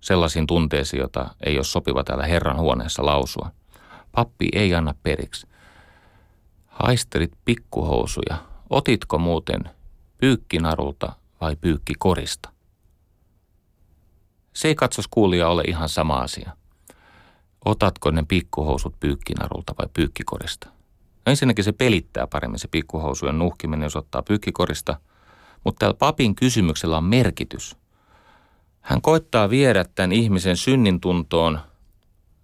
sellaisiin 0.00 0.46
tunteisiin, 0.46 1.00
jota 1.00 1.34
ei 1.46 1.56
ole 1.56 1.64
sopiva 1.64 2.04
täällä 2.04 2.26
Herran 2.26 2.58
huoneessa 2.58 3.06
lausua. 3.06 3.50
Pappi 4.12 4.48
ei 4.52 4.74
anna 4.74 4.94
periksi. 5.02 5.46
Haistelit 6.66 7.32
pikkuhousuja. 7.44 8.36
Otitko 8.70 9.18
muuten 9.18 9.64
pyykkinarulta 10.18 11.12
vai 11.40 11.56
pyykkikorista? 11.56 12.52
Se 14.52 14.68
ei 14.68 14.74
katsos 14.74 15.08
kuulija 15.08 15.48
ole 15.48 15.62
ihan 15.66 15.88
sama 15.88 16.16
asia. 16.18 16.52
Otatko 17.64 18.10
ne 18.10 18.24
pikkuhousut 18.28 19.00
pyykkinarulta 19.00 19.74
vai 19.78 19.86
pyykkikorista? 19.94 20.77
Ensinnäkin 21.28 21.64
se 21.64 21.72
pelittää 21.72 22.26
paremmin 22.26 22.58
se 22.58 22.68
pikkuhousujen 22.68 23.38
nuhkiminen, 23.38 23.86
jos 23.86 23.96
ottaa 23.96 24.22
pyykkikorista. 24.22 25.00
Mutta 25.64 25.78
täällä 25.78 25.96
papin 25.98 26.34
kysymyksellä 26.34 26.96
on 26.96 27.04
merkitys. 27.04 27.76
Hän 28.80 29.02
koittaa 29.02 29.50
viedä 29.50 29.84
tämän 29.94 30.12
ihmisen 30.12 30.56
synnin 30.56 31.00
tuntoon 31.00 31.58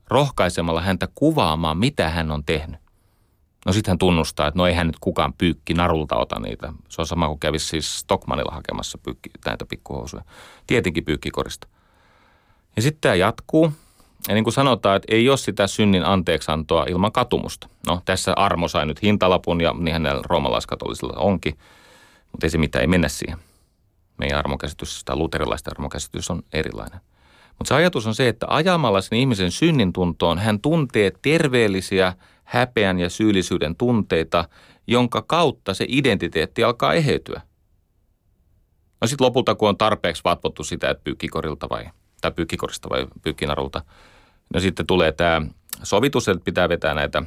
rohkaisemalla 0.09 0.81
häntä 0.81 1.09
kuvaamaan, 1.15 1.79
mitä 1.79 2.11
hän 2.11 2.31
on 2.31 2.45
tehnyt. 2.45 2.81
No 3.67 3.73
sitten 3.73 3.93
hän 3.93 3.99
tunnustaa, 3.99 4.47
että 4.47 4.59
no 4.59 4.67
ei 4.67 4.75
hän 4.75 4.87
nyt 4.87 4.99
kukaan 5.01 5.33
pyykki 5.33 5.75
narulta 5.75 6.17
ota 6.17 6.41
niitä. 6.41 6.73
Se 6.89 7.01
on 7.01 7.07
sama 7.07 7.29
kuin 7.29 7.41
kävisi 7.41 7.67
siis 7.67 7.99
Stockmanilla 7.99 8.55
hakemassa 8.55 8.99
pyykki, 8.99 9.31
näitä 9.47 9.67
pikkuhousuja. 9.67 10.25
Tietenkin 10.67 11.05
pyykkikorista. 11.05 11.69
Ja 12.77 12.83
sitten 12.83 13.01
tämä 13.01 13.15
jatkuu. 13.15 13.73
Ja 14.29 14.35
niin 14.35 14.45
kuin 14.45 14.55
sanotaan, 14.55 14.97
että 14.97 15.15
ei 15.15 15.29
ole 15.29 15.37
sitä 15.37 15.67
synnin 15.67 16.05
anteeksantoa 16.05 16.85
ilman 16.89 17.13
katumusta. 17.13 17.69
No 17.87 18.03
tässä 18.05 18.33
Armo 18.37 18.69
sai 18.69 18.87
nyt 18.87 19.03
hintalapun 19.03 19.61
ja 19.61 19.75
niin 19.79 19.93
hänellä 19.93 20.23
roomalaiskatolisilla 20.27 21.13
onkin. 21.17 21.59
Mutta 22.33 22.47
ei 22.47 22.51
se 22.51 22.59
mitään, 22.59 22.81
ei 22.81 22.87
mennä 22.87 23.09
siihen. 23.09 23.39
Meidän 24.19 24.39
armokäsitys 24.39 25.03
tai 25.05 25.17
luterilaisten 25.17 25.71
armokäsitys 25.71 26.31
on 26.31 26.43
erilainen. 26.53 27.01
Mutta 27.59 27.69
se 27.69 27.75
ajatus 27.75 28.07
on 28.07 28.15
se, 28.15 28.29
että 28.29 28.47
ajamalla 28.49 29.01
sen 29.01 29.19
ihmisen 29.19 29.51
synnin 29.51 29.93
tuntoon 29.93 30.39
hän 30.39 30.61
tuntee 30.61 31.13
terveellisiä 31.23 32.13
häpeän 32.45 32.99
ja 32.99 33.11
syyllisyyden 33.11 33.77
tunteita, 33.77 34.49
jonka 34.87 35.23
kautta 35.23 35.75
se 35.75 35.85
identiteetti 35.89 36.65
alkaa 36.65 36.95
eheytyä. 36.95 37.41
No 39.01 39.07
sitten 39.07 39.25
lopulta, 39.25 39.55
kun 39.55 39.69
on 39.69 39.77
tarpeeksi 39.77 40.25
vatvottu 40.25 40.65
sitä, 40.65 40.91
että 40.91 41.05
pyykkikorilta 41.05 41.69
vai, 41.69 41.85
tai 42.21 42.33
pyykkikorista 42.33 42.91
vai 42.91 43.07
pyykkinarulta, 43.23 43.85
no 44.55 44.61
sitten 44.61 44.87
tulee 44.87 45.13
tämä 45.13 45.43
sovitus, 45.83 46.29
että 46.29 46.45
pitää 46.45 46.69
vetää 46.69 46.95
näitä 46.95 47.23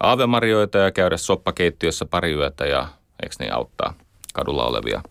aavemarjoita 0.00 0.78
ja 0.78 0.90
käydä 0.90 1.16
soppakeittiössä 1.16 2.04
pari 2.06 2.32
yötä 2.32 2.66
ja 2.66 2.88
eikö 3.22 3.34
ne 3.38 3.50
auttaa 3.50 3.94
kadulla 4.34 4.66
olevia 4.66 5.02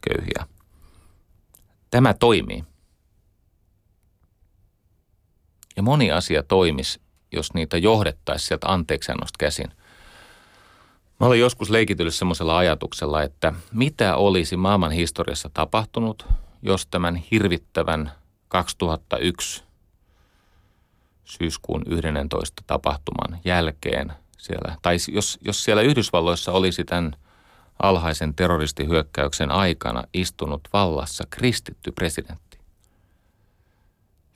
köyhiä. 0.00 0.46
Tämä 1.90 2.14
toimii. 2.14 2.64
Ja 5.76 5.82
moni 5.82 6.12
asia 6.12 6.42
toimisi, 6.42 7.00
jos 7.32 7.54
niitä 7.54 7.78
johdettaisiin 7.78 8.48
sieltä 8.48 8.72
anteeksiannosta 8.72 9.36
käsin. 9.38 9.70
Mä 11.20 11.26
olin 11.26 11.40
joskus 11.40 11.70
leikitynyt 11.70 12.14
semmoisella 12.14 12.58
ajatuksella, 12.58 13.22
että 13.22 13.52
mitä 13.72 14.16
olisi 14.16 14.56
maailman 14.56 14.90
historiassa 14.90 15.50
tapahtunut, 15.54 16.26
jos 16.62 16.86
tämän 16.86 17.16
hirvittävän 17.16 18.12
2001 18.48 19.67
syyskuun 21.30 21.82
11 21.86 22.62
tapahtuman 22.66 23.40
jälkeen 23.44 24.12
siellä, 24.38 24.76
tai 24.82 24.96
jos, 25.08 25.38
jos 25.40 25.64
siellä 25.64 25.82
Yhdysvalloissa 25.82 26.52
olisi 26.52 26.84
tämän 26.84 27.12
alhaisen 27.82 28.34
terroristihyökkäyksen 28.34 29.50
aikana 29.50 30.04
istunut 30.14 30.68
vallassa 30.72 31.24
kristitty 31.30 31.92
presidentti. 31.92 32.58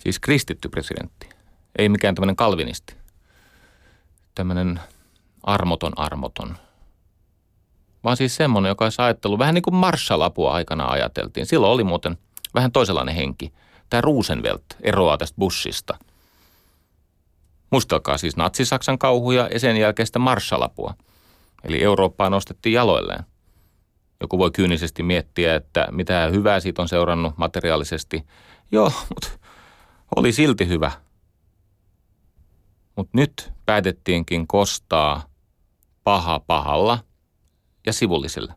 Siis 0.02 0.18
kristitty 0.18 0.68
presidentti. 0.68 1.28
Ei 1.78 1.88
mikään 1.88 2.14
tämmöinen 2.14 2.36
kalvinisti. 2.36 2.94
Tämmöinen 4.34 4.80
armoton 5.42 5.92
armoton. 5.96 6.56
Vaan 8.04 8.16
siis 8.16 8.36
semmoinen, 8.36 8.68
joka 8.68 8.84
olisi 8.84 9.02
ajatellut, 9.02 9.38
vähän 9.38 9.54
niin 9.54 9.62
kuin 9.62 9.74
Marshall-apua 9.74 10.52
aikana 10.52 10.86
ajateltiin. 10.86 11.46
Silloin 11.46 11.72
oli 11.72 11.84
muuten 11.84 12.18
vähän 12.54 12.72
toisenlainen 12.72 13.14
henki. 13.14 13.52
Tämä 13.90 14.00
Roosevelt 14.00 14.64
eroaa 14.82 15.18
tästä 15.18 15.36
Bushista. 15.38 15.98
Muistelkaa 17.72 18.18
siis 18.18 18.36
Natsi-Saksan 18.36 18.98
kauhuja 18.98 19.48
ja 19.52 19.60
sen 19.60 19.76
jälkeistä 19.76 20.18
Marshall-apua. 20.18 20.94
Eli 21.64 21.82
Eurooppaa 21.82 22.30
nostettiin 22.30 22.72
jaloilleen. 22.72 23.24
Joku 24.20 24.38
voi 24.38 24.50
kyynisesti 24.50 25.02
miettiä, 25.02 25.54
että 25.54 25.88
mitä 25.90 26.28
hyvää 26.32 26.60
siitä 26.60 26.82
on 26.82 26.88
seurannut 26.88 27.38
materiaalisesti. 27.38 28.26
Joo, 28.72 28.92
mutta 29.08 29.28
oli 30.16 30.32
silti 30.32 30.68
hyvä. 30.68 30.90
Mutta 32.96 33.10
nyt 33.18 33.52
päätettiinkin 33.66 34.46
kostaa 34.46 35.24
paha 36.04 36.40
pahalla 36.40 36.98
ja 37.86 37.92
sivullisilla. 37.92 38.54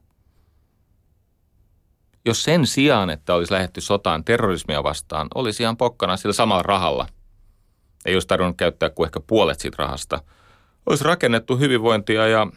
Jos 2.25 2.43
sen 2.43 2.67
sijaan, 2.67 3.09
että 3.09 3.33
olisi 3.33 3.53
lähetty 3.53 3.81
sotaan 3.81 4.23
terrorismia 4.23 4.83
vastaan, 4.83 5.27
olisi 5.35 5.63
ihan 5.63 5.77
pokkana 5.77 6.17
sillä 6.17 6.33
samalla 6.33 6.63
rahalla, 6.63 7.07
ei 8.05 8.15
olisi 8.15 8.27
tarvinnut 8.27 8.57
käyttää 8.57 8.89
kuin 8.89 9.07
ehkä 9.07 9.19
puolet 9.19 9.59
siitä 9.59 9.75
rahasta, 9.79 10.21
olisi 10.85 11.03
rakennettu 11.03 11.57
hyvinvointia 11.57 12.27
ja 12.27 12.47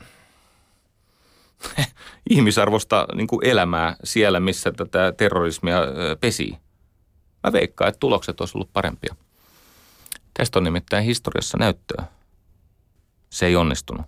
ihmisarvosta 2.31 3.07
niin 3.15 3.27
kuin 3.27 3.47
elämää 3.47 3.97
siellä, 4.05 4.41
missä 4.41 4.73
tätä 4.73 5.13
terrorismia 5.17 5.81
pesii. 6.21 6.59
Mä 7.45 7.53
veikkaan, 7.53 7.89
että 7.89 8.01
tulokset 8.01 8.41
olisi 8.41 8.59
ollut 8.59 8.73
parempia. 8.73 9.15
Tästä 10.35 10.59
on 10.59 10.65
nimittäin 10.65 11.05
historiassa 11.05 11.59
näyttöä. 11.59 12.05
Se 13.31 13.47
ei 13.47 13.57
onnistunut. 13.57 14.07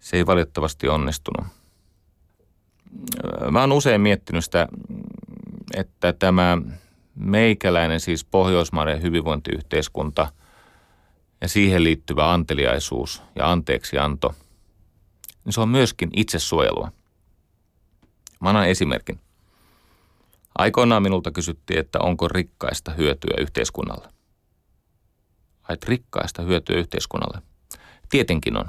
Se 0.00 0.16
ei 0.16 0.26
valitettavasti 0.26 0.88
onnistunut. 0.88 1.46
Mä 3.50 3.60
oon 3.60 3.72
usein 3.72 4.00
miettinyt 4.00 4.44
sitä, 4.44 4.68
että 5.74 6.12
tämä 6.12 6.58
meikäläinen, 7.14 8.00
siis 8.00 8.24
Pohjoismaiden 8.24 9.02
hyvinvointiyhteiskunta 9.02 10.32
ja 11.40 11.48
siihen 11.48 11.84
liittyvä 11.84 12.32
anteliaisuus 12.32 13.22
ja 13.36 13.52
anteeksianto– 13.52 14.34
niin 15.44 15.52
se 15.52 15.60
on 15.60 15.68
myöskin 15.68 16.10
itsesuojelua. 16.16 16.92
Mä 18.40 18.48
annan 18.48 18.68
esimerkin. 18.68 19.20
Aikoinaan 20.58 21.02
minulta 21.02 21.30
kysyttiin, 21.30 21.80
että 21.80 21.98
onko 21.98 22.28
rikkaista 22.28 22.92
hyötyä 22.92 23.34
yhteiskunnalle. 23.40 24.08
Ai, 25.62 25.76
rikkaista 25.84 26.42
hyötyä 26.42 26.76
yhteiskunnalle. 26.76 27.42
Tietenkin 28.08 28.56
on. 28.56 28.64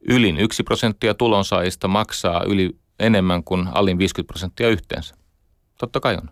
Ylin 0.00 0.36
1 0.36 0.62
prosenttia 0.62 1.14
tulonsaajista 1.14 1.88
maksaa 1.88 2.44
yli 2.44 2.76
enemmän 2.98 3.44
kuin 3.44 3.68
alin 3.72 3.98
50 3.98 4.26
prosenttia 4.32 4.68
yhteensä. 4.68 5.14
Totta 5.78 6.00
kai 6.00 6.16
on. 6.16 6.30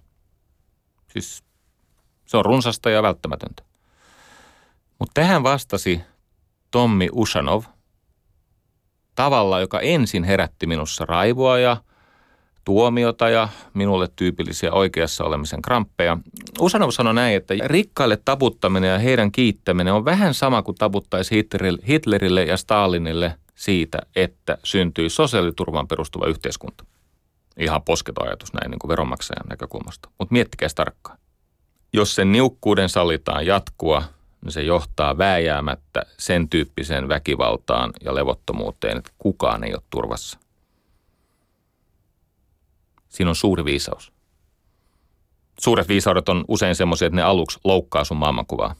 Siis 1.09 1.45
se 2.27 2.37
on 2.37 2.45
runsasta 2.45 2.91
ja 2.91 3.03
välttämätöntä. 3.03 3.63
Mutta 4.99 5.13
tähän 5.15 5.43
vastasi 5.43 6.01
Tommi 6.71 7.09
Ushanov– 7.13 7.65
tavalla, 9.19 9.61
joka 9.61 9.81
ensin 9.81 10.25
herätti 10.25 10.67
minussa 10.67 11.05
raivoa 11.05 11.59
ja 11.59 11.77
tuomiota 12.65 13.29
ja 13.29 13.49
minulle 13.75 14.09
tyypillisiä 14.17 14.73
oikeassa 14.73 15.25
olemisen 15.25 15.63
kramppeja. 15.63 16.19
Usanov 16.61 16.91
sanoi 16.91 17.15
näin, 17.15 17.37
että 17.37 17.55
rikkaille 17.65 18.19
taputtaminen 18.25 18.91
ja 18.91 18.99
heidän 18.99 19.33
kiittäminen 19.33 19.95
on 19.95 20.05
vähän 20.05 20.35
sama 20.35 20.63
kuin 20.63 20.75
taputtaisi 20.75 21.49
Hitlerille 21.89 22.45
ja 22.45 22.57
Stalinille 22.57 23.35
siitä, 23.55 23.99
että 24.17 24.59
syntyi 24.65 25.11
sosiaaliturvan 25.11 25.89
perustuva 25.89 26.27
yhteiskunta. 26.27 26.85
Ihan 27.59 27.83
posketon 27.83 28.27
ajatus 28.27 28.53
näin 28.53 28.71
niin 28.71 28.79
kuin 28.79 28.89
veronmaksajan 28.89 29.47
näkökulmasta. 29.51 30.09
Mutta 30.19 30.33
miettikää 30.33 30.69
tarkkaan. 30.75 31.19
Jos 31.93 32.15
sen 32.15 32.33
niukkuuden 32.33 32.89
sallitaan 32.89 33.47
jatkua, 33.47 34.03
niin 34.45 34.53
se 34.53 34.63
johtaa 34.63 35.19
vääjäämättä 35.19 36.03
sen 36.19 36.49
tyyppiseen 36.49 37.09
väkivaltaan 37.09 37.93
ja 38.05 38.15
levottomuuteen, 38.15 38.97
että 38.97 39.11
kukaan 39.19 39.65
ei 39.65 39.75
ole 39.75 39.83
turvassa. 39.91 40.39
Siinä 43.09 43.29
on 43.29 43.37
suuri 43.37 43.65
viisaus. 43.65 44.13
Suuret 45.61 45.89
viisaudet 45.89 46.29
on 46.29 46.45
usein 46.49 46.75
semmoisia, 46.75 47.07
että 47.07 47.17
ne 47.17 47.23
aluksi 47.23 47.59
loukkaa 47.65 48.05
sun 48.05 48.17
maailmankuvaa. 48.17 48.75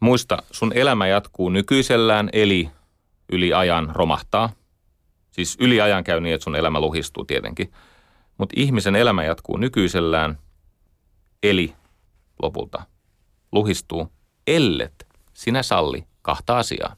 Muista, 0.00 0.42
sun 0.50 0.72
elämä 0.74 1.06
jatkuu 1.06 1.48
nykyisellään, 1.48 2.30
eli 2.32 2.70
yli 3.32 3.52
ajan 3.52 3.90
romahtaa. 3.94 4.52
Siis 5.30 5.56
yli 5.60 5.80
ajan 5.80 6.04
käy 6.04 6.20
niin, 6.20 6.34
että 6.34 6.44
sun 6.44 6.56
elämä 6.56 6.80
luhistuu 6.80 7.24
tietenkin. 7.24 7.72
Mutta 8.38 8.54
ihmisen 8.56 8.96
elämä 8.96 9.24
jatkuu 9.24 9.56
nykyisellään, 9.56 10.38
eli 11.42 11.74
lopulta 12.42 12.82
luhistuu, 13.52 14.12
ellet 14.46 15.06
sinä 15.34 15.62
salli 15.62 16.06
kahta 16.22 16.58
asiaa. 16.58 16.96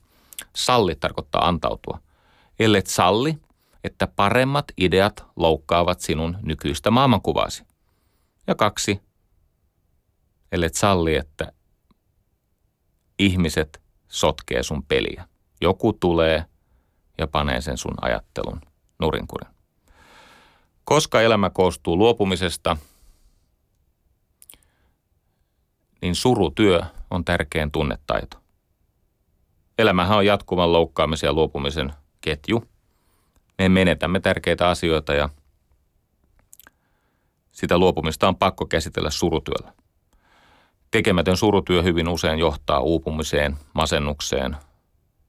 Salli 0.56 0.94
tarkoittaa 0.94 1.48
antautua. 1.48 2.00
Ellet 2.58 2.86
salli, 2.86 3.38
että 3.84 4.06
paremmat 4.06 4.64
ideat 4.76 5.26
loukkaavat 5.36 6.00
sinun 6.00 6.36
nykyistä 6.42 6.90
maailmankuvaasi. 6.90 7.64
Ja 8.46 8.54
kaksi, 8.54 9.00
ellet 10.52 10.74
salli, 10.74 11.16
että 11.16 11.52
ihmiset 13.18 13.82
sotkee 14.08 14.62
sun 14.62 14.82
peliä. 14.82 15.28
Joku 15.60 15.92
tulee 15.92 16.44
ja 17.22 17.26
panee 17.26 17.60
sen 17.60 17.78
sun 17.78 17.94
ajattelun 18.00 18.60
nurinkurin. 18.98 19.48
Koska 20.84 21.20
elämä 21.20 21.50
koostuu 21.50 21.98
luopumisesta, 21.98 22.76
niin 26.02 26.14
surutyö 26.14 26.80
on 27.10 27.24
tärkein 27.24 27.70
tunnetaito. 27.70 28.36
Elämähän 29.78 30.18
on 30.18 30.26
jatkuvan 30.26 30.72
loukkaamisen 30.72 31.26
ja 31.28 31.32
luopumisen 31.32 31.92
ketju. 32.20 32.64
Me 33.58 33.68
menetämme 33.68 34.20
tärkeitä 34.20 34.68
asioita 34.68 35.14
ja 35.14 35.28
sitä 37.52 37.78
luopumista 37.78 38.28
on 38.28 38.36
pakko 38.36 38.66
käsitellä 38.66 39.10
surutyöllä. 39.10 39.72
Tekemätön 40.90 41.36
surutyö 41.36 41.82
hyvin 41.82 42.08
usein 42.08 42.38
johtaa 42.38 42.80
uupumiseen, 42.80 43.56
masennukseen, 43.74 44.56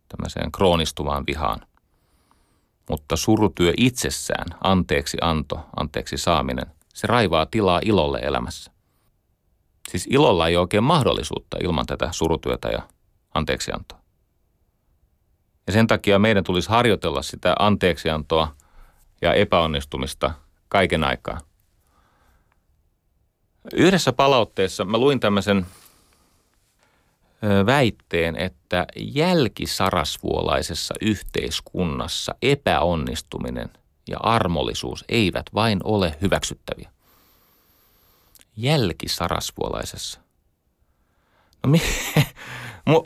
tämmöiseen 0.07 0.51
kroonistuvaan 0.51 1.23
vihaan. 1.27 1.59
Mutta 2.89 3.15
surutyö 3.15 3.73
itsessään, 3.77 4.45
anteeksi 4.63 5.17
anto, 5.21 5.65
anteeksi 5.75 6.17
saaminen, 6.17 6.65
se 6.93 7.07
raivaa 7.07 7.45
tilaa 7.45 7.81
ilolle 7.85 8.19
elämässä. 8.19 8.71
Siis 9.89 10.07
ilolla 10.09 10.47
ei 10.47 10.55
ole 10.55 10.61
oikein 10.61 10.83
mahdollisuutta 10.83 11.57
ilman 11.63 11.85
tätä 11.85 12.09
surutyötä 12.11 12.67
ja 12.67 12.81
anteeksiantoa. 13.33 13.99
Ja 15.67 15.73
sen 15.73 15.87
takia 15.87 16.19
meidän 16.19 16.43
tulisi 16.43 16.69
harjoitella 16.69 17.21
sitä 17.21 17.55
anteeksiantoa 17.59 18.55
ja 19.21 19.33
epäonnistumista 19.33 20.33
kaiken 20.67 21.03
aikaa. 21.03 21.39
Yhdessä 23.73 24.13
palautteessa 24.13 24.85
mä 24.85 24.97
luin 24.97 25.19
tämmöisen 25.19 25.65
väitteen, 27.65 28.35
että 28.35 28.87
jälkisarasvuolaisessa 28.95 30.93
yhteiskunnassa 31.01 32.35
epäonnistuminen 32.41 33.69
ja 34.09 34.17
armollisuus 34.19 35.05
eivät 35.09 35.45
vain 35.53 35.79
ole 35.83 36.15
hyväksyttäviä. 36.21 36.89
Jälkisarasvuolaisessa. 38.57 40.19
No, 41.63 41.69
mi- 41.69 41.81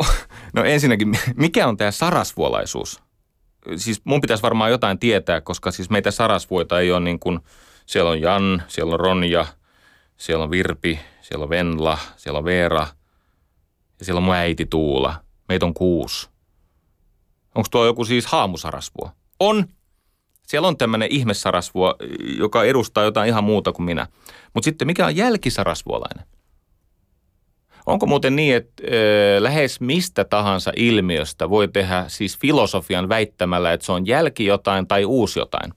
no 0.53 0.63
ensinnäkin, 0.63 1.19
mikä 1.35 1.67
on 1.67 1.77
tämä 1.77 1.91
sarasvuolaisuus? 1.91 3.01
Siis 3.75 4.01
mun 4.03 4.21
pitäisi 4.21 4.43
varmaan 4.43 4.71
jotain 4.71 4.99
tietää, 4.99 5.41
koska 5.41 5.71
siis 5.71 5.89
meitä 5.89 6.11
sarasvuoita 6.11 6.79
ei 6.79 6.91
ole 6.91 6.99
niin 6.99 7.19
kuin, 7.19 7.39
siellä 7.85 8.11
on 8.11 8.21
Jan, 8.21 8.63
siellä 8.67 8.93
on 8.93 8.99
Ronja, 8.99 9.45
siellä 10.17 10.43
on 10.43 10.51
Virpi, 10.51 10.99
siellä 11.21 11.43
on 11.43 11.49
Venla, 11.49 11.97
siellä 12.17 12.37
on 12.37 12.45
Veera– 12.45 12.87
ja 13.99 14.05
siellä 14.05 14.17
on 14.17 14.23
mun 14.23 14.35
äiti 14.35 14.65
Tuula. 14.65 15.15
Meitä 15.49 15.65
on 15.65 15.73
kuusi. 15.73 16.29
Onko 17.55 17.67
tuo 17.71 17.85
joku 17.85 18.05
siis 18.05 18.25
haamusarasvuo? 18.25 19.11
On. 19.39 19.65
Siellä 20.47 20.67
on 20.67 20.77
tämmöinen 20.77 21.11
ihmessarasvuo, 21.11 21.95
joka 22.37 22.63
edustaa 22.63 23.03
jotain 23.03 23.29
ihan 23.29 23.43
muuta 23.43 23.71
kuin 23.71 23.85
minä. 23.85 24.07
Mutta 24.53 24.65
sitten 24.65 24.87
mikä 24.87 25.05
on 25.05 25.15
jälkisarasvuolainen? 25.15 26.25
Onko 27.85 28.05
muuten 28.05 28.35
niin, 28.35 28.55
että 28.55 28.83
ö, 28.83 29.43
lähes 29.43 29.79
mistä 29.79 30.25
tahansa 30.25 30.71
ilmiöstä 30.75 31.49
voi 31.49 31.67
tehdä 31.67 32.05
siis 32.07 32.37
filosofian 32.37 33.09
väittämällä, 33.09 33.73
että 33.73 33.85
se 33.85 33.91
on 33.91 34.07
jälki 34.07 34.45
jotain 34.45 34.87
tai 34.87 35.05
uusi 35.05 35.39
jotain? 35.39 35.73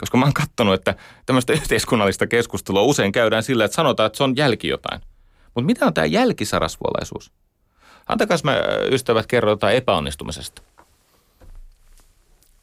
Koska 0.00 0.18
mä 0.18 0.24
oon 0.24 0.34
katsonut, 0.34 0.74
että 0.74 0.94
tämmöistä 1.26 1.52
yhteiskunnallista 1.52 2.26
keskustelua 2.26 2.82
usein 2.82 3.12
käydään 3.12 3.42
sillä, 3.42 3.64
että 3.64 3.74
sanotaan, 3.74 4.06
että 4.06 4.16
se 4.16 4.24
on 4.24 4.36
jälki 4.36 4.68
jotain. 4.68 5.00
Mutta 5.56 5.66
mitä 5.66 5.86
on 5.86 5.94
tämä 5.94 6.04
jälkisarasvuolaisuus? 6.04 7.32
Antakaa 8.06 8.36
mä 8.44 8.56
ystävät 8.90 9.26
kerro 9.26 9.50
jotain 9.50 9.76
epäonnistumisesta. 9.76 10.62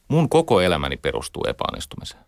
Mun 0.07 0.29
koko 0.29 0.61
elämäni 0.61 0.97
perustuu 0.97 1.43
epäonnistumiseen. 1.47 2.23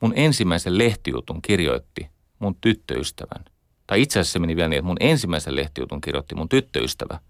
Mun 0.00 0.12
ensimmäisen 0.16 0.78
lehtijutun 0.78 1.42
kirjoitti 1.42 2.10
mun 2.38 2.56
tyttöystävän. 2.60 3.44
Tai 3.86 4.02
itse 4.02 4.20
asiassa 4.20 4.32
se 4.32 4.38
meni 4.38 4.56
vielä 4.56 4.68
niin, 4.68 4.78
että 4.78 4.86
mun 4.86 4.96
ensimmäisen 5.00 5.56
lehtijutun 5.56 6.00
kirjoitti 6.00 6.34
mun 6.34 6.48
tyttöystävä. 6.48 7.20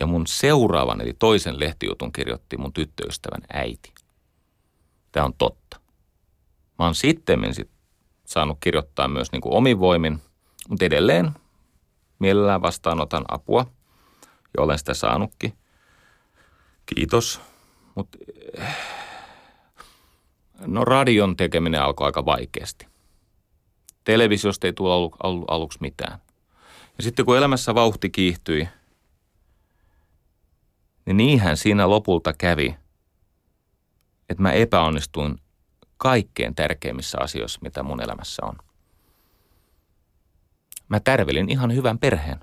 Ja 0.00 0.06
mun 0.06 0.26
seuraavan 0.26 1.00
eli 1.00 1.14
toisen 1.18 1.60
lehtijutun 1.60 2.12
kirjoitti 2.12 2.56
mun 2.56 2.72
tyttöystävän 2.72 3.40
äiti. 3.52 3.94
Tämä 5.12 5.26
on 5.26 5.34
totta. 5.38 5.80
Mä 6.78 6.84
oon 6.84 6.94
sitten 6.94 7.54
sit 7.54 7.70
saanut 8.30 8.58
kirjoittaa 8.60 9.08
myös 9.08 9.32
niin 9.32 9.40
kuin 9.40 9.54
omin 9.54 9.80
voimin, 9.80 10.18
mutta 10.68 10.84
edelleen 10.84 11.30
mielellään 12.18 12.62
vastaanotan 12.62 13.24
apua 13.28 13.66
ja 14.56 14.62
olen 14.62 14.78
sitä 14.78 14.94
saanutkin. 14.94 15.52
Kiitos. 16.86 17.40
Mutta 17.94 18.18
eh, 18.58 18.76
no 20.66 20.84
radion 20.84 21.36
tekeminen 21.36 21.82
alkoi 21.82 22.06
aika 22.06 22.24
vaikeasti. 22.24 22.86
Televisiosta 24.04 24.66
ei 24.66 24.72
tule 24.72 24.92
alu, 24.92 25.10
alu, 25.22 25.44
aluksi 25.48 25.78
mitään. 25.80 26.18
Ja 26.96 27.02
sitten 27.02 27.24
kun 27.24 27.36
elämässä 27.36 27.74
vauhti 27.74 28.10
kiihtyi, 28.10 28.68
niin 31.06 31.16
niinhän 31.16 31.56
siinä 31.56 31.90
lopulta 31.90 32.32
kävi, 32.32 32.76
että 34.28 34.42
mä 34.42 34.52
epäonnistuin 34.52 35.38
kaikkein 36.02 36.54
tärkeimmissä 36.54 37.18
asioissa, 37.20 37.60
mitä 37.62 37.82
mun 37.82 38.02
elämässä 38.02 38.42
on. 38.46 38.56
Mä 40.88 41.00
tärvelin 41.00 41.50
ihan 41.50 41.74
hyvän 41.74 41.98
perheen. 41.98 42.40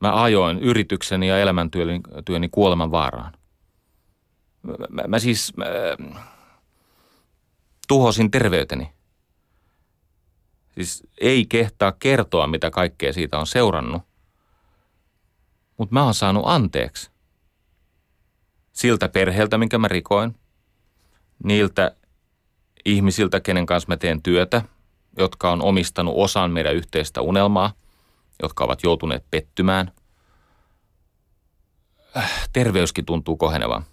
Mä 0.00 0.22
ajoin 0.22 0.58
yritykseni 0.58 1.28
ja 1.28 1.38
elämäntyöni 1.38 2.48
kuoleman 2.50 2.90
vaaraan. 2.90 3.32
Mä, 4.90 5.02
mä 5.08 5.18
siis 5.18 5.56
mä, 5.56 5.64
tuhosin 7.88 8.30
terveyteni. 8.30 8.92
Siis 10.74 11.02
ei 11.20 11.46
kehtaa 11.46 11.92
kertoa, 11.92 12.46
mitä 12.46 12.70
kaikkea 12.70 13.12
siitä 13.12 13.38
on 13.38 13.46
seurannut. 13.46 14.02
Mutta 15.76 15.94
mä 15.94 16.04
oon 16.04 16.14
saanut 16.14 16.44
anteeksi 16.46 17.11
siltä 18.72 19.08
perheeltä, 19.08 19.58
minkä 19.58 19.78
mä 19.78 19.88
rikoin, 19.88 20.34
niiltä 21.44 21.96
ihmisiltä, 22.84 23.40
kenen 23.40 23.66
kanssa 23.66 23.88
mä 23.88 23.96
teen 23.96 24.22
työtä, 24.22 24.62
jotka 25.18 25.50
on 25.50 25.62
omistanut 25.62 26.14
osan 26.16 26.50
meidän 26.50 26.74
yhteistä 26.74 27.20
unelmaa, 27.20 27.72
jotka 28.42 28.64
ovat 28.64 28.82
joutuneet 28.82 29.24
pettymään. 29.30 29.92
Äh, 32.16 32.48
terveyskin 32.52 33.04
tuntuu 33.04 33.36
kohenevan. 33.36 33.84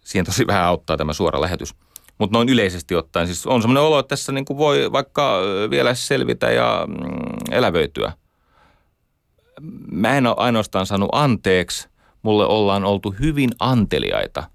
Siihen 0.00 0.26
tosi 0.26 0.46
vähän 0.46 0.64
auttaa 0.64 0.96
tämä 0.96 1.12
suora 1.12 1.40
lähetys. 1.40 1.74
Mutta 2.18 2.36
noin 2.38 2.48
yleisesti 2.48 2.94
ottaen, 2.94 3.26
siis 3.26 3.46
on 3.46 3.62
semmoinen 3.62 3.82
olo, 3.82 3.98
että 3.98 4.08
tässä 4.08 4.32
niin 4.32 4.44
kuin 4.44 4.56
voi 4.56 4.92
vaikka 4.92 5.38
vielä 5.70 5.94
selvitä 5.94 6.50
ja 6.50 6.86
mm, 6.88 6.96
elävöityä. 7.50 8.12
Mä 9.90 10.16
en 10.16 10.26
ole 10.26 10.34
ainoastaan 10.38 10.86
saanut 10.86 11.08
anteeksi, 11.12 11.88
mulle 12.24 12.46
ollaan 12.46 12.84
oltu 12.84 13.10
hyvin 13.10 13.50
anteliaita. 13.60 14.50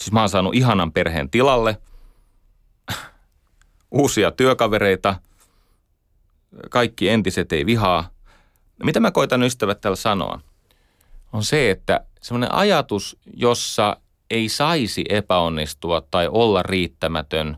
Siis 0.00 0.12
mä 0.12 0.20
oon 0.20 0.28
saanut 0.28 0.54
ihanan 0.54 0.92
perheen 0.92 1.30
tilalle, 1.30 1.80
uusia 3.90 4.30
työkavereita, 4.30 5.16
kaikki 6.70 7.08
entiset 7.08 7.52
ei 7.52 7.66
vihaa. 7.66 8.08
Mitä 8.82 9.00
mä 9.00 9.10
koitan 9.10 9.42
ystävät 9.42 9.80
täällä 9.80 9.96
sanoa, 9.96 10.40
on 11.32 11.44
se, 11.44 11.70
että 11.70 12.04
semmoinen 12.20 12.54
ajatus, 12.54 13.16
jossa 13.36 13.96
ei 14.30 14.48
saisi 14.48 15.04
epäonnistua 15.08 16.00
tai 16.00 16.28
olla 16.32 16.62
riittämätön 16.62 17.56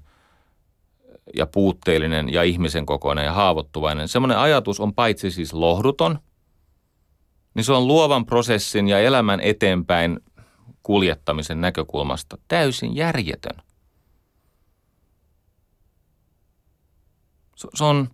ja 1.34 1.46
puutteellinen 1.46 2.32
ja 2.32 2.42
ihmisen 2.42 2.86
kokoinen 2.86 3.24
ja 3.24 3.32
haavoittuvainen, 3.32 4.08
semmoinen 4.08 4.38
ajatus 4.38 4.80
on 4.80 4.94
paitsi 4.94 5.30
siis 5.30 5.52
lohduton, 5.52 6.18
niin 7.56 7.64
se 7.64 7.72
on 7.72 7.86
luovan 7.86 8.26
prosessin 8.26 8.88
ja 8.88 9.00
elämän 9.00 9.40
eteenpäin 9.40 10.20
kuljettamisen 10.82 11.60
näkökulmasta 11.60 12.38
täysin 12.48 12.96
järjetön. 12.96 13.62
Se 17.56 17.84
on, 17.84 18.08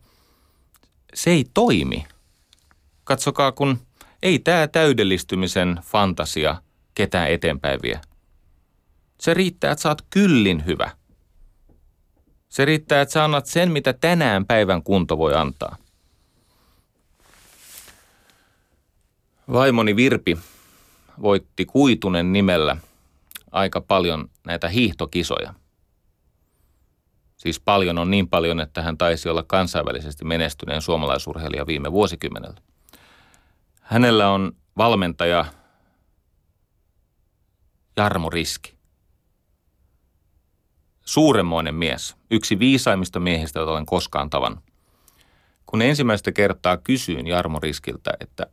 se 1.15 1.31
ei 1.31 1.45
toimi. 1.55 2.07
Katsokaa, 3.05 3.53
kun 3.53 3.79
ei 4.23 4.39
tämä 4.39 4.69
täydellistymisen 4.69 5.81
fantasia 5.83 6.63
ketään 6.95 7.31
eteenpäin 7.31 7.83
vie. 7.83 8.01
Se 9.21 9.35
riittää, 9.35 9.73
että 9.73 9.83
sä 9.83 9.89
oot 9.89 10.03
kyllin 10.11 10.67
hyvä. 10.67 10.91
Se 12.49 12.65
riittää, 12.65 13.01
että 13.01 13.13
sä 13.13 13.25
annat 13.25 13.47
sen, 13.47 13.71
mitä 13.73 13.93
tänään 13.93 14.47
päivän 14.47 14.83
kunto 14.83 15.19
voi 15.19 15.35
antaa. 15.35 15.77
Vaimoni 19.53 19.97
Virpi 19.97 20.39
voitti 21.23 21.65
Kuitunen 21.65 22.33
nimellä 22.33 22.77
aika 23.51 23.81
paljon 23.81 24.31
näitä 24.47 24.69
hiihtokisoja. 24.69 25.55
Siis 27.37 27.61
paljon 27.61 27.99
on 27.99 28.11
niin 28.11 28.29
paljon, 28.29 28.61
että 28.61 28.83
hän 28.83 28.99
taisi 28.99 29.29
olla 29.29 29.43
kansainvälisesti 29.43 30.25
menestyneen 30.25 30.83
suomalaisurheilija 30.83 31.67
viime 31.67 31.93
vuosikymmenellä. 31.93 32.61
Hänellä 33.81 34.31
on 34.31 34.53
valmentaja 34.77 35.45
Jarmo 37.97 38.31
Riski. 38.31 38.75
Suuremmoinen 41.05 41.75
mies, 41.75 42.17
yksi 42.31 42.59
viisaimmista 42.59 43.21
miehistä, 43.21 43.59
joita 43.59 43.73
olen 43.73 43.87
koskaan 43.87 44.31
tavannut. 44.31 44.65
Kun 45.67 45.83
ensimmäistä 45.83 46.33
kertaa 46.33 46.77
kysyin 46.77 47.27
Jarmo 47.27 47.59
Riskiltä, 47.59 48.13
että 48.21 48.47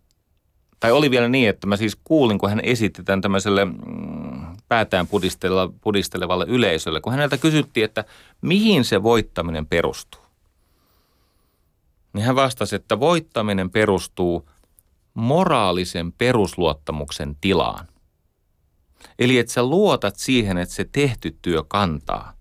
tai 0.79 0.91
oli 0.91 1.11
vielä 1.11 1.29
niin, 1.29 1.49
että 1.49 1.67
mä 1.67 1.77
siis 1.77 1.97
kuulin, 2.03 2.39
kun 2.39 2.49
hän 2.49 2.59
esitti 2.63 3.03
tämän 3.03 3.21
tämmöiselle 3.21 3.65
mm, 3.65 4.57
päätään 4.67 5.07
pudistelevalle 5.81 6.45
yleisölle, 6.47 7.01
kun 7.01 7.13
häneltä 7.13 7.37
kysyttiin, 7.37 7.85
että 7.85 8.05
mihin 8.41 8.85
se 8.85 9.03
voittaminen 9.03 9.65
perustuu. 9.65 10.21
Niin 12.13 12.25
hän 12.25 12.35
vastasi, 12.35 12.75
että 12.75 12.99
voittaminen 12.99 13.69
perustuu 13.69 14.49
moraalisen 15.13 16.11
perusluottamuksen 16.11 17.35
tilaan. 17.41 17.87
Eli 19.19 19.37
että 19.37 19.53
sä 19.53 19.63
luotat 19.63 20.15
siihen, 20.15 20.57
että 20.57 20.75
se 20.75 20.85
tehty 20.91 21.37
työ 21.41 21.63
kantaa. 21.67 22.33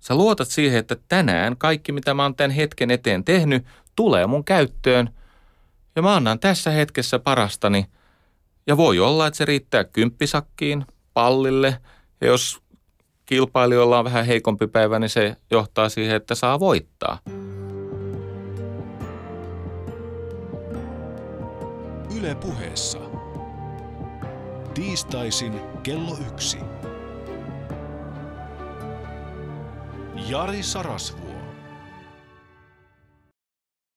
Sä 0.00 0.14
luotat 0.14 0.48
siihen, 0.48 0.78
että 0.78 0.96
tänään 1.08 1.56
kaikki, 1.56 1.92
mitä 1.92 2.14
mä 2.14 2.22
oon 2.22 2.34
tämän 2.34 2.50
hetken 2.50 2.90
eteen 2.90 3.24
tehnyt, 3.24 3.64
tulee 3.96 4.26
mun 4.26 4.44
käyttöön– 4.44 5.10
ja 5.96 6.02
mä 6.02 6.16
annan 6.16 6.38
tässä 6.38 6.70
hetkessä 6.70 7.18
parastani. 7.18 7.86
Ja 8.66 8.76
voi 8.76 8.98
olla, 8.98 9.26
että 9.26 9.38
se 9.38 9.44
riittää 9.44 9.84
kymppisakkiin, 9.84 10.84
pallille. 11.14 11.78
Ja 12.20 12.26
jos 12.26 12.62
kilpailijoilla 13.26 13.98
on 13.98 14.04
vähän 14.04 14.26
heikompi 14.26 14.66
päivä, 14.66 14.98
niin 14.98 15.10
se 15.10 15.36
johtaa 15.50 15.88
siihen, 15.88 16.16
että 16.16 16.34
saa 16.34 16.60
voittaa. 16.60 17.18
Yle 22.18 22.34
puheessa. 22.34 22.98
Tiistaisin 24.74 25.60
kello 25.82 26.16
yksi. 26.32 26.58
Jari 30.28 30.62
Sarasvu. 30.62 31.23